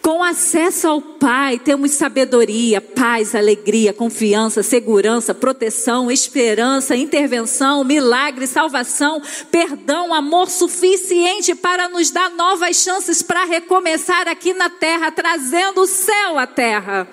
Com 0.05 0.23
acesso 0.23 0.87
ao 0.87 1.01
Pai, 1.01 1.59
temos 1.59 1.93
sabedoria, 1.93 2.79
paz, 2.79 3.35
alegria, 3.35 3.91
confiança, 3.91 4.63
segurança, 4.63 5.33
proteção, 5.33 6.11
esperança, 6.11 6.95
intervenção, 6.95 7.83
milagre, 7.83 8.47
salvação, 8.47 9.23
perdão, 9.51 10.13
amor 10.13 10.51
suficiente 10.51 11.55
para 11.55 11.89
nos 11.89 12.11
dar 12.11 12.29
novas 12.33 12.77
chances 12.83 13.23
para 13.23 13.47
recomeçar 13.47 14.29
aqui 14.29 14.53
na 14.53 14.69
terra, 14.69 15.11
trazendo 15.11 15.81
o 15.81 15.87
céu 15.87 16.39
à 16.39 16.47
terra. 16.47 17.09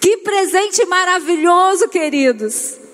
Que 0.00 0.16
presente 0.16 0.82
maravilhoso, 0.86 1.90
queridos. 1.90 2.85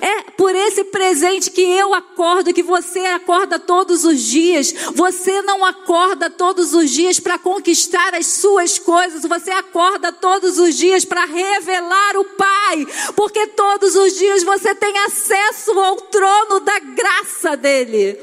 É 0.00 0.30
por 0.32 0.54
esse 0.54 0.84
presente 0.84 1.50
que 1.50 1.62
eu 1.62 1.94
acordo, 1.94 2.52
que 2.52 2.62
você 2.62 3.00
acorda 3.00 3.58
todos 3.58 4.04
os 4.04 4.20
dias. 4.20 4.72
Você 4.94 5.42
não 5.42 5.64
acorda 5.64 6.30
todos 6.30 6.74
os 6.74 6.90
dias 6.90 7.20
para 7.20 7.38
conquistar 7.38 8.14
as 8.14 8.26
suas 8.26 8.78
coisas, 8.78 9.22
você 9.22 9.50
acorda 9.50 10.12
todos 10.12 10.58
os 10.58 10.76
dias 10.76 11.04
para 11.04 11.24
revelar 11.24 12.16
o 12.16 12.24
Pai, 12.24 12.86
porque 13.14 13.46
todos 13.48 13.94
os 13.94 14.14
dias 14.14 14.42
você 14.42 14.74
tem 14.74 14.96
acesso 14.98 15.78
ao 15.78 15.96
trono 15.96 16.60
da 16.60 16.78
graça 16.78 17.56
dele. 17.56 18.18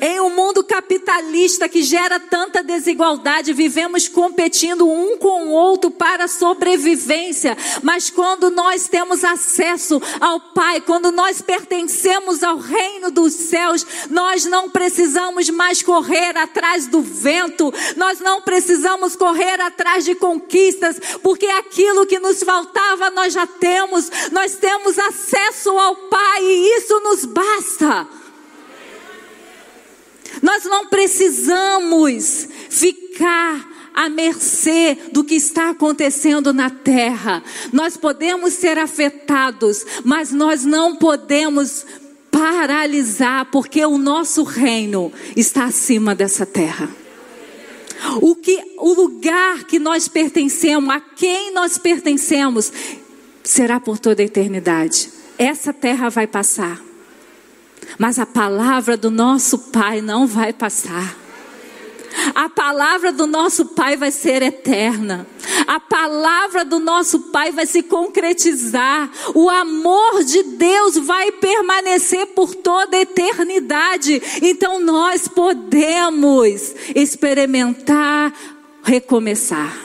Em 0.00 0.20
um 0.20 0.30
mundo 0.30 0.62
capitalista 0.64 1.68
que 1.68 1.82
gera 1.82 2.18
tanta 2.18 2.62
desigualdade, 2.62 3.52
vivemos 3.52 4.08
competindo 4.08 4.88
um 4.88 5.18
com 5.18 5.46
o 5.46 5.50
outro 5.50 5.90
para 5.90 6.24
a 6.24 6.28
sobrevivência. 6.28 7.56
Mas 7.82 8.10
quando 8.10 8.50
nós 8.50 8.88
temos 8.88 9.24
acesso 9.24 10.00
ao 10.20 10.40
Pai, 10.40 10.80
quando 10.80 11.10
nós 11.10 11.42
pertencemos 11.42 12.42
ao 12.42 12.56
reino 12.56 13.10
dos 13.10 13.32
céus, 13.32 13.86
nós 14.10 14.44
não 14.44 14.70
precisamos 14.70 15.50
mais 15.50 15.82
correr 15.82 16.36
atrás 16.36 16.86
do 16.86 17.00
vento, 17.00 17.72
nós 17.96 18.20
não 18.20 18.40
precisamos 18.40 19.16
correr 19.16 19.60
atrás 19.60 20.04
de 20.04 20.14
conquistas, 20.14 21.00
porque 21.22 21.46
aquilo 21.46 22.06
que 22.06 22.18
nos 22.18 22.42
faltava 22.42 23.10
nós 23.10 23.32
já 23.32 23.46
temos, 23.46 24.10
nós 24.30 24.54
temos 24.54 24.98
acesso 24.98 25.70
ao 25.70 25.96
Pai 25.96 26.44
e 26.44 26.76
isso 26.78 27.00
nos 27.00 27.24
basta. 27.24 28.21
Nós 30.42 30.64
não 30.64 30.88
precisamos 30.88 32.48
ficar 32.68 33.70
à 33.94 34.08
mercê 34.08 34.98
do 35.12 35.22
que 35.22 35.36
está 35.36 35.70
acontecendo 35.70 36.52
na 36.52 36.68
terra. 36.68 37.42
Nós 37.72 37.96
podemos 37.96 38.54
ser 38.54 38.76
afetados, 38.76 39.86
mas 40.04 40.32
nós 40.32 40.64
não 40.64 40.96
podemos 40.96 41.86
paralisar, 42.30 43.46
porque 43.52 43.84
o 43.84 43.98
nosso 43.98 44.42
reino 44.42 45.12
está 45.36 45.64
acima 45.64 46.14
dessa 46.14 46.44
terra. 46.44 46.88
O 48.20 48.34
que 48.34 48.58
o 48.78 48.94
lugar 48.94 49.64
que 49.64 49.78
nós 49.78 50.08
pertencemos, 50.08 50.90
a 50.90 50.98
quem 50.98 51.52
nós 51.52 51.78
pertencemos, 51.78 52.72
será 53.44 53.78
por 53.78 53.98
toda 53.98 54.22
a 54.22 54.24
eternidade. 54.24 55.10
Essa 55.38 55.72
terra 55.72 56.08
vai 56.08 56.26
passar. 56.26 56.91
Mas 57.98 58.18
a 58.18 58.26
palavra 58.26 58.96
do 58.96 59.10
nosso 59.10 59.58
Pai 59.58 60.00
não 60.00 60.26
vai 60.26 60.52
passar. 60.52 61.22
A 62.34 62.48
palavra 62.48 63.12
do 63.12 63.26
nosso 63.26 63.66
Pai 63.66 63.96
vai 63.96 64.10
ser 64.10 64.42
eterna. 64.42 65.26
A 65.66 65.80
palavra 65.80 66.64
do 66.64 66.78
nosso 66.78 67.18
Pai 67.30 67.50
vai 67.50 67.66
se 67.66 67.82
concretizar. 67.82 69.10
O 69.34 69.48
amor 69.48 70.22
de 70.24 70.42
Deus 70.42 70.96
vai 70.98 71.32
permanecer 71.32 72.26
por 72.28 72.54
toda 72.54 72.96
a 72.96 73.00
eternidade. 73.00 74.22
Então 74.42 74.80
nós 74.80 75.28
podemos 75.28 76.74
experimentar, 76.94 78.32
recomeçar. 78.82 79.76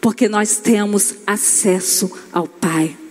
Porque 0.00 0.28
nós 0.28 0.58
temos 0.58 1.14
acesso 1.26 2.10
ao 2.32 2.46
Pai. 2.46 3.03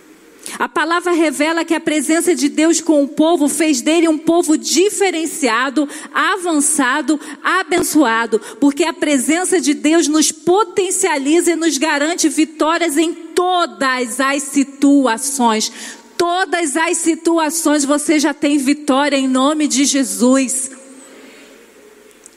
A 0.58 0.68
palavra 0.68 1.12
revela 1.12 1.64
que 1.64 1.74
a 1.74 1.80
presença 1.80 2.34
de 2.34 2.48
Deus 2.48 2.80
com 2.80 3.02
o 3.02 3.08
povo 3.08 3.48
fez 3.48 3.80
dele 3.80 4.08
um 4.08 4.18
povo 4.18 4.56
diferenciado, 4.56 5.88
avançado, 6.12 7.18
abençoado, 7.42 8.40
porque 8.60 8.84
a 8.84 8.92
presença 8.92 9.60
de 9.60 9.74
Deus 9.74 10.06
nos 10.06 10.30
potencializa 10.30 11.52
e 11.52 11.56
nos 11.56 11.76
garante 11.76 12.28
vitórias 12.28 12.96
em 12.96 13.12
todas 13.12 14.20
as 14.20 14.42
situações. 14.44 15.72
Todas 16.16 16.76
as 16.76 16.98
situações 16.98 17.84
você 17.84 18.20
já 18.20 18.32
tem 18.32 18.56
vitória 18.56 19.16
em 19.16 19.26
nome 19.26 19.66
de 19.66 19.84
Jesus. 19.84 20.70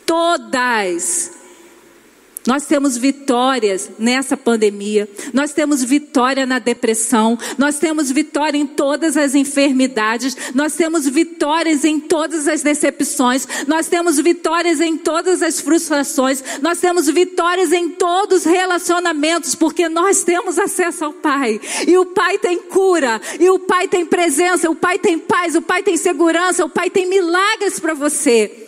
Todas. 0.06 1.37
Nós 2.48 2.66
temos 2.66 2.96
vitórias 2.96 3.90
nessa 4.00 4.38
pandemia, 4.38 5.10
nós 5.34 5.52
temos 5.52 5.84
vitória 5.84 6.46
na 6.46 6.60
depressão, 6.60 7.38
nós 7.58 7.78
temos 7.78 8.10
vitória 8.10 8.58
em 8.58 8.66
todas 8.66 9.18
as 9.18 9.36
enfermidades, 9.36 10.38
nós 10.56 10.74
temos 10.74 11.06
vitórias 11.06 11.84
em 11.84 12.00
todas 12.00 12.48
as 12.48 12.62
decepções, 12.64 13.46
nós 13.68 13.88
temos 13.88 14.18
vitórias 14.18 14.80
em 14.80 14.96
todas 14.96 15.42
as 15.44 15.60
frustrações, 15.60 16.42
nós 16.62 16.80
temos 16.80 17.08
vitórias 17.08 17.74
em 17.74 17.90
todos 17.90 18.46
os 18.46 18.46
relacionamentos, 18.46 19.54
porque 19.54 19.90
nós 19.90 20.24
temos 20.24 20.58
acesso 20.58 21.04
ao 21.04 21.12
Pai, 21.12 21.60
e 21.86 21.98
o 21.98 22.06
Pai 22.06 22.38
tem 22.38 22.60
cura, 22.60 23.20
e 23.42 23.50
o 23.50 23.60
Pai 23.60 23.90
tem 23.90 24.06
presença, 24.06 24.70
o 24.70 24.76
Pai 24.76 24.98
tem 24.98 25.20
paz, 25.20 25.54
o 25.54 25.62
Pai 25.62 25.84
tem 25.84 25.98
segurança, 25.98 26.64
o 26.64 26.70
Pai 26.70 26.90
tem 26.90 27.06
milagres 27.06 27.78
para 27.78 27.94
você. 27.94 28.67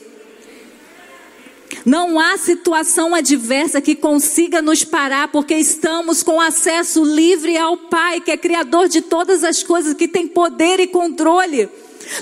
Não 1.85 2.19
há 2.19 2.37
situação 2.37 3.15
adversa 3.15 3.81
que 3.81 3.95
consiga 3.95 4.61
nos 4.61 4.83
parar, 4.83 5.29
porque 5.29 5.55
estamos 5.55 6.21
com 6.23 6.39
acesso 6.39 7.03
livre 7.03 7.57
ao 7.57 7.77
Pai, 7.77 8.19
que 8.19 8.31
é 8.31 8.37
Criador 8.37 8.87
de 8.87 9.01
todas 9.01 9.43
as 9.43 9.63
coisas, 9.63 9.93
que 9.93 10.07
tem 10.07 10.27
poder 10.27 10.79
e 10.79 10.87
controle. 10.87 11.69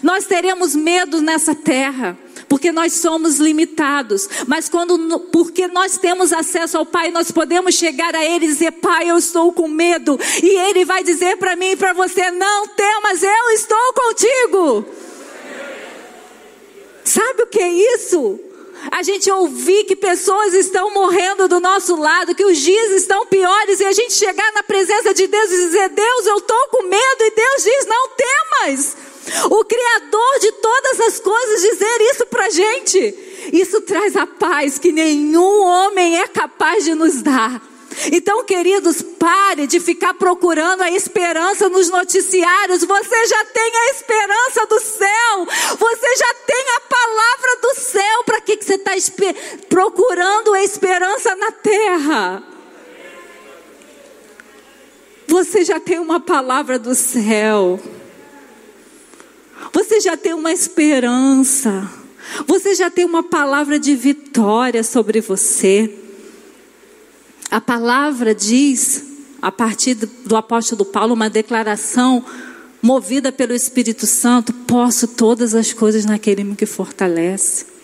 Nós 0.03 0.25
teremos 0.25 0.75
medo 0.75 1.21
nessa 1.21 1.55
terra, 1.55 2.17
porque 2.49 2.71
nós 2.71 2.93
somos 2.93 3.37
limitados, 3.37 4.27
mas 4.47 4.67
quando, 4.67 5.19
porque 5.31 5.67
nós 5.67 5.97
temos 5.97 6.33
acesso 6.33 6.77
ao 6.77 6.85
Pai, 6.85 7.09
nós 7.09 7.31
podemos 7.31 7.75
chegar 7.75 8.13
a 8.15 8.23
Ele 8.23 8.45
e 8.45 8.49
dizer: 8.49 8.71
Pai, 8.73 9.09
eu 9.09 9.17
estou 9.17 9.51
com 9.53 9.67
medo, 9.67 10.19
e 10.43 10.57
Ele 10.69 10.85
vai 10.85 11.03
dizer 11.03 11.37
para 11.37 11.55
mim 11.55 11.71
e 11.71 11.75
para 11.77 11.93
você: 11.93 12.29
Não 12.31 12.67
temas, 12.67 13.23
eu 13.23 13.49
estou 13.53 13.93
contigo. 13.93 14.85
Sabe 17.03 17.43
o 17.43 17.47
que 17.47 17.59
é 17.59 17.71
isso? 17.95 18.46
A 18.91 19.03
gente 19.03 19.31
ouvir 19.31 19.83
que 19.85 19.95
pessoas 19.95 20.53
estão 20.53 20.93
morrendo 20.93 21.47
do 21.47 21.59
nosso 21.59 21.95
lado, 21.95 22.35
que 22.35 22.45
os 22.45 22.57
dias 22.57 22.91
estão 22.91 23.25
piores, 23.25 23.79
e 23.79 23.85
a 23.85 23.91
gente 23.91 24.13
chegar 24.13 24.51
na 24.53 24.63
presença 24.63 25.13
de 25.13 25.27
Deus 25.27 25.51
e 25.51 25.57
dizer: 25.65 25.89
Deus, 25.89 26.25
eu 26.25 26.37
estou 26.37 26.67
com 26.69 26.83
medo, 26.83 27.21
e 27.21 27.31
Deus 27.31 27.63
diz: 27.63 27.85
Não 27.85 28.09
temas. 28.09 28.97
O 29.49 29.65
Criador 29.65 30.39
de 30.39 30.51
todas 30.53 31.01
as 31.01 31.19
coisas 31.19 31.61
dizer 31.61 32.01
isso 32.11 32.25
para 32.27 32.49
gente, 32.49 33.49
isso 33.51 33.81
traz 33.81 34.15
a 34.15 34.25
paz 34.25 34.79
que 34.79 34.91
nenhum 34.91 35.63
homem 35.63 36.19
é 36.19 36.27
capaz 36.27 36.85
de 36.85 36.95
nos 36.95 37.21
dar. 37.21 37.61
Então, 38.11 38.43
queridos, 38.43 39.01
pare 39.01 39.65
de 39.65 39.79
ficar 39.79 40.13
procurando 40.13 40.81
a 40.81 40.91
esperança 40.91 41.67
nos 41.67 41.89
noticiários. 41.89 42.83
Você 42.83 43.27
já 43.27 43.45
tem 43.45 43.71
a 43.75 43.89
esperança 43.91 44.65
do 44.67 44.79
céu. 44.79 45.47
Você 45.77 46.15
já 46.15 46.33
tem 46.45 46.65
a 46.75 46.81
palavra 46.81 47.61
do 47.61 47.75
céu. 47.79 48.23
Para 48.23 48.41
que, 48.41 48.57
que 48.57 48.65
você 48.65 48.75
está 48.75 48.91
procurando 49.67 50.53
a 50.53 50.63
esperança 50.63 51.35
na 51.35 51.51
terra? 51.51 52.43
Você 55.27 55.65
já 55.65 55.79
tem 55.79 55.99
uma 55.99 56.19
palavra 56.19 56.77
do 56.77 56.93
céu. 56.93 57.79
Você 59.73 59.99
já 59.99 60.15
tem 60.15 60.33
uma 60.33 60.51
esperança. 60.51 61.89
Você 62.45 62.75
já 62.75 62.89
tem 62.89 63.05
uma 63.05 63.23
palavra 63.23 63.79
de 63.79 63.95
vitória 63.95 64.83
sobre 64.83 65.19
você. 65.19 66.06
A 67.49 67.61
palavra 67.61 68.35
diz, 68.35 69.03
a 69.41 69.51
partir 69.51 69.93
do 69.95 70.35
apóstolo 70.35 70.83
Paulo, 70.83 71.13
uma 71.13 71.29
declaração 71.29 72.23
movida 72.81 73.31
pelo 73.31 73.53
Espírito 73.53 74.05
Santo: 74.05 74.53
posso 74.53 75.07
todas 75.07 75.55
as 75.55 75.71
coisas 75.71 76.05
naquele 76.05 76.55
que 76.55 76.65
fortalece. 76.65 77.77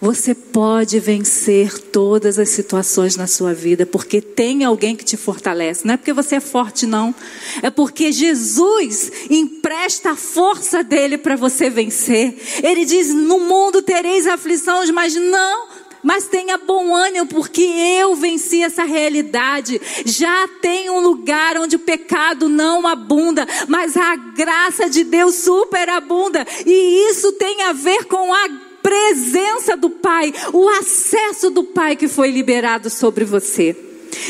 Você 0.00 0.34
pode 0.34 1.00
vencer 1.00 1.78
todas 1.78 2.38
as 2.38 2.50
situações 2.50 3.16
na 3.16 3.26
sua 3.26 3.54
vida, 3.54 3.86
porque 3.86 4.20
tem 4.20 4.62
alguém 4.62 4.94
que 4.94 5.04
te 5.04 5.16
fortalece. 5.16 5.86
Não 5.86 5.94
é 5.94 5.96
porque 5.96 6.12
você 6.12 6.34
é 6.34 6.40
forte, 6.40 6.84
não. 6.84 7.14
É 7.62 7.70
porque 7.70 8.12
Jesus 8.12 9.10
empresta 9.30 10.10
a 10.10 10.16
força 10.16 10.84
dele 10.84 11.16
para 11.16 11.36
você 11.36 11.70
vencer. 11.70 12.36
Ele 12.62 12.84
diz: 12.84 13.14
No 13.14 13.40
mundo 13.40 13.80
tereis 13.80 14.26
aflições, 14.26 14.90
mas 14.90 15.14
não 15.14 15.68
mas 16.04 16.26
tenha 16.28 16.58
bom 16.58 16.94
ânimo, 16.94 17.26
porque 17.26 17.62
eu 17.62 18.14
venci 18.14 18.62
essa 18.62 18.84
realidade. 18.84 19.80
Já 20.04 20.46
tem 20.60 20.90
um 20.90 21.00
lugar 21.00 21.56
onde 21.56 21.76
o 21.76 21.80
pecado 21.80 22.48
não 22.48 22.86
abunda, 22.86 23.46
mas 23.66 23.96
a 23.96 24.14
graça 24.14 24.88
de 24.88 25.02
Deus 25.02 25.34
superabunda, 25.36 26.46
e 26.64 27.10
isso 27.10 27.32
tem 27.32 27.62
a 27.62 27.72
ver 27.72 28.04
com 28.04 28.32
a 28.32 28.48
presença 28.82 29.76
do 29.76 29.88
Pai, 29.88 30.32
o 30.52 30.68
acesso 30.68 31.50
do 31.50 31.64
Pai 31.64 31.96
que 31.96 32.06
foi 32.06 32.30
liberado 32.30 32.90
sobre 32.90 33.24
você. 33.24 33.83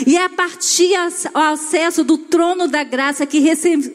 E 0.07 0.17
é 0.17 0.25
a 0.25 0.29
partir 0.29 0.95
do 1.33 1.39
acesso 1.39 2.05
do 2.05 2.19
trono 2.19 2.69
da 2.69 2.85
graça 2.85 3.27
que 3.27 3.39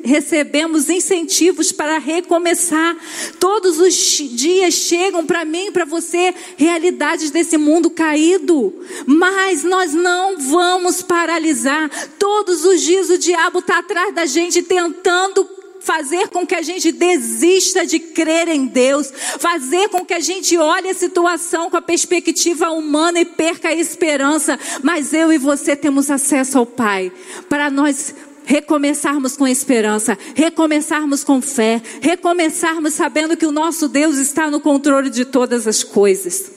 recebemos 0.04 0.90
incentivos 0.90 1.72
para 1.72 1.98
recomeçar. 1.98 2.96
Todos 3.40 3.80
os 3.80 3.94
dias 3.94 4.74
chegam 4.74 5.26
para 5.26 5.46
mim 5.46 5.68
e 5.68 5.72
para 5.72 5.86
você 5.86 6.34
realidades 6.58 7.32
desse 7.32 7.58
mundo 7.58 7.90
caído. 7.90 8.74
Mas 9.06 9.64
nós 9.64 9.94
não 9.94 10.38
vamos 10.38 11.02
paralisar. 11.02 11.90
Todos 12.18 12.66
os 12.66 12.82
dias 12.82 13.10
o 13.10 13.18
diabo 13.18 13.60
está 13.60 13.80
atrás 13.80 14.14
da 14.14 14.26
gente 14.26 14.62
tentando 14.62 15.59
fazer 15.80 16.28
com 16.30 16.46
que 16.46 16.56
a 16.56 16.62
gente 16.62 16.92
desista 16.92 17.86
de 17.86 18.00
crer 18.00 18.48
em 18.48 18.66
Deus, 18.66 19.12
fazer 19.40 19.90
com 19.90 20.06
que 20.06 20.14
a 20.14 20.20
gente 20.20 20.58
olhe 20.58 20.90
a 20.90 20.94
situação 20.94 21.70
com 21.70 21.78
a 21.78 21.82
perspectiva 21.82 22.70
humana 22.70 23.20
e 23.20 23.26
perca 23.26 23.70
a 23.70 23.74
esperança. 23.74 24.60
Mas 24.84 25.14
eu 25.14 25.32
e 25.32 25.38
você 25.38 25.76
temos 25.76 26.12
acesso 26.12 26.58
ao 26.58 26.66
Pai 26.66 27.12
para 27.48 27.70
nós 27.70 28.14
recomeçarmos 28.50 29.38
com 29.38 29.48
esperança, 29.48 30.18
recomeçarmos 30.34 31.24
com 31.24 31.40
fé, 31.40 31.82
recomeçarmos 32.02 32.96
sabendo 32.96 33.38
que 33.38 33.46
o 33.46 33.52
nosso 33.52 33.88
Deus 33.88 34.18
está 34.18 34.50
no 34.50 34.60
controle 34.60 35.12
de 35.12 35.24
todas 35.24 35.68
as 35.68 35.84
coisas. 35.84 36.52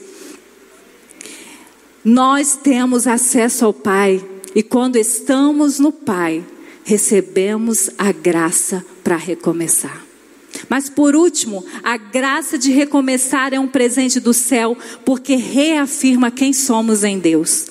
Nós 2.03 2.55
temos 2.55 3.05
acesso 3.05 3.65
ao 3.65 3.73
Pai 3.73 4.25
e 4.55 4.63
quando 4.63 4.97
estamos 4.97 5.77
no 5.79 5.91
Pai, 5.91 6.43
recebemos 6.83 7.89
a 7.97 8.11
graça 8.11 8.85
para 9.03 9.15
recomeçar. 9.15 10.03
Mas 10.69 10.89
por 10.89 11.15
último, 11.15 11.65
a 11.83 11.97
graça 11.97 12.57
de 12.57 12.71
recomeçar 12.71 13.53
é 13.53 13.59
um 13.59 13.67
presente 13.67 14.19
do 14.19 14.33
céu, 14.33 14.77
porque 15.03 15.35
reafirma 15.35 16.31
quem 16.31 16.53
somos 16.53 17.03
em 17.03 17.19
Deus. 17.19 17.67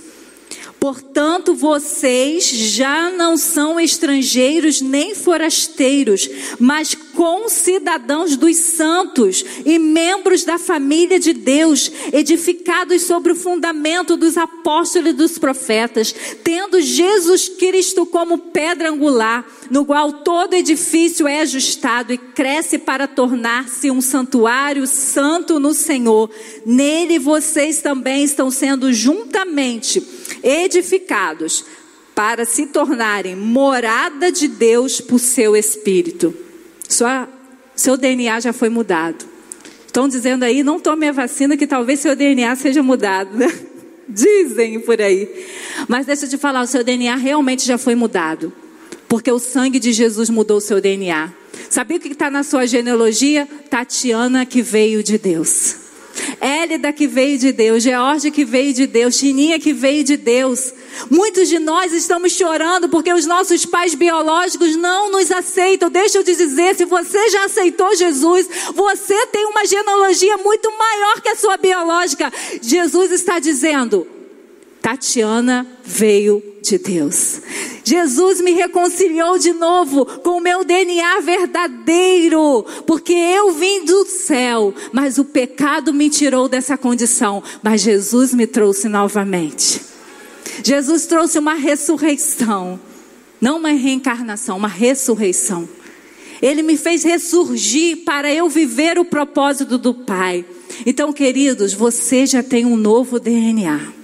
Portanto, 0.83 1.55
vocês 1.55 2.45
já 2.45 3.09
não 3.09 3.37
são 3.37 3.79
estrangeiros 3.79 4.81
nem 4.81 5.15
forasteiros, 5.15 6.29
mas 6.59 6.97
concidadãos 7.15 8.37
dos 8.37 8.57
santos 8.57 9.45
e 9.65 9.79
membros 9.79 10.45
da 10.45 10.59
família 10.59 11.19
de 11.19 11.33
Deus, 11.33 11.91
edificados 12.13 13.03
sobre 13.03 13.33
o 13.33 13.37
fundamento 13.37 14.17
dos 14.17 14.37
apóstolos 14.37 15.11
e 15.11 15.13
dos 15.13 15.39
profetas, 15.39 16.15
tendo 16.43 16.81
Jesus 16.81 17.49
Cristo 17.49 18.05
como 18.05 18.39
pedra 18.39 18.91
angular, 18.91 19.47
no 19.71 19.85
qual 19.85 20.13
todo 20.13 20.55
edifício 20.55 21.27
é 21.27 21.41
ajustado 21.41 22.13
e 22.13 22.19
cresce 22.19 22.79
para 22.79 23.07
tornar-se 23.07 23.91
um 23.91 24.01
santuário 24.01 24.87
santo 24.87 25.59
no 25.59 25.73
Senhor. 25.73 26.31
Nele 26.67 27.19
vocês 27.19 27.81
também 27.81 28.25
estão 28.25 28.51
sendo 28.51 28.93
juntamente 28.93 30.03
edificados 30.43 31.65
para 32.15 32.45
se 32.45 32.67
tornarem 32.67 33.35
morada 33.35 34.31
de 34.31 34.49
Deus 34.49 35.01
por 35.01 35.19
seu 35.19 35.57
Espírito. 35.57 36.42
Sua, 36.93 37.27
seu 37.75 37.97
DNA 37.97 38.39
já 38.41 38.53
foi 38.53 38.69
mudado. 38.69 39.25
Estão 39.87 40.07
dizendo 40.07 40.43
aí, 40.43 40.63
não 40.63 40.79
tome 40.79 41.09
a 41.09 41.13
vacina 41.13 41.57
que 41.57 41.67
talvez 41.67 42.01
seu 42.01 42.15
DNA 42.15 42.55
seja 42.57 42.83
mudado. 42.83 43.35
Né? 43.35 43.51
Dizem 44.07 44.79
por 44.81 45.01
aí. 45.01 45.29
Mas 45.89 46.05
deixa 46.05 46.27
eu 46.27 46.29
te 46.29 46.37
falar, 46.37 46.61
o 46.61 46.67
seu 46.67 46.85
DNA 46.85 47.17
realmente 47.17 47.65
já 47.65 47.79
foi 47.79 47.95
mudado. 47.95 48.53
Porque 49.09 49.33
o 49.33 49.39
sangue 49.39 49.79
de 49.79 49.91
Jesus 49.91 50.29
mudou 50.29 50.59
o 50.59 50.61
seu 50.61 50.83
DNA. 50.83 51.33
Sabia 51.71 51.97
o 51.97 52.01
que 52.01 52.09
está 52.09 52.31
na 52.31 52.43
sua 52.43 52.67
genealogia? 52.67 53.49
Tatiana 53.71 54.45
que 54.45 54.61
veio 54.61 55.03
de 55.03 55.17
Deus. 55.17 55.82
Hélida 56.41 56.93
que 56.93 57.07
veio 57.07 57.39
de 57.39 57.53
Deus, 57.53 57.83
George 57.83 58.31
que 58.31 58.45
veio 58.45 58.73
de 58.73 58.87
Deus, 58.87 59.17
Chininha 59.17 59.59
que 59.59 59.73
veio 59.73 60.05
de 60.05 60.17
Deus. 60.17 60.73
Muitos 61.11 61.49
de 61.49 61.59
nós 61.59 61.93
estamos 61.93 62.33
chorando 62.33 62.89
porque 62.89 63.13
os 63.13 63.27
nossos 63.27 63.65
pais 63.65 63.95
biológicos 63.95 64.77
não 64.77 65.11
nos 65.11 65.31
aceitam. 65.31 65.91
Deixa 65.91 66.19
eu 66.19 66.25
te 66.25 66.35
dizer, 66.35 66.75
se 66.75 66.85
você 66.85 67.31
já 67.31 67.45
aceitou 67.45 67.97
Jesus, 67.97 68.49
você 68.75 69.27
tem 69.27 69.47
uma 69.47 69.65
genealogia 69.65 70.37
muito 70.39 70.71
maior 70.77 71.21
que 71.21 71.29
a 71.29 71.37
sua 71.37 71.57
biológica. 71.57 72.33
Jesus 72.61 73.11
está 73.13 73.39
dizendo: 73.39 74.07
Tatiana 74.83 75.65
veio 75.85 76.43
de 76.61 76.77
Deus. 76.77 77.41
Jesus 77.85 78.41
me 78.41 78.51
reconciliou 78.51 79.39
de 79.39 79.53
novo 79.53 80.05
com 80.05 80.39
o 80.39 80.41
meu 80.41 80.65
DNA 80.65 81.21
verdadeiro, 81.21 82.67
porque 82.85 83.13
eu 83.13 83.53
vim 83.53 83.85
do 83.85 84.05
céu, 84.05 84.75
mas 84.93 85.19
o 85.19 85.25
pecado 85.25 85.95
me 85.95 86.11
tirou 86.11 86.49
dessa 86.49 86.77
condição, 86.77 87.41
mas 87.63 87.81
Jesus 87.81 88.35
me 88.35 88.45
trouxe 88.45 88.89
novamente. 88.89 89.81
Jesus 90.65 91.07
trouxe 91.07 91.39
uma 91.39 91.55
ressurreição, 91.55 92.79
não 93.41 93.59
uma 93.59 93.71
reencarnação, 93.71 94.57
uma 94.57 94.69
ressurreição. 94.69 95.69
Ele 96.41 96.61
me 96.61 96.77
fez 96.77 97.05
ressurgir 97.05 97.99
para 98.05 98.33
eu 98.33 98.49
viver 98.49 98.99
o 98.99 99.05
propósito 99.05 99.79
do 99.79 99.95
Pai. 99.95 100.45
Então, 100.85 101.13
queridos, 101.13 101.73
você 101.73 102.27
já 102.27 102.43
tem 102.43 102.67
um 102.67 102.77
novo 102.77 103.21
DNA 103.21 104.02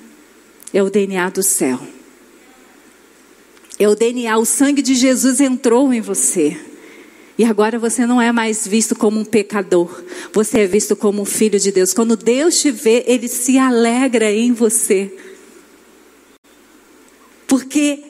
é 0.72 0.82
o 0.82 0.90
DNA 0.90 1.30
do 1.30 1.42
céu. 1.42 1.80
É 3.78 3.88
o 3.88 3.94
DNA, 3.94 4.36
o 4.36 4.44
sangue 4.44 4.82
de 4.82 4.94
Jesus 4.94 5.40
entrou 5.40 5.92
em 5.92 6.00
você. 6.00 6.56
E 7.38 7.44
agora 7.44 7.78
você 7.78 8.04
não 8.04 8.20
é 8.20 8.32
mais 8.32 8.66
visto 8.66 8.96
como 8.96 9.20
um 9.20 9.24
pecador, 9.24 10.02
você 10.32 10.60
é 10.60 10.66
visto 10.66 10.96
como 10.96 11.22
um 11.22 11.24
filho 11.24 11.60
de 11.60 11.70
Deus. 11.70 11.94
Quando 11.94 12.16
Deus 12.16 12.60
te 12.60 12.72
vê, 12.72 13.04
ele 13.06 13.28
se 13.28 13.56
alegra 13.56 14.32
em 14.32 14.52
você. 14.52 15.16
Porque 17.46 18.02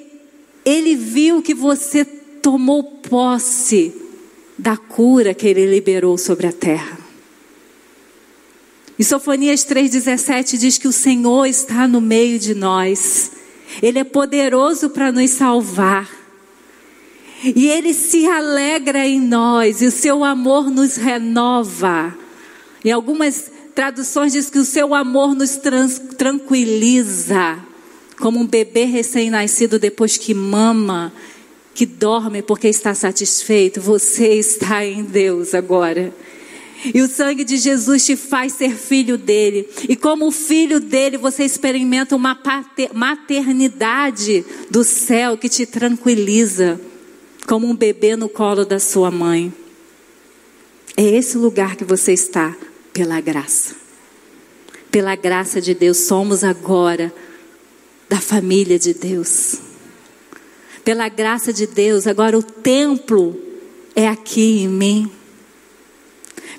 ele 0.65 0.97
viu 0.97 1.43
que 1.43 1.53
você 1.53 2.05
tomou 2.05 2.83
posse 2.83 3.95
da 4.59 4.77
cura 4.77 5.35
que 5.35 5.47
ele 5.47 5.67
liberou 5.67 6.17
sobre 6.17 6.47
a 6.47 6.53
terra. 6.53 6.98
Em 8.99 9.05
Sofonias 9.05 9.65
3,17 9.65 10.59
diz 10.59 10.77
que 10.77 10.89
o 10.89 10.93
Senhor 10.93 11.47
está 11.47 11.87
no 11.87 12.01
meio 12.01 12.37
de 12.37 12.53
nós, 12.53 13.31
Ele 13.81 14.01
é 14.01 14.05
poderoso 14.05 14.91
para 14.91 15.13
nos 15.13 15.31
salvar, 15.31 16.11
e 17.45 17.69
Ele 17.69 17.95
se 17.95 18.27
alegra 18.27 19.07
em 19.07 19.21
nós, 19.21 19.81
e 19.83 19.87
o 19.87 19.91
seu 19.93 20.25
amor 20.25 20.69
nos 20.69 20.97
renova. 20.97 22.13
Em 22.85 22.91
algumas 22.91 23.53
traduções 23.73 24.33
diz 24.33 24.51
que 24.51 24.59
o 24.59 24.65
seu 24.65 24.93
amor 24.93 25.33
nos 25.33 25.61
tranquiliza, 26.17 27.57
como 28.19 28.41
um 28.41 28.47
bebê 28.47 28.83
recém-nascido 28.83 29.79
depois 29.79 30.17
que 30.17 30.35
mama, 30.35 31.13
que 31.73 31.87
dorme 31.87 32.43
porque 32.43 32.67
está 32.67 32.93
satisfeito. 32.93 33.81
Você 33.81 34.35
está 34.35 34.85
em 34.85 35.05
Deus 35.05 35.55
agora. 35.55 36.13
E 36.95 37.01
o 37.01 37.09
sangue 37.09 37.45
de 37.45 37.57
Jesus 37.57 38.07
te 38.07 38.17
faz 38.17 38.53
ser 38.53 38.75
filho 38.75 39.19
dele. 39.19 39.69
E 39.89 39.97
como 39.97 40.31
filho 40.31 40.79
dele, 40.79 41.19
você 41.19 41.45
experimenta 41.45 42.15
uma 42.15 42.39
maternidade 42.95 44.45
do 44.71 44.85
céu 44.85 45.37
que 45.37 45.49
te 45.49 45.67
tranquiliza, 45.67 46.81
como 47.47 47.67
um 47.67 47.75
bebê 47.75 48.15
no 48.15 48.29
colo 48.29 48.65
da 48.65 48.79
sua 48.79 49.11
mãe. 49.11 49.53
É 50.97 51.03
esse 51.03 51.37
lugar 51.37 51.77
que 51.77 51.85
você 51.85 52.13
está, 52.13 52.57
pela 52.93 53.21
graça. 53.21 53.77
Pela 54.91 55.15
graça 55.17 55.61
de 55.61 55.75
Deus, 55.75 55.99
somos 55.99 56.43
agora 56.43 57.13
da 58.09 58.21
família 58.21 58.79
de 58.79 58.95
Deus. 58.95 59.57
Pela 60.85 61.09
graça 61.09 61.53
de 61.53 61.67
Deus, 61.67 62.07
agora 62.07 62.39
o 62.39 62.43
templo 62.43 63.39
é 63.95 64.09
aqui 64.09 64.63
em 64.63 64.69
mim. 64.69 65.18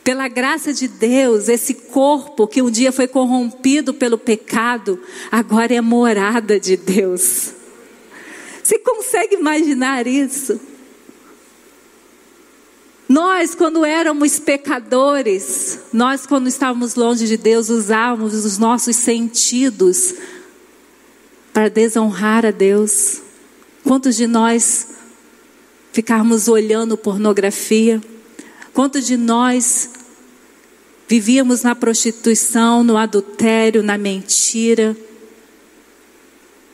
Pela 0.04 0.28
graça 0.28 0.74
de 0.74 0.88
Deus, 0.88 1.50
esse 1.50 1.74
corpo 1.74 2.48
que 2.48 2.62
um 2.62 2.72
dia 2.72 2.92
foi 2.92 3.08
corrompido 3.08 3.94
pelo 3.94 4.18
pecado, 4.18 5.00
agora 5.32 5.74
é 5.74 5.82
morada 5.82 6.60
de 6.60 6.78
Deus. 6.78 7.54
Você 8.64 8.80
consegue 8.80 9.36
imaginar 9.36 10.08
isso? 10.08 10.60
Nós, 13.10 13.56
quando 13.56 13.84
éramos 13.84 14.38
pecadores, 14.40 15.80
nós, 15.92 16.28
quando 16.28 16.48
estávamos 16.48 16.94
longe 16.94 17.26
de 17.26 17.38
Deus, 17.38 17.68
usávamos 17.70 18.46
os 18.46 18.60
nossos 18.60 18.96
sentidos 18.96 20.14
para 21.52 21.70
desonrar 21.70 22.46
a 22.46 22.52
Deus. 22.52 23.22
Quantos 23.84 24.16
de 24.16 24.28
nós 24.28 24.90
ficarmos 25.92 26.48
olhando 26.48 26.96
pornografia? 26.96 28.00
Quantos 28.74 29.06
de 29.06 29.18
nós 29.18 29.90
vivíamos 31.08 31.64
na 31.64 31.76
prostituição, 31.76 32.84
no 32.84 32.98
adultério, 32.98 33.82
na 33.82 33.98
mentira? 33.98 34.96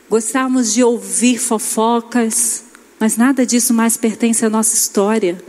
Gostávamos 0.08 0.72
de 0.72 0.84
ouvir 0.84 1.38
fofocas, 1.38 2.64
mas 2.98 3.16
nada 3.16 3.44
disso 3.44 3.74
mais 3.74 3.96
pertence 3.96 4.44
à 4.44 4.50
nossa 4.50 4.74
história. 4.74 5.42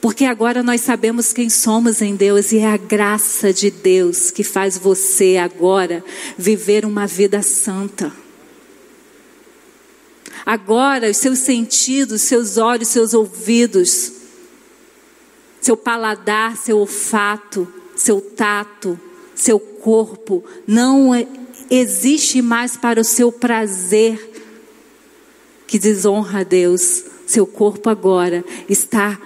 Porque 0.00 0.24
agora 0.24 0.62
nós 0.62 0.80
sabemos 0.80 1.32
quem 1.32 1.50
somos 1.50 2.00
em 2.00 2.16
Deus 2.16 2.52
e 2.52 2.58
é 2.58 2.66
a 2.66 2.76
graça 2.78 3.52
de 3.52 3.70
Deus 3.70 4.30
que 4.30 4.42
faz 4.42 4.78
você 4.78 5.36
agora 5.36 6.02
viver 6.38 6.86
uma 6.86 7.06
vida 7.06 7.42
santa. 7.42 8.10
Agora, 10.44 11.10
os 11.10 11.18
seus 11.18 11.38
sentidos, 11.38 12.22
seus 12.22 12.56
olhos, 12.56 12.88
seus 12.88 13.12
ouvidos, 13.12 14.19
seu 15.60 15.76
paladar, 15.76 16.56
seu 16.56 16.78
olfato, 16.78 17.66
seu 17.94 18.20
tato, 18.20 18.98
seu 19.34 19.58
corpo, 19.58 20.44
não 20.66 21.12
existe 21.70 22.42
mais 22.42 22.76
para 22.76 23.00
o 23.00 23.04
seu 23.04 23.30
prazer 23.30 24.30
que 25.66 25.78
desonra 25.78 26.40
a 26.40 26.44
Deus. 26.44 27.04
Seu 27.26 27.46
corpo 27.46 27.88
agora 27.88 28.44
está 28.68 29.18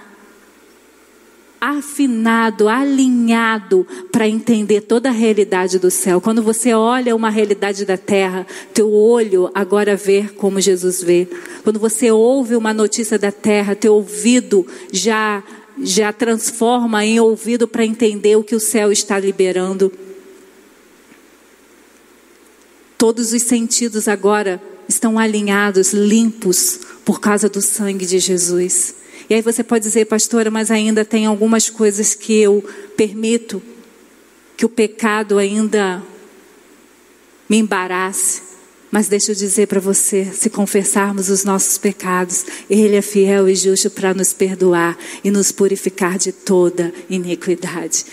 afinado, 1.59 2.69
alinhado 2.69 3.87
para 4.11 4.27
entender 4.27 4.81
toda 4.81 5.09
a 5.09 5.11
realidade 5.11 5.79
do 5.79 5.89
céu. 5.89 6.21
Quando 6.21 6.43
você 6.43 6.73
olha 6.73 7.15
uma 7.15 7.31
realidade 7.31 7.83
da 7.83 7.97
terra, 7.97 8.45
teu 8.71 8.91
olho 8.93 9.49
agora 9.55 9.95
vê 9.95 10.29
como 10.37 10.61
Jesus 10.61 11.01
vê. 11.01 11.27
Quando 11.63 11.79
você 11.79 12.11
ouve 12.11 12.55
uma 12.55 12.73
notícia 12.73 13.17
da 13.17 13.31
terra, 13.31 13.75
teu 13.75 13.95
ouvido 13.95 14.67
já 14.91 15.43
já 15.81 16.13
transforma 16.13 17.05
em 17.05 17.19
ouvido 17.19 17.67
para 17.67 17.85
entender 17.85 18.35
o 18.35 18.43
que 18.43 18.55
o 18.55 18.59
céu 18.59 18.91
está 18.91 19.19
liberando. 19.19 19.91
Todos 22.97 23.33
os 23.33 23.41
sentidos 23.43 24.07
agora 24.07 24.61
estão 24.87 25.19
alinhados, 25.19 25.93
limpos 25.93 26.79
por 27.03 27.19
causa 27.19 27.49
do 27.49 27.61
sangue 27.61 28.05
de 28.05 28.19
Jesus. 28.19 28.95
E 29.29 29.33
aí 29.33 29.41
você 29.41 29.63
pode 29.63 29.83
dizer, 29.83 30.05
pastora, 30.05 30.49
mas 30.49 30.71
ainda 30.71 31.03
tem 31.03 31.25
algumas 31.25 31.69
coisas 31.69 32.13
que 32.13 32.39
eu 32.39 32.63
permito 32.95 33.61
que 34.55 34.65
o 34.65 34.69
pecado 34.69 35.37
ainda 35.37 36.01
me 37.49 37.57
embarace. 37.57 38.54
Mas 38.95 39.09
deixa 39.09 39.33
eu 39.33 39.35
dizer 39.35 39.67
para 39.67 39.81
você: 39.81 40.23
se 40.33 40.49
confessarmos 40.49 41.29
os 41.29 41.43
nossos 41.43 41.77
pecados, 41.77 42.45
Ele 42.69 42.95
é 42.95 43.01
fiel 43.01 43.49
e 43.49 43.53
justo 43.53 43.89
para 43.89 44.13
nos 44.13 44.31
perdoar 44.31 44.97
e 45.21 45.29
nos 45.29 45.51
purificar 45.51 46.17
de 46.17 46.31
toda 46.31 46.93
iniquidade, 47.09 48.05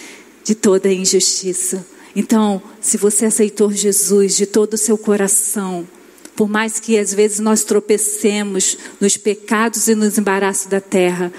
de 0.42 0.56
toda 0.56 0.92
injustiça. 0.92 1.86
Então, 2.16 2.60
se 2.80 2.96
você 2.96 3.26
aceitou 3.26 3.70
Jesus 3.70 4.36
de 4.36 4.44
todo 4.44 4.74
o 4.74 4.76
seu 4.76 4.98
coração, 4.98 5.86
por 6.34 6.48
mais 6.48 6.80
que 6.80 6.98
às 6.98 7.14
vezes 7.14 7.38
nós 7.38 7.62
tropecemos 7.62 8.76
nos 9.00 9.16
pecados 9.16 9.86
e 9.86 9.94
nos 9.94 10.18
embaraços 10.18 10.66
da 10.66 10.80
terra, 10.80 11.32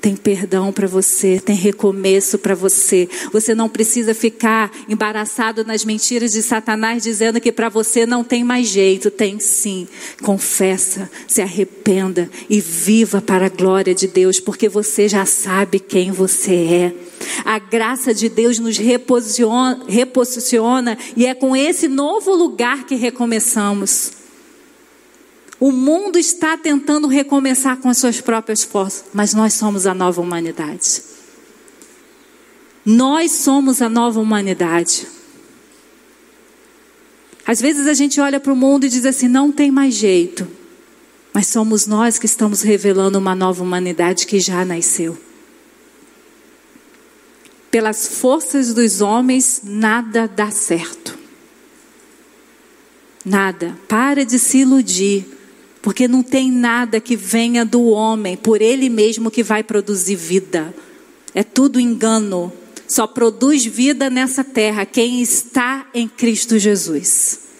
tem 0.00 0.16
perdão 0.16 0.72
para 0.72 0.86
você, 0.86 1.40
tem 1.44 1.54
recomeço 1.54 2.38
para 2.38 2.54
você. 2.54 3.08
Você 3.32 3.54
não 3.54 3.68
precisa 3.68 4.14
ficar 4.14 4.70
embaraçado 4.88 5.64
nas 5.64 5.84
mentiras 5.84 6.32
de 6.32 6.42
Satanás 6.42 7.02
dizendo 7.02 7.40
que 7.40 7.52
para 7.52 7.68
você 7.68 8.06
não 8.06 8.24
tem 8.24 8.42
mais 8.42 8.68
jeito. 8.68 9.10
Tem 9.10 9.38
sim. 9.38 9.86
Confessa, 10.22 11.10
se 11.28 11.42
arrependa 11.42 12.30
e 12.48 12.60
viva 12.60 13.20
para 13.20 13.46
a 13.46 13.50
glória 13.50 13.94
de 13.94 14.08
Deus, 14.08 14.40
porque 14.40 14.68
você 14.68 15.08
já 15.08 15.26
sabe 15.26 15.78
quem 15.78 16.10
você 16.10 16.54
é. 16.54 16.94
A 17.44 17.58
graça 17.58 18.14
de 18.14 18.28
Deus 18.28 18.58
nos 18.58 18.78
reposiciona, 18.78 19.84
reposiciona 19.86 20.96
e 21.16 21.26
é 21.26 21.34
com 21.34 21.54
esse 21.54 21.88
novo 21.88 22.34
lugar 22.34 22.86
que 22.86 22.94
recomeçamos. 22.94 24.19
O 25.60 25.70
mundo 25.70 26.18
está 26.18 26.56
tentando 26.56 27.06
recomeçar 27.06 27.76
com 27.76 27.90
as 27.90 27.98
suas 27.98 28.18
próprias 28.18 28.64
forças, 28.64 29.04
mas 29.12 29.34
nós 29.34 29.52
somos 29.52 29.86
a 29.86 29.92
nova 29.92 30.18
humanidade. 30.18 31.02
Nós 32.84 33.32
somos 33.32 33.82
a 33.82 33.88
nova 33.88 34.18
humanidade. 34.18 35.06
Às 37.46 37.60
vezes 37.60 37.86
a 37.86 37.92
gente 37.92 38.18
olha 38.22 38.40
para 38.40 38.52
o 38.52 38.56
mundo 38.56 38.86
e 38.86 38.88
diz 38.88 39.04
assim: 39.04 39.28
não 39.28 39.52
tem 39.52 39.70
mais 39.70 39.94
jeito. 39.94 40.48
Mas 41.32 41.48
somos 41.48 41.86
nós 41.86 42.18
que 42.18 42.26
estamos 42.26 42.62
revelando 42.62 43.18
uma 43.18 43.34
nova 43.34 43.62
humanidade 43.62 44.26
que 44.26 44.40
já 44.40 44.64
nasceu. 44.64 45.16
Pelas 47.70 48.08
forças 48.08 48.72
dos 48.72 49.00
homens, 49.00 49.60
nada 49.62 50.26
dá 50.26 50.50
certo. 50.50 51.16
Nada. 53.24 53.78
Para 53.86 54.24
de 54.24 54.38
se 54.38 54.58
iludir. 54.58 55.39
Porque 55.82 56.06
não 56.06 56.22
tem 56.22 56.50
nada 56.50 57.00
que 57.00 57.16
venha 57.16 57.64
do 57.64 57.82
homem, 57.84 58.36
por 58.36 58.60
ele 58.60 58.88
mesmo 58.88 59.30
que 59.30 59.42
vai 59.42 59.62
produzir 59.62 60.16
vida. 60.16 60.74
É 61.34 61.42
tudo 61.42 61.80
engano. 61.80 62.52
Só 62.86 63.06
produz 63.06 63.64
vida 63.64 64.10
nessa 64.10 64.42
terra 64.42 64.84
quem 64.84 65.22
está 65.22 65.86
em 65.94 66.08
Cristo 66.08 66.58
Jesus. 66.58 67.50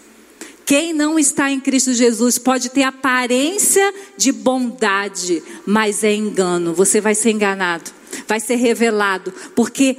Quem 0.66 0.92
não 0.92 1.18
está 1.18 1.50
em 1.50 1.58
Cristo 1.58 1.92
Jesus 1.92 2.38
pode 2.38 2.68
ter 2.68 2.84
aparência 2.84 3.92
de 4.16 4.30
bondade, 4.30 5.42
mas 5.66 6.04
é 6.04 6.14
engano. 6.14 6.74
Você 6.74 7.00
vai 7.00 7.14
ser 7.14 7.30
enganado, 7.30 7.90
vai 8.28 8.38
ser 8.38 8.56
revelado, 8.56 9.32
porque 9.56 9.96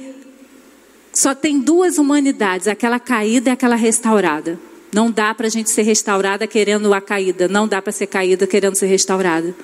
só 1.12 1.34
tem 1.34 1.60
duas 1.60 1.98
humanidades: 1.98 2.68
aquela 2.68 2.98
caída 2.98 3.50
e 3.50 3.52
aquela 3.52 3.76
restaurada. 3.76 4.58
Não 4.92 5.10
dá 5.10 5.34
para 5.34 5.46
a 5.46 5.50
gente 5.50 5.70
ser 5.70 5.82
restaurada 5.82 6.46
querendo 6.46 6.92
a 6.92 7.00
caída. 7.00 7.48
Não 7.48 7.66
dá 7.66 7.80
para 7.80 7.92
ser 7.92 8.06
caída 8.06 8.46
querendo 8.46 8.74
ser 8.74 8.86
restaurada. 8.86 9.54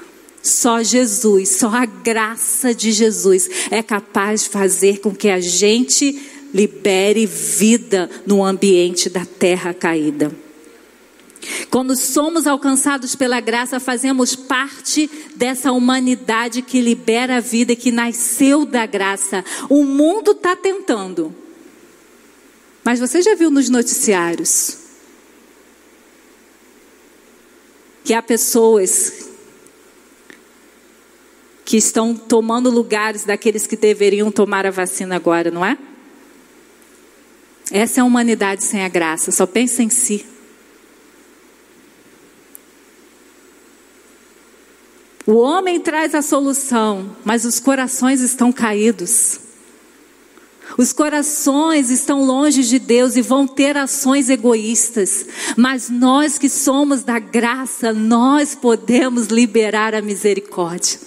Só 0.43 0.83
Jesus, 0.83 1.51
só 1.51 1.68
a 1.68 1.85
graça 1.85 2.74
de 2.74 2.91
Jesus 2.91 3.51
é 3.70 3.83
capaz 3.83 4.45
de 4.45 4.49
fazer 4.49 5.01
com 5.01 5.14
que 5.14 5.29
a 5.29 5.41
gente 5.41 6.18
libere 6.55 7.26
vida 7.26 8.09
no 8.26 8.43
ambiente 8.43 9.11
da 9.11 9.26
terra 9.26 9.74
caída. 9.74 10.33
Quando 11.70 11.95
somos 11.95 12.47
alcançados 12.47 13.14
pela 13.14 13.41
graça, 13.41 13.79
fazemos 13.79 14.35
parte 14.35 15.11
dessa 15.37 15.72
humanidade 15.72 16.62
que 16.62 16.81
libera 16.81 17.37
a 17.37 17.41
vida 17.41 17.76
que 17.76 17.91
nasceu 17.91 18.64
da 18.64 18.87
graça. 18.87 19.45
O 19.68 19.85
mundo 19.85 20.31
está 20.31 20.57
tentando. 20.57 21.35
Mas 22.83 22.99
você 22.99 23.20
já 23.20 23.35
viu 23.35 23.51
nos 23.51 23.68
noticiários 23.68 24.88
que 28.09 28.15
há 28.15 28.23
pessoas 28.23 29.29
que 31.63 31.77
estão 31.77 32.17
tomando 32.17 32.71
lugares 32.71 33.25
daqueles 33.25 33.67
que 33.67 33.77
deveriam 33.77 34.33
tomar 34.33 34.65
a 34.65 34.71
vacina 34.71 35.15
agora, 35.15 35.51
não 35.51 35.63
é? 35.63 35.77
Essa 37.71 38.01
é 38.01 38.03
a 38.03 38.07
humanidade 38.07 38.65
sem 38.65 38.83
a 38.83 38.89
graça, 38.89 39.31
só 39.31 39.45
pensa 39.45 39.83
em 39.83 39.91
si. 39.91 40.25
O 45.27 45.35
homem 45.35 45.79
traz 45.79 46.15
a 46.15 46.23
solução, 46.23 47.15
mas 47.27 47.45
os 47.45 47.61
corações 47.61 48.23
estão 48.23 48.51
caídos. 48.51 49.48
Os 50.79 50.93
corações 50.93 51.91
estão 51.91 52.24
longe 52.24 52.62
de 52.62 52.79
Deus 52.79 53.16
e 53.16 53.20
vão 53.20 53.49
ter 53.49 53.76
ações 53.76 54.31
egoístas, 54.31 55.26
mas 55.57 55.91
nós 55.91 56.39
que 56.39 56.49
somos 56.49 57.03
da 57.03 57.18
graça, 57.18 57.93
nós 57.93 58.55
podemos 58.55 59.26
liberar 59.26 59.93
a 59.93 60.01
misericórdia. 60.01 61.01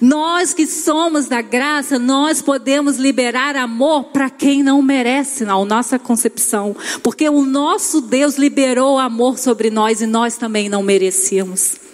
Nós 0.00 0.54
que 0.54 0.66
somos 0.66 1.26
da 1.26 1.42
graça, 1.42 1.98
nós 1.98 2.40
podemos 2.40 2.96
liberar 2.96 3.54
amor 3.54 4.04
para 4.04 4.30
quem 4.30 4.62
não 4.62 4.80
merece, 4.80 5.44
na 5.44 5.62
nossa 5.62 5.98
concepção, 5.98 6.74
porque 7.02 7.28
o 7.28 7.44
nosso 7.44 8.00
Deus 8.00 8.38
liberou 8.38 8.98
amor 8.98 9.38
sobre 9.38 9.68
nós 9.68 10.00
e 10.00 10.06
nós 10.06 10.38
também 10.38 10.70
não 10.70 10.82
merecíamos. 10.82 11.85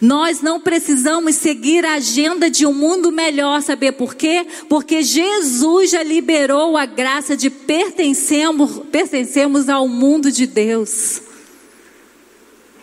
Nós 0.00 0.40
não 0.40 0.60
precisamos 0.60 1.36
seguir 1.36 1.84
a 1.84 1.94
agenda 1.94 2.50
de 2.50 2.66
um 2.66 2.72
mundo 2.72 3.10
melhor, 3.12 3.62
saber 3.62 3.92
por 3.92 4.14
quê? 4.14 4.46
Porque 4.68 5.02
Jesus 5.02 5.90
já 5.90 6.02
liberou 6.02 6.76
a 6.76 6.86
graça 6.86 7.36
de 7.36 7.50
pertencermos, 7.50 8.80
pertencermos 8.90 9.68
ao 9.68 9.88
mundo 9.88 10.30
de 10.30 10.46
Deus. 10.46 11.22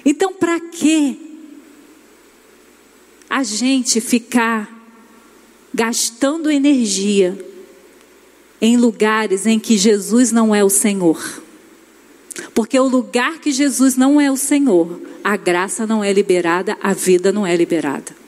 Então, 0.06 0.34
para 0.34 0.60
que 0.60 1.20
a 3.30 3.44
gente 3.44 4.00
ficar 4.00 4.72
gastando 5.74 6.52
energia 6.52 7.38
em 8.62 8.78
lugares 8.78 9.46
em 9.46 9.60
que 9.60 9.78
Jesus 9.78 10.32
não 10.32 10.54
é 10.54 10.64
o 10.64 10.70
Senhor? 10.70 11.43
Porque 12.54 12.80
o 12.80 12.88
lugar 12.88 13.40
que 13.40 13.52
Jesus 13.52 13.96
não 13.96 14.20
é 14.20 14.32
o 14.32 14.38
Senhor, 14.38 15.00
a 15.24 15.38
graça 15.38 15.86
não 15.86 16.04
é 16.04 16.12
liberada, 16.12 16.78
a 16.82 16.94
vida 16.94 17.32
não 17.32 17.46
é 17.46 17.56
liberada. 17.56 18.24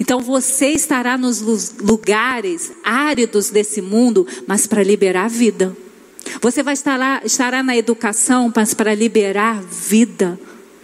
Então 0.00 0.20
você 0.20 0.68
estará 0.68 1.16
nos 1.16 1.40
lugares 1.78 2.72
áridos 2.82 3.50
desse 3.50 3.80
mundo, 3.80 4.26
mas 4.46 4.66
para 4.66 4.82
liberar 4.82 5.26
a 5.26 5.28
vida. 5.28 5.76
Você 6.40 6.62
vai 6.62 6.74
estar 6.74 6.98
lá, 6.98 7.20
estará 7.24 7.62
na 7.62 7.76
educação, 7.76 8.52
mas 8.54 8.74
para 8.74 8.94
liberar 8.94 9.62
vida 9.62 10.38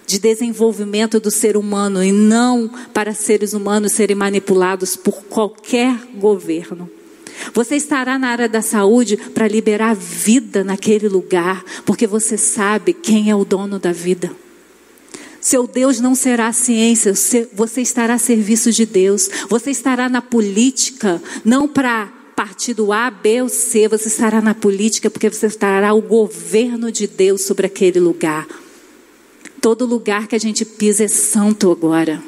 de 0.06 0.18
desenvolvimento 0.18 1.20
do 1.20 1.30
ser 1.30 1.56
humano 1.56 2.02
e 2.02 2.12
não 2.12 2.68
para 2.92 3.14
seres 3.14 3.52
humanos 3.52 3.92
serem 3.92 4.16
manipulados 4.16 4.96
por 4.96 5.22
qualquer 5.24 5.96
governo. 6.16 6.90
Você 7.54 7.76
estará 7.76 8.18
na 8.18 8.28
área 8.28 8.48
da 8.48 8.62
saúde 8.62 9.16
para 9.16 9.48
liberar 9.48 9.94
vida 9.94 10.62
naquele 10.62 11.08
lugar, 11.08 11.64
porque 11.84 12.06
você 12.06 12.36
sabe 12.36 12.92
quem 12.92 13.30
é 13.30 13.34
o 13.34 13.44
dono 13.44 13.78
da 13.78 13.92
vida. 13.92 14.30
Seu 15.40 15.66
Deus 15.66 16.00
não 16.00 16.14
será 16.14 16.52
ciência, 16.52 17.14
você 17.52 17.80
estará 17.80 18.14
a 18.14 18.18
serviço 18.18 18.70
de 18.70 18.84
Deus. 18.84 19.30
Você 19.48 19.70
estará 19.70 20.08
na 20.08 20.20
política, 20.20 21.20
não 21.44 21.66
para 21.66 22.12
partido 22.36 22.92
A, 22.92 23.10
B 23.10 23.42
ou 23.42 23.48
C, 23.48 23.88
você 23.88 24.08
estará 24.08 24.40
na 24.40 24.54
política 24.54 25.10
porque 25.10 25.30
você 25.30 25.46
estará 25.46 25.92
o 25.94 26.00
governo 26.00 26.92
de 26.92 27.06
Deus 27.06 27.42
sobre 27.42 27.66
aquele 27.66 28.00
lugar. 28.00 28.46
Todo 29.60 29.84
lugar 29.84 30.26
que 30.26 30.34
a 30.34 30.40
gente 30.40 30.64
pisa 30.64 31.04
é 31.04 31.08
santo 31.08 31.70
agora. 31.70 32.22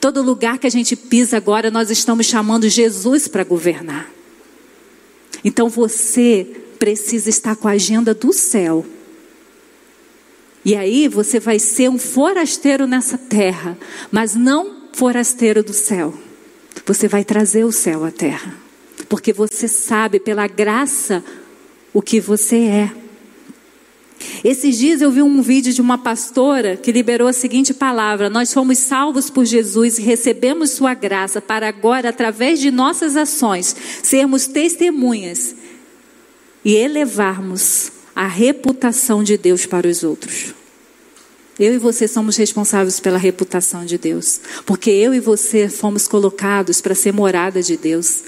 Todo 0.00 0.22
lugar 0.22 0.58
que 0.58 0.66
a 0.66 0.70
gente 0.70 0.96
pisa 0.96 1.36
agora, 1.36 1.70
nós 1.70 1.90
estamos 1.90 2.26
chamando 2.26 2.68
Jesus 2.68 3.28
para 3.28 3.44
governar. 3.44 4.10
Então 5.44 5.68
você 5.68 6.46
precisa 6.78 7.28
estar 7.28 7.56
com 7.56 7.68
a 7.68 7.72
agenda 7.72 8.14
do 8.14 8.32
céu. 8.32 8.84
E 10.64 10.76
aí 10.76 11.08
você 11.08 11.40
vai 11.40 11.58
ser 11.58 11.88
um 11.88 11.98
forasteiro 11.98 12.86
nessa 12.86 13.18
terra, 13.18 13.76
mas 14.10 14.34
não 14.34 14.88
forasteiro 14.92 15.62
do 15.62 15.72
céu. 15.72 16.14
Você 16.86 17.08
vai 17.08 17.24
trazer 17.24 17.64
o 17.64 17.72
céu 17.72 18.04
à 18.04 18.10
terra, 18.10 18.54
porque 19.08 19.32
você 19.32 19.66
sabe 19.68 20.20
pela 20.20 20.46
graça 20.46 21.22
o 21.92 22.00
que 22.00 22.20
você 22.20 22.56
é. 22.56 23.01
Esses 24.44 24.78
dias 24.78 25.00
eu 25.00 25.10
vi 25.10 25.22
um 25.22 25.40
vídeo 25.40 25.72
de 25.72 25.80
uma 25.80 25.96
pastora 25.96 26.76
que 26.76 26.90
liberou 26.90 27.28
a 27.28 27.32
seguinte 27.32 27.72
palavra: 27.72 28.28
Nós 28.28 28.52
fomos 28.52 28.78
salvos 28.78 29.30
por 29.30 29.44
Jesus 29.44 29.98
e 29.98 30.02
recebemos 30.02 30.70
Sua 30.70 30.94
graça 30.94 31.40
para 31.40 31.68
agora, 31.68 32.08
através 32.08 32.58
de 32.58 32.70
nossas 32.70 33.16
ações, 33.16 33.74
sermos 34.02 34.46
testemunhas 34.46 35.54
e 36.64 36.74
elevarmos 36.74 37.92
a 38.14 38.26
reputação 38.26 39.22
de 39.22 39.36
Deus 39.36 39.66
para 39.66 39.88
os 39.88 40.02
outros. 40.02 40.54
Eu 41.58 41.74
e 41.74 41.78
você 41.78 42.08
somos 42.08 42.36
responsáveis 42.36 42.98
pela 42.98 43.18
reputação 43.18 43.84
de 43.84 43.98
Deus, 43.98 44.40
porque 44.64 44.90
eu 44.90 45.14
e 45.14 45.20
você 45.20 45.68
fomos 45.68 46.08
colocados 46.08 46.80
para 46.80 46.94
ser 46.94 47.12
morada 47.12 47.62
de 47.62 47.76
Deus. 47.76 48.22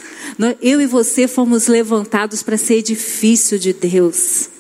Eu 0.61 0.81
e 0.81 0.87
você 0.87 1.27
fomos 1.27 1.67
levantados 1.67 2.43
para 2.43 2.57
ser 2.57 2.77
edifício 2.77 3.59
de 3.59 3.73
Deus. 3.73 4.51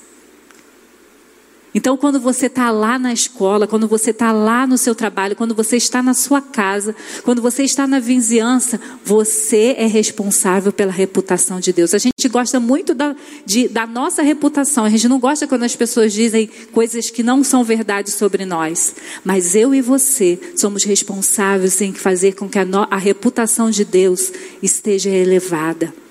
Então, 1.74 1.96
quando 1.96 2.20
você 2.20 2.46
está 2.46 2.70
lá 2.70 2.98
na 3.00 3.12
escola, 3.12 3.66
quando 3.66 3.88
você 3.88 4.10
está 4.12 4.30
lá 4.30 4.64
no 4.64 4.78
seu 4.78 4.94
trabalho, 4.94 5.34
quando 5.34 5.56
você 5.56 5.76
está 5.76 6.00
na 6.00 6.14
sua 6.14 6.40
casa, 6.40 6.94
quando 7.24 7.42
você 7.42 7.64
está 7.64 7.84
na 7.84 7.98
vizinhança, 7.98 8.80
você 9.04 9.74
é 9.76 9.86
responsável 9.86 10.72
pela 10.72 10.92
reputação 10.92 11.58
de 11.58 11.72
Deus. 11.72 11.92
A 11.92 11.98
gente 11.98 12.28
gosta 12.30 12.60
muito 12.60 12.94
da, 12.94 13.16
de, 13.44 13.66
da 13.66 13.86
nossa 13.88 14.22
reputação, 14.22 14.84
a 14.84 14.88
gente 14.88 15.08
não 15.08 15.18
gosta 15.18 15.48
quando 15.48 15.64
as 15.64 15.74
pessoas 15.74 16.12
dizem 16.12 16.48
coisas 16.70 17.10
que 17.10 17.24
não 17.24 17.42
são 17.42 17.64
verdade 17.64 18.12
sobre 18.12 18.44
nós. 18.44 18.94
Mas 19.24 19.56
eu 19.56 19.74
e 19.74 19.80
você 19.80 20.38
somos 20.56 20.84
responsáveis 20.84 21.80
em 21.80 21.92
fazer 21.92 22.34
com 22.34 22.48
que 22.48 22.58
a, 22.58 22.64
no, 22.64 22.86
a 22.88 22.96
reputação 22.96 23.68
de 23.68 23.84
Deus 23.84 24.32
esteja 24.62 25.10
elevada. 25.10 26.03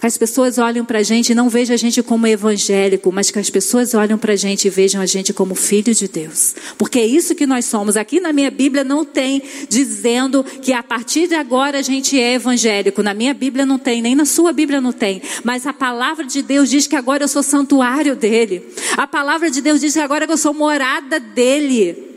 Que 0.00 0.06
as 0.06 0.16
pessoas 0.16 0.58
olhem 0.58 0.84
para 0.84 1.00
a 1.00 1.02
gente 1.02 1.30
e 1.30 1.34
não 1.34 1.48
vejam 1.48 1.74
a 1.74 1.76
gente 1.76 2.00
como 2.04 2.24
evangélico, 2.24 3.10
mas 3.10 3.32
que 3.32 3.38
as 3.38 3.50
pessoas 3.50 3.94
olhem 3.94 4.16
para 4.16 4.34
a 4.34 4.36
gente 4.36 4.66
e 4.66 4.70
vejam 4.70 5.00
a 5.00 5.06
gente 5.06 5.32
como 5.32 5.56
filho 5.56 5.92
de 5.92 6.06
Deus. 6.06 6.54
Porque 6.78 7.00
é 7.00 7.04
isso 7.04 7.34
que 7.34 7.46
nós 7.46 7.64
somos. 7.64 7.96
Aqui 7.96 8.20
na 8.20 8.32
minha 8.32 8.48
Bíblia 8.48 8.84
não 8.84 9.04
tem 9.04 9.42
dizendo 9.68 10.44
que 10.44 10.72
a 10.72 10.84
partir 10.84 11.26
de 11.26 11.34
agora 11.34 11.78
a 11.78 11.82
gente 11.82 12.18
é 12.18 12.34
evangélico. 12.34 13.02
Na 13.02 13.12
minha 13.12 13.34
Bíblia 13.34 13.66
não 13.66 13.76
tem, 13.76 14.00
nem 14.00 14.14
na 14.14 14.24
sua 14.24 14.52
Bíblia 14.52 14.80
não 14.80 14.92
tem. 14.92 15.20
Mas 15.42 15.66
a 15.66 15.72
palavra 15.72 16.24
de 16.24 16.42
Deus 16.42 16.70
diz 16.70 16.86
que 16.86 16.94
agora 16.94 17.24
eu 17.24 17.28
sou 17.28 17.42
santuário 17.42 18.14
dele. 18.14 18.64
A 18.96 19.06
palavra 19.06 19.50
de 19.50 19.60
Deus 19.60 19.80
diz 19.80 19.94
que 19.94 20.00
agora 20.00 20.26
eu 20.28 20.36
sou 20.36 20.54
morada 20.54 21.18
dele. 21.18 22.08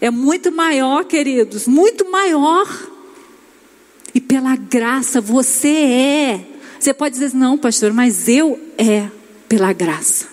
É 0.00 0.10
muito 0.10 0.50
maior, 0.50 1.04
queridos, 1.04 1.68
muito 1.68 2.10
maior. 2.10 2.91
E 4.14 4.20
pela 4.20 4.56
graça 4.56 5.20
você 5.20 5.68
é. 5.68 6.46
Você 6.78 6.92
pode 6.92 7.14
dizer, 7.14 7.34
não, 7.36 7.56
pastor, 7.56 7.92
mas 7.92 8.28
eu 8.28 8.58
é 8.76 9.08
pela 9.48 9.72
graça. 9.72 10.26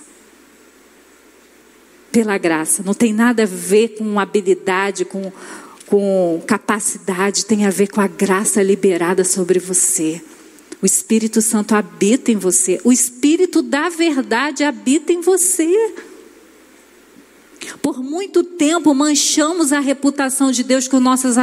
Pela 2.11 2.37
graça. 2.37 2.81
Não 2.83 2.93
tem 2.93 3.13
nada 3.13 3.43
a 3.43 3.45
ver 3.45 3.89
com 3.97 4.19
habilidade, 4.19 5.05
com, 5.05 5.31
com 5.85 6.41
capacidade, 6.47 7.45
tem 7.45 7.65
a 7.65 7.69
ver 7.69 7.87
com 7.87 8.01
a 8.01 8.07
graça 8.07 8.63
liberada 8.63 9.23
sobre 9.23 9.59
você. 9.59 10.21
O 10.81 10.85
Espírito 10.85 11.41
Santo 11.41 11.75
habita 11.75 12.31
em 12.31 12.37
você. 12.37 12.79
O 12.83 12.91
Espírito 12.91 13.61
da 13.61 13.89
verdade 13.89 14.63
habita 14.63 15.11
em 15.11 15.21
você. 15.21 15.93
Por 17.81 18.01
muito 18.03 18.43
tempo 18.43 18.93
manchamos 18.93 19.73
a 19.73 19.79
reputação 19.79 20.51
de 20.51 20.63
Deus 20.63 20.87
com 20.87 20.99
nossas 20.99 21.35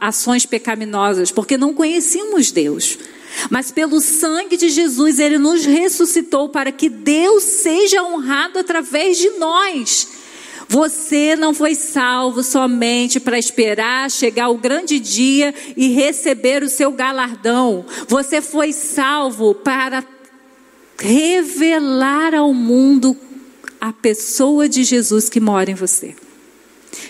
ações 0.00 0.46
pecaminosas, 0.46 1.30
porque 1.30 1.56
não 1.56 1.74
conhecíamos 1.74 2.50
Deus. 2.50 2.98
Mas 3.48 3.70
pelo 3.70 4.00
sangue 4.00 4.56
de 4.56 4.68
Jesus, 4.68 5.18
Ele 5.18 5.38
nos 5.38 5.64
ressuscitou 5.64 6.48
para 6.48 6.72
que 6.72 6.88
Deus 6.88 7.42
seja 7.44 8.02
honrado 8.02 8.58
através 8.58 9.18
de 9.18 9.30
nós. 9.30 10.08
Você 10.68 11.34
não 11.34 11.52
foi 11.52 11.74
salvo 11.74 12.44
somente 12.44 13.18
para 13.18 13.38
esperar 13.38 14.10
chegar 14.10 14.50
o 14.50 14.58
grande 14.58 15.00
dia 15.00 15.52
e 15.76 15.88
receber 15.88 16.62
o 16.62 16.68
seu 16.68 16.92
galardão. 16.92 17.84
Você 18.06 18.40
foi 18.40 18.72
salvo 18.72 19.54
para 19.54 20.04
revelar 20.96 22.34
ao 22.34 22.52
mundo 22.52 23.16
a 23.80 23.92
pessoa 23.92 24.68
de 24.68 24.82
Jesus 24.82 25.28
que 25.28 25.40
mora 25.40 25.70
em 25.70 25.74
você. 25.74 26.14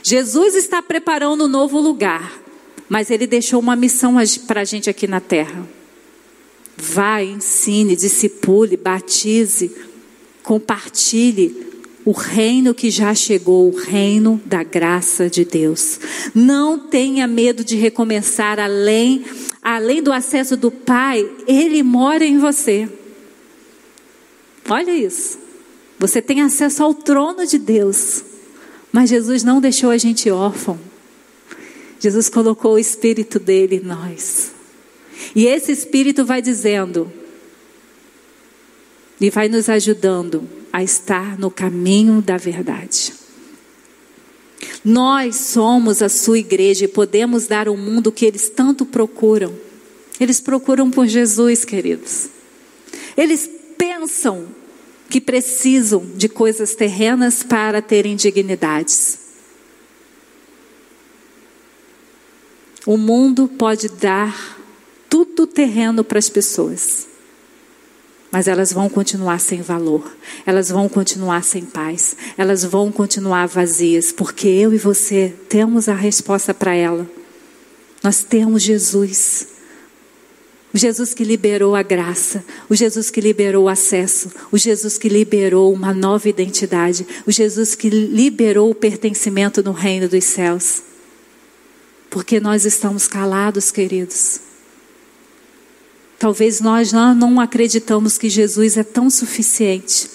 Jesus 0.03 0.55
está 0.55 0.81
preparando 0.81 1.45
um 1.45 1.49
novo 1.49 1.81
lugar, 1.81 2.41
mas 2.89 3.11
ele 3.11 3.27
deixou 3.27 3.61
uma 3.61 3.75
missão 3.75 4.17
para 4.47 4.61
a 4.61 4.65
gente 4.65 4.89
aqui 4.89 5.07
na 5.07 5.21
terra. 5.21 5.67
Vá, 6.77 7.23
ensine, 7.23 7.97
discipule, 7.97 8.77
batize, 8.77 9.71
compartilhe 10.43 11.69
o 12.05 12.13
reino 12.13 12.75
que 12.75 12.91
já 12.91 13.15
chegou, 13.15 13.69
o 13.69 13.77
reino 13.77 14.41
da 14.47 14.63
graça 14.63 15.29
de 15.29 15.45
Deus. 15.45 16.01
Não 16.35 16.79
tenha 16.79 17.27
medo 17.27 17.63
de 17.63 17.77
recomeçar 17.77 18.59
além, 18.59 19.25
além 19.63 20.03
do 20.03 20.13
acesso 20.13 20.57
do 20.57 20.71
Pai, 20.71 21.29
ele 21.47 21.83
mora 21.83 22.25
em 22.25 22.39
você. 22.39 22.89
Olha 24.69 24.93
isso. 24.93 25.39
Você 26.01 26.23
tem 26.23 26.41
acesso 26.41 26.83
ao 26.83 26.95
trono 26.95 27.47
de 27.47 27.59
Deus. 27.59 28.25
Mas 28.91 29.11
Jesus 29.11 29.45
não 29.45 29.61
deixou 29.61 29.91
a 29.91 29.99
gente 29.99 30.31
órfão. 30.31 30.81
Jesus 32.01 32.31
colocou 32.31 32.73
o 32.73 32.79
Espírito 32.79 33.39
dele 33.39 33.77
em 33.77 33.87
nós. 33.87 34.51
E 35.37 35.47
esse 35.47 35.71
Espírito 35.71 36.25
vai 36.25 36.41
dizendo, 36.41 37.13
e 39.21 39.29
vai 39.29 39.51
nos 39.51 39.69
ajudando 39.69 40.49
a 40.73 40.83
estar 40.83 41.39
no 41.39 41.51
caminho 41.51 42.23
da 42.23 42.39
verdade. 42.39 43.13
Nós 44.83 45.37
somos 45.37 46.01
a 46.01 46.09
sua 46.09 46.39
igreja 46.39 46.87
e 46.87 46.89
podemos 46.89 47.47
dar 47.47 47.69
ao 47.69 47.77
mundo 47.77 48.11
que 48.11 48.25
eles 48.25 48.49
tanto 48.49 48.87
procuram. 48.87 49.55
Eles 50.19 50.41
procuram 50.41 50.91
por 50.91 51.07
Jesus, 51.07 51.67
queridos. 51.67 52.31
Eles 53.15 53.49
pensam 53.77 54.60
que 55.11 55.21
precisam 55.21 56.07
de 56.15 56.29
coisas 56.29 56.75
terrenas 56.77 57.43
para 57.43 57.83
terem 57.83 58.15
dignidades. 58.15 59.19
O 62.87 62.97
mundo 62.97 63.49
pode 63.49 63.89
dar 63.89 64.59
tudo 65.09 65.47
terreno 65.47 66.05
para 66.05 66.19
as 66.19 66.29
pessoas, 66.29 67.09
mas 68.31 68.47
elas 68.47 68.73
vão 68.73 68.89
continuar 68.89 69.41
sem 69.41 69.61
valor, 69.61 70.17
elas 70.47 70.71
vão 70.71 70.89
continuar 70.89 71.43
sem 71.43 71.65
paz, 71.65 72.17
elas 72.39 72.65
vão 72.65 72.93
continuar 72.93 73.47
vazias, 73.47 74.13
porque 74.13 74.47
eu 74.47 74.73
e 74.73 74.79
você 74.79 75.35
temos 75.49 75.89
a 75.89 75.95
resposta 75.95 76.55
para 76.55 76.75
ela. 76.75 77.11
Nós 78.03 78.23
temos 78.23 78.63
Jesus. 78.63 79.50
O 80.73 80.79
Jesus 80.79 81.13
que 81.13 81.25
liberou 81.25 81.75
a 81.75 81.83
graça, 81.83 82.45
o 82.69 82.77
Jesus 82.77 83.11
que 83.11 83.21
liberou 83.21 83.65
o 83.65 83.69
acesso, 83.69 84.31
o 84.53 84.57
Jesus 84.57 84.97
que 84.97 85.09
liberou 85.09 85.73
uma 85.73 85.93
nova 85.93 86.29
identidade, 86.29 87.07
o 87.27 87.33
Jesus 87.33 87.75
que 87.75 87.91
liberou 87.91 88.71
o 88.71 88.75
pertencimento 88.75 89.63
no 89.63 89.73
reino 89.73 90.09
dos 90.09 90.25
céus. 90.25 90.83
Porque 92.09 92.39
nós 92.39 92.65
estamos 92.65 93.09
calados, 93.09 93.73
queridos. 93.73 94.41
Talvez 96.19 96.61
nós 96.61 96.93
não 96.93 97.41
acreditamos 97.41 98.17
que 98.17 98.29
Jesus 98.29 98.77
é 98.77 98.85
tão 98.85 99.11
suficiente 99.11 100.09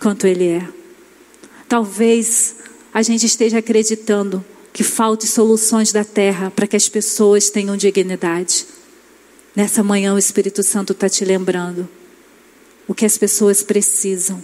quanto 0.00 0.26
Ele 0.26 0.48
é. 0.48 0.68
Talvez 1.68 2.56
a 2.92 3.02
gente 3.02 3.26
esteja 3.26 3.58
acreditando 3.58 4.44
que 4.72 4.84
falte 4.84 5.26
soluções 5.26 5.92
da 5.92 6.04
terra 6.04 6.50
para 6.50 6.66
que 6.66 6.76
as 6.76 6.88
pessoas 6.88 7.50
tenham 7.50 7.76
dignidade. 7.76 8.66
Nessa 9.54 9.82
manhã 9.82 10.14
o 10.14 10.18
Espírito 10.18 10.62
Santo 10.62 10.92
está 10.92 11.08
te 11.08 11.24
lembrando. 11.24 11.88
O 12.86 12.94
que 12.94 13.04
as 13.04 13.18
pessoas 13.18 13.62
precisam 13.62 14.42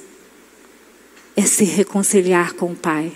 é 1.37 1.43
se 1.43 1.65
reconciliar 1.65 2.55
com 2.55 2.73
o 2.73 2.77
Pai. 2.77 3.13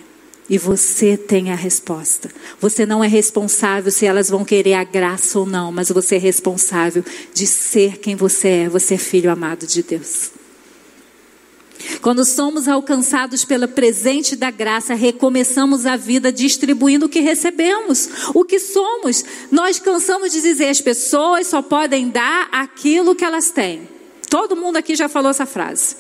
E 0.49 0.59
você 0.59 1.17
tem 1.17 1.53
a 1.53 1.55
resposta. 1.55 2.29
Você 2.61 2.85
não 2.85 3.05
é 3.05 3.07
responsável 3.07 3.93
se 3.93 4.05
elas 4.05 4.29
vão 4.29 4.45
querer 4.45 4.75
a 4.75 4.83
graça 4.83 5.39
ou 5.39 5.47
não, 5.47 5.71
mas 5.71 5.91
você 5.91 6.17
é 6.17 6.19
responsável 6.19 7.05
de 7.33 7.47
ser 7.47 7.99
quem 7.99 8.17
você 8.17 8.49
é. 8.49 8.69
Você 8.69 8.95
é 8.95 8.99
filho 8.99 9.31
amado 9.31 9.65
de 9.65 9.83
Deus. 9.83 10.40
Quando 12.01 12.25
somos 12.25 12.69
alcançados 12.69 13.45
pela 13.45 13.67
presente 13.67 14.37
da 14.37 14.51
graça, 14.51 14.95
recomeçamos 14.95 15.87
a 15.87 15.97
vida 15.97 16.33
distribuindo 16.33 17.07
o 17.07 17.09
que 17.09 17.21
recebemos, 17.21 18.09
o 18.35 18.45
que 18.45 18.59
somos. 18.59 19.25
Nós 19.51 19.79
cansamos 19.79 20.33
de 20.33 20.41
dizer 20.41 20.69
as 20.69 20.81
pessoas 20.81 21.47
só 21.47 21.63
podem 21.63 22.11
dar 22.11 22.49
aquilo 22.53 23.15
que 23.15 23.25
elas 23.25 23.51
têm. 23.51 23.89
Todo 24.29 24.57
mundo 24.57 24.77
aqui 24.77 24.95
já 24.95 25.09
falou 25.09 25.31
essa 25.31 25.47
frase. 25.47 25.97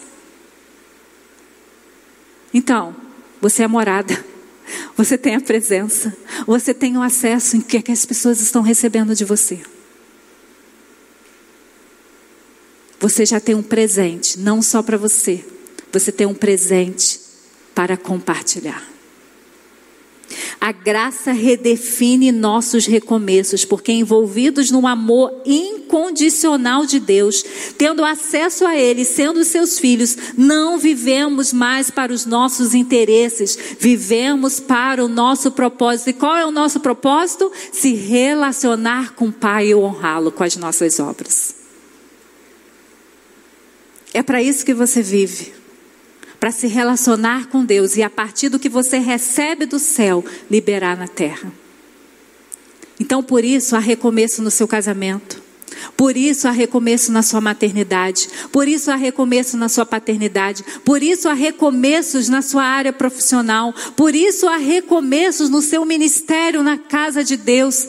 Então, 2.52 2.94
você 3.40 3.62
é 3.62 3.68
morada. 3.68 4.24
Você 4.96 5.18
tem 5.18 5.34
a 5.34 5.40
presença. 5.40 6.16
Você 6.46 6.72
tem 6.72 6.96
o 6.96 7.02
acesso 7.02 7.56
em 7.56 7.60
que, 7.60 7.78
é 7.78 7.82
que 7.82 7.90
as 7.90 8.04
pessoas 8.06 8.40
estão 8.40 8.62
recebendo 8.62 9.16
de 9.16 9.24
você. 9.24 9.60
Você 13.00 13.26
já 13.26 13.40
tem 13.40 13.54
um 13.54 13.62
presente, 13.62 14.38
não 14.38 14.62
só 14.62 14.82
para 14.82 14.96
você, 14.98 15.44
você 15.92 16.12
tem 16.12 16.26
um 16.26 16.34
presente 16.34 17.20
para 17.74 17.96
compartilhar. 17.96 18.90
A 20.60 20.72
graça 20.72 21.32
redefine 21.32 22.30
nossos 22.30 22.86
recomeços, 22.86 23.64
porque 23.64 23.90
envolvidos 23.92 24.70
no 24.70 24.86
amor 24.86 25.32
incondicional 25.44 26.84
de 26.84 27.00
Deus, 27.00 27.42
tendo 27.78 28.04
acesso 28.04 28.66
a 28.66 28.76
Ele, 28.76 29.04
sendo 29.04 29.42
seus 29.42 29.78
filhos, 29.78 30.16
não 30.36 30.78
vivemos 30.78 31.52
mais 31.52 31.90
para 31.90 32.12
os 32.12 32.26
nossos 32.26 32.74
interesses, 32.74 33.58
vivemos 33.78 34.60
para 34.60 35.04
o 35.04 35.08
nosso 35.08 35.50
propósito. 35.50 36.10
E 36.10 36.12
qual 36.12 36.36
é 36.36 36.44
o 36.44 36.52
nosso 36.52 36.78
propósito? 36.80 37.50
Se 37.72 37.94
relacionar 37.94 39.14
com 39.14 39.28
o 39.28 39.32
Pai 39.32 39.68
e 39.68 39.74
honrá-lo 39.74 40.30
com 40.30 40.44
as 40.44 40.56
nossas 40.56 41.00
obras. 41.00 41.54
É 44.12 44.22
para 44.22 44.42
isso 44.42 44.66
que 44.66 44.74
você 44.74 45.00
vive 45.02 45.59
para 46.40 46.50
se 46.50 46.66
relacionar 46.66 47.48
com 47.48 47.64
Deus 47.64 47.98
e 47.98 48.02
a 48.02 48.08
partir 48.08 48.48
do 48.48 48.58
que 48.58 48.68
você 48.68 48.98
recebe 48.98 49.66
do 49.66 49.78
céu, 49.78 50.24
liberar 50.50 50.96
na 50.96 51.06
terra. 51.06 51.52
Então, 52.98 53.22
por 53.22 53.44
isso, 53.44 53.76
há 53.76 53.78
recomeço 53.78 54.42
no 54.42 54.50
seu 54.50 54.66
casamento. 54.66 55.50
Por 55.96 56.16
isso 56.16 56.48
há 56.48 56.50
recomeço 56.50 57.12
na 57.12 57.22
sua 57.22 57.40
maternidade, 57.40 58.28
por 58.50 58.66
isso 58.66 58.90
há 58.90 58.96
recomeço 58.96 59.56
na 59.56 59.68
sua 59.68 59.86
paternidade, 59.86 60.64
por 60.84 61.02
isso 61.02 61.28
há 61.28 61.32
recomeços 61.32 62.28
na 62.28 62.42
sua 62.42 62.64
área 62.64 62.92
profissional, 62.92 63.72
por 63.96 64.14
isso 64.14 64.48
há 64.48 64.56
recomeços 64.56 65.48
no 65.48 65.62
seu 65.62 65.84
ministério 65.84 66.62
na 66.62 66.76
casa 66.76 67.22
de 67.22 67.36
Deus, 67.36 67.86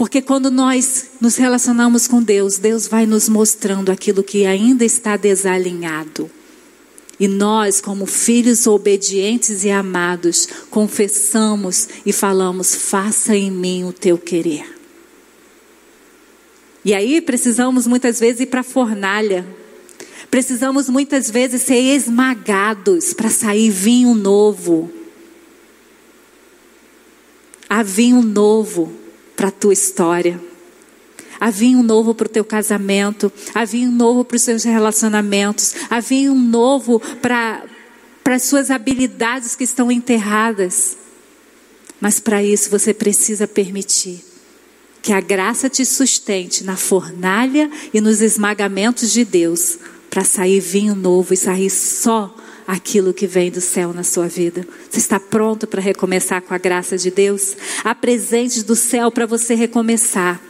porque 0.00 0.22
quando 0.22 0.50
nós 0.50 1.10
nos 1.20 1.36
relacionamos 1.36 2.08
com 2.08 2.22
Deus, 2.22 2.56
Deus 2.56 2.88
vai 2.88 3.04
nos 3.04 3.28
mostrando 3.28 3.92
aquilo 3.92 4.22
que 4.22 4.46
ainda 4.46 4.82
está 4.82 5.14
desalinhado. 5.14 6.30
E 7.18 7.28
nós, 7.28 7.82
como 7.82 8.06
filhos 8.06 8.66
obedientes 8.66 9.62
e 9.62 9.68
amados, 9.68 10.48
confessamos 10.70 11.86
e 12.06 12.14
falamos: 12.14 12.74
faça 12.74 13.36
em 13.36 13.50
mim 13.50 13.84
o 13.84 13.92
teu 13.92 14.16
querer. 14.16 14.74
E 16.82 16.94
aí 16.94 17.20
precisamos 17.20 17.86
muitas 17.86 18.18
vezes 18.18 18.40
ir 18.40 18.46
para 18.46 18.60
a 18.60 18.64
fornalha. 18.64 19.46
Precisamos 20.30 20.88
muitas 20.88 21.30
vezes 21.30 21.60
ser 21.60 21.76
esmagados 21.76 23.12
para 23.12 23.28
sair 23.28 23.68
vinho 23.68 24.14
novo. 24.14 24.90
Há 27.68 27.82
vinho 27.82 28.22
novo 28.22 28.99
para 29.40 29.48
a 29.48 29.50
tua 29.50 29.72
história. 29.72 30.38
Havia 31.40 31.74
um 31.74 31.82
novo 31.82 32.14
para 32.14 32.26
o 32.26 32.28
teu 32.28 32.44
casamento, 32.44 33.32
havia 33.54 33.88
um 33.88 33.90
novo 33.90 34.22
para 34.22 34.36
os 34.36 34.42
seus 34.42 34.64
relacionamentos, 34.64 35.74
havia 35.88 36.30
um 36.30 36.38
novo 36.38 37.00
para 37.22 37.64
as 38.26 38.42
suas 38.42 38.70
habilidades 38.70 39.56
que 39.56 39.64
estão 39.64 39.90
enterradas. 39.90 40.94
Mas 41.98 42.20
para 42.20 42.44
isso 42.44 42.68
você 42.68 42.92
precisa 42.92 43.48
permitir 43.48 44.22
que 45.00 45.10
a 45.10 45.22
graça 45.22 45.70
te 45.70 45.86
sustente 45.86 46.62
na 46.62 46.76
fornalha 46.76 47.70
e 47.94 48.00
nos 48.02 48.20
esmagamentos 48.20 49.10
de 49.10 49.24
Deus, 49.24 49.78
para 50.10 50.22
sair 50.22 50.60
vinho 50.60 50.94
novo 50.94 51.32
e 51.32 51.36
sair 51.38 51.70
só 51.70 52.36
aquilo 52.70 53.12
que 53.12 53.26
vem 53.26 53.50
do 53.50 53.60
céu 53.60 53.92
na 53.92 54.04
sua 54.04 54.28
vida. 54.28 54.64
Você 54.88 54.98
está 55.00 55.18
pronto 55.18 55.66
para 55.66 55.82
recomeçar 55.82 56.40
com 56.40 56.54
a 56.54 56.58
graça 56.58 56.96
de 56.96 57.10
Deus? 57.10 57.56
Há 57.82 57.96
presentes 57.96 58.62
do 58.62 58.76
céu 58.76 59.10
para 59.10 59.26
você 59.26 59.56
recomeçar. 59.56 60.40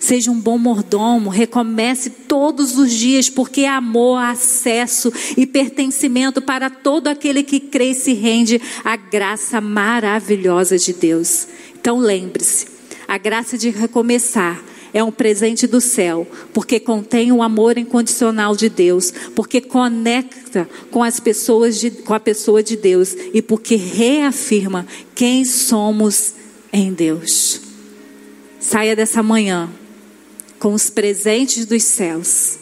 Seja 0.00 0.30
um 0.30 0.40
bom 0.40 0.56
mordomo, 0.56 1.28
recomece 1.28 2.08
todos 2.08 2.78
os 2.78 2.90
dias, 2.92 3.28
porque 3.28 3.66
amor, 3.66 4.18
acesso 4.22 5.12
e 5.36 5.46
pertencimento 5.46 6.40
para 6.40 6.70
todo 6.70 7.08
aquele 7.08 7.42
que 7.42 7.60
crê 7.60 7.90
e 7.90 7.94
se 7.94 8.14
rende 8.14 8.60
à 8.82 8.96
graça 8.96 9.60
maravilhosa 9.60 10.78
de 10.78 10.94
Deus. 10.94 11.46
Então 11.78 11.98
lembre-se, 11.98 12.68
a 13.06 13.18
graça 13.18 13.58
de 13.58 13.68
recomeçar 13.68 14.62
é 14.96 15.04
um 15.04 15.12
presente 15.12 15.66
do 15.66 15.78
céu, 15.78 16.26
porque 16.54 16.80
contém 16.80 17.30
o 17.30 17.42
amor 17.42 17.76
incondicional 17.76 18.56
de 18.56 18.70
Deus, 18.70 19.12
porque 19.34 19.60
conecta 19.60 20.66
com 20.90 21.02
as 21.02 21.20
pessoas 21.20 21.78
de, 21.78 21.90
com 21.90 22.14
a 22.14 22.18
pessoa 22.18 22.62
de 22.62 22.78
Deus 22.78 23.14
e 23.34 23.42
porque 23.42 23.76
reafirma 23.76 24.86
quem 25.14 25.44
somos 25.44 26.32
em 26.72 26.94
Deus. 26.94 27.60
Saia 28.58 28.96
dessa 28.96 29.22
manhã 29.22 29.68
com 30.58 30.72
os 30.72 30.88
presentes 30.88 31.66
dos 31.66 31.82
céus. 31.82 32.56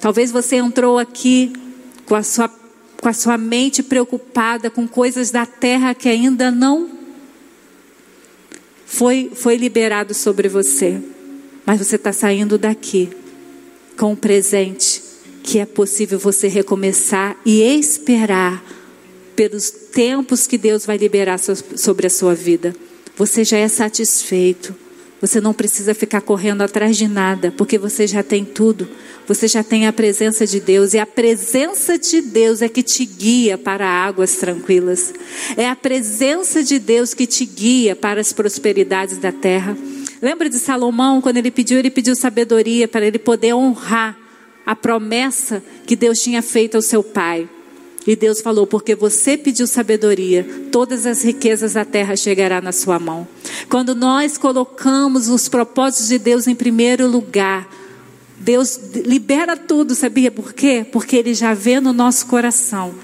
Talvez 0.00 0.30
você 0.32 0.56
entrou 0.56 0.98
aqui 0.98 1.52
com 2.06 2.14
a 2.14 2.22
sua 2.22 2.48
com 3.02 3.08
a 3.08 3.12
sua 3.14 3.36
mente 3.36 3.82
preocupada 3.82 4.70
com 4.70 4.88
coisas 4.88 5.30
da 5.30 5.44
terra 5.44 5.94
que 5.94 6.08
ainda 6.08 6.50
não 6.50 6.99
foi, 8.90 9.30
foi 9.32 9.56
liberado 9.56 10.12
sobre 10.12 10.48
você. 10.48 11.00
Mas 11.64 11.78
você 11.78 11.94
está 11.94 12.12
saindo 12.12 12.58
daqui 12.58 13.08
com 13.96 14.12
um 14.12 14.16
presente 14.16 15.00
que 15.44 15.60
é 15.60 15.64
possível 15.64 16.18
você 16.18 16.48
recomeçar 16.48 17.36
e 17.46 17.62
esperar 17.62 18.62
pelos 19.36 19.70
tempos 19.70 20.44
que 20.44 20.58
Deus 20.58 20.84
vai 20.84 20.96
liberar 20.96 21.38
sobre 21.38 22.08
a 22.08 22.10
sua 22.10 22.34
vida. 22.34 22.74
Você 23.16 23.44
já 23.44 23.58
é 23.58 23.68
satisfeito. 23.68 24.74
Você 25.20 25.40
não 25.40 25.54
precisa 25.54 25.94
ficar 25.94 26.20
correndo 26.20 26.62
atrás 26.62 26.96
de 26.96 27.06
nada, 27.06 27.54
porque 27.56 27.78
você 27.78 28.08
já 28.08 28.24
tem 28.24 28.44
tudo. 28.44 28.88
Você 29.30 29.46
já 29.46 29.62
tem 29.62 29.86
a 29.86 29.92
presença 29.92 30.44
de 30.44 30.58
Deus, 30.58 30.92
e 30.92 30.98
a 30.98 31.06
presença 31.06 31.96
de 31.96 32.20
Deus 32.20 32.62
é 32.62 32.68
que 32.68 32.82
te 32.82 33.04
guia 33.04 33.56
para 33.56 33.86
águas 33.86 34.34
tranquilas. 34.34 35.14
É 35.56 35.68
a 35.68 35.76
presença 35.76 36.64
de 36.64 36.80
Deus 36.80 37.14
que 37.14 37.28
te 37.28 37.44
guia 37.44 37.94
para 37.94 38.20
as 38.20 38.32
prosperidades 38.32 39.18
da 39.18 39.30
terra. 39.30 39.78
Lembra 40.20 40.50
de 40.50 40.58
Salomão, 40.58 41.20
quando 41.20 41.36
ele 41.36 41.52
pediu, 41.52 41.78
ele 41.78 41.92
pediu 41.92 42.16
sabedoria 42.16 42.88
para 42.88 43.06
ele 43.06 43.20
poder 43.20 43.54
honrar 43.54 44.18
a 44.66 44.74
promessa 44.74 45.62
que 45.86 45.94
Deus 45.94 46.20
tinha 46.20 46.42
feito 46.42 46.74
ao 46.74 46.82
seu 46.82 47.00
pai. 47.00 47.48
E 48.04 48.16
Deus 48.16 48.40
falou: 48.40 48.66
porque 48.66 48.96
você 48.96 49.36
pediu 49.36 49.68
sabedoria, 49.68 50.44
todas 50.72 51.06
as 51.06 51.22
riquezas 51.22 51.74
da 51.74 51.84
terra 51.84 52.16
chegará 52.16 52.60
na 52.60 52.72
sua 52.72 52.98
mão. 52.98 53.28
Quando 53.68 53.94
nós 53.94 54.36
colocamos 54.36 55.28
os 55.28 55.48
propósitos 55.48 56.08
de 56.08 56.18
Deus 56.18 56.48
em 56.48 56.54
primeiro 56.56 57.06
lugar, 57.06 57.68
Deus 58.40 58.80
libera 59.04 59.54
tudo, 59.54 59.94
sabia 59.94 60.30
por 60.30 60.54
quê? 60.54 60.84
Porque 60.90 61.16
Ele 61.16 61.34
já 61.34 61.52
vê 61.52 61.78
no 61.78 61.92
nosso 61.92 62.26
coração 62.26 62.94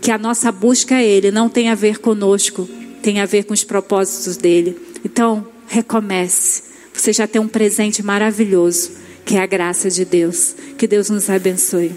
que 0.00 0.10
a 0.10 0.18
nossa 0.18 0.50
busca 0.50 0.96
a 0.96 1.02
Ele 1.02 1.30
não 1.30 1.48
tem 1.48 1.68
a 1.68 1.74
ver 1.74 1.98
conosco, 1.98 2.68
tem 3.02 3.20
a 3.20 3.26
ver 3.26 3.44
com 3.44 3.52
os 3.54 3.62
propósitos 3.62 4.36
dele. 4.36 4.76
Então, 5.04 5.46
recomece. 5.68 6.64
Você 6.92 7.12
já 7.12 7.26
tem 7.26 7.40
um 7.40 7.46
presente 7.46 8.02
maravilhoso, 8.02 8.92
que 9.24 9.36
é 9.36 9.42
a 9.42 9.46
graça 9.46 9.90
de 9.90 10.04
Deus. 10.04 10.56
Que 10.76 10.86
Deus 10.86 11.08
nos 11.08 11.30
abençoe. 11.30 11.92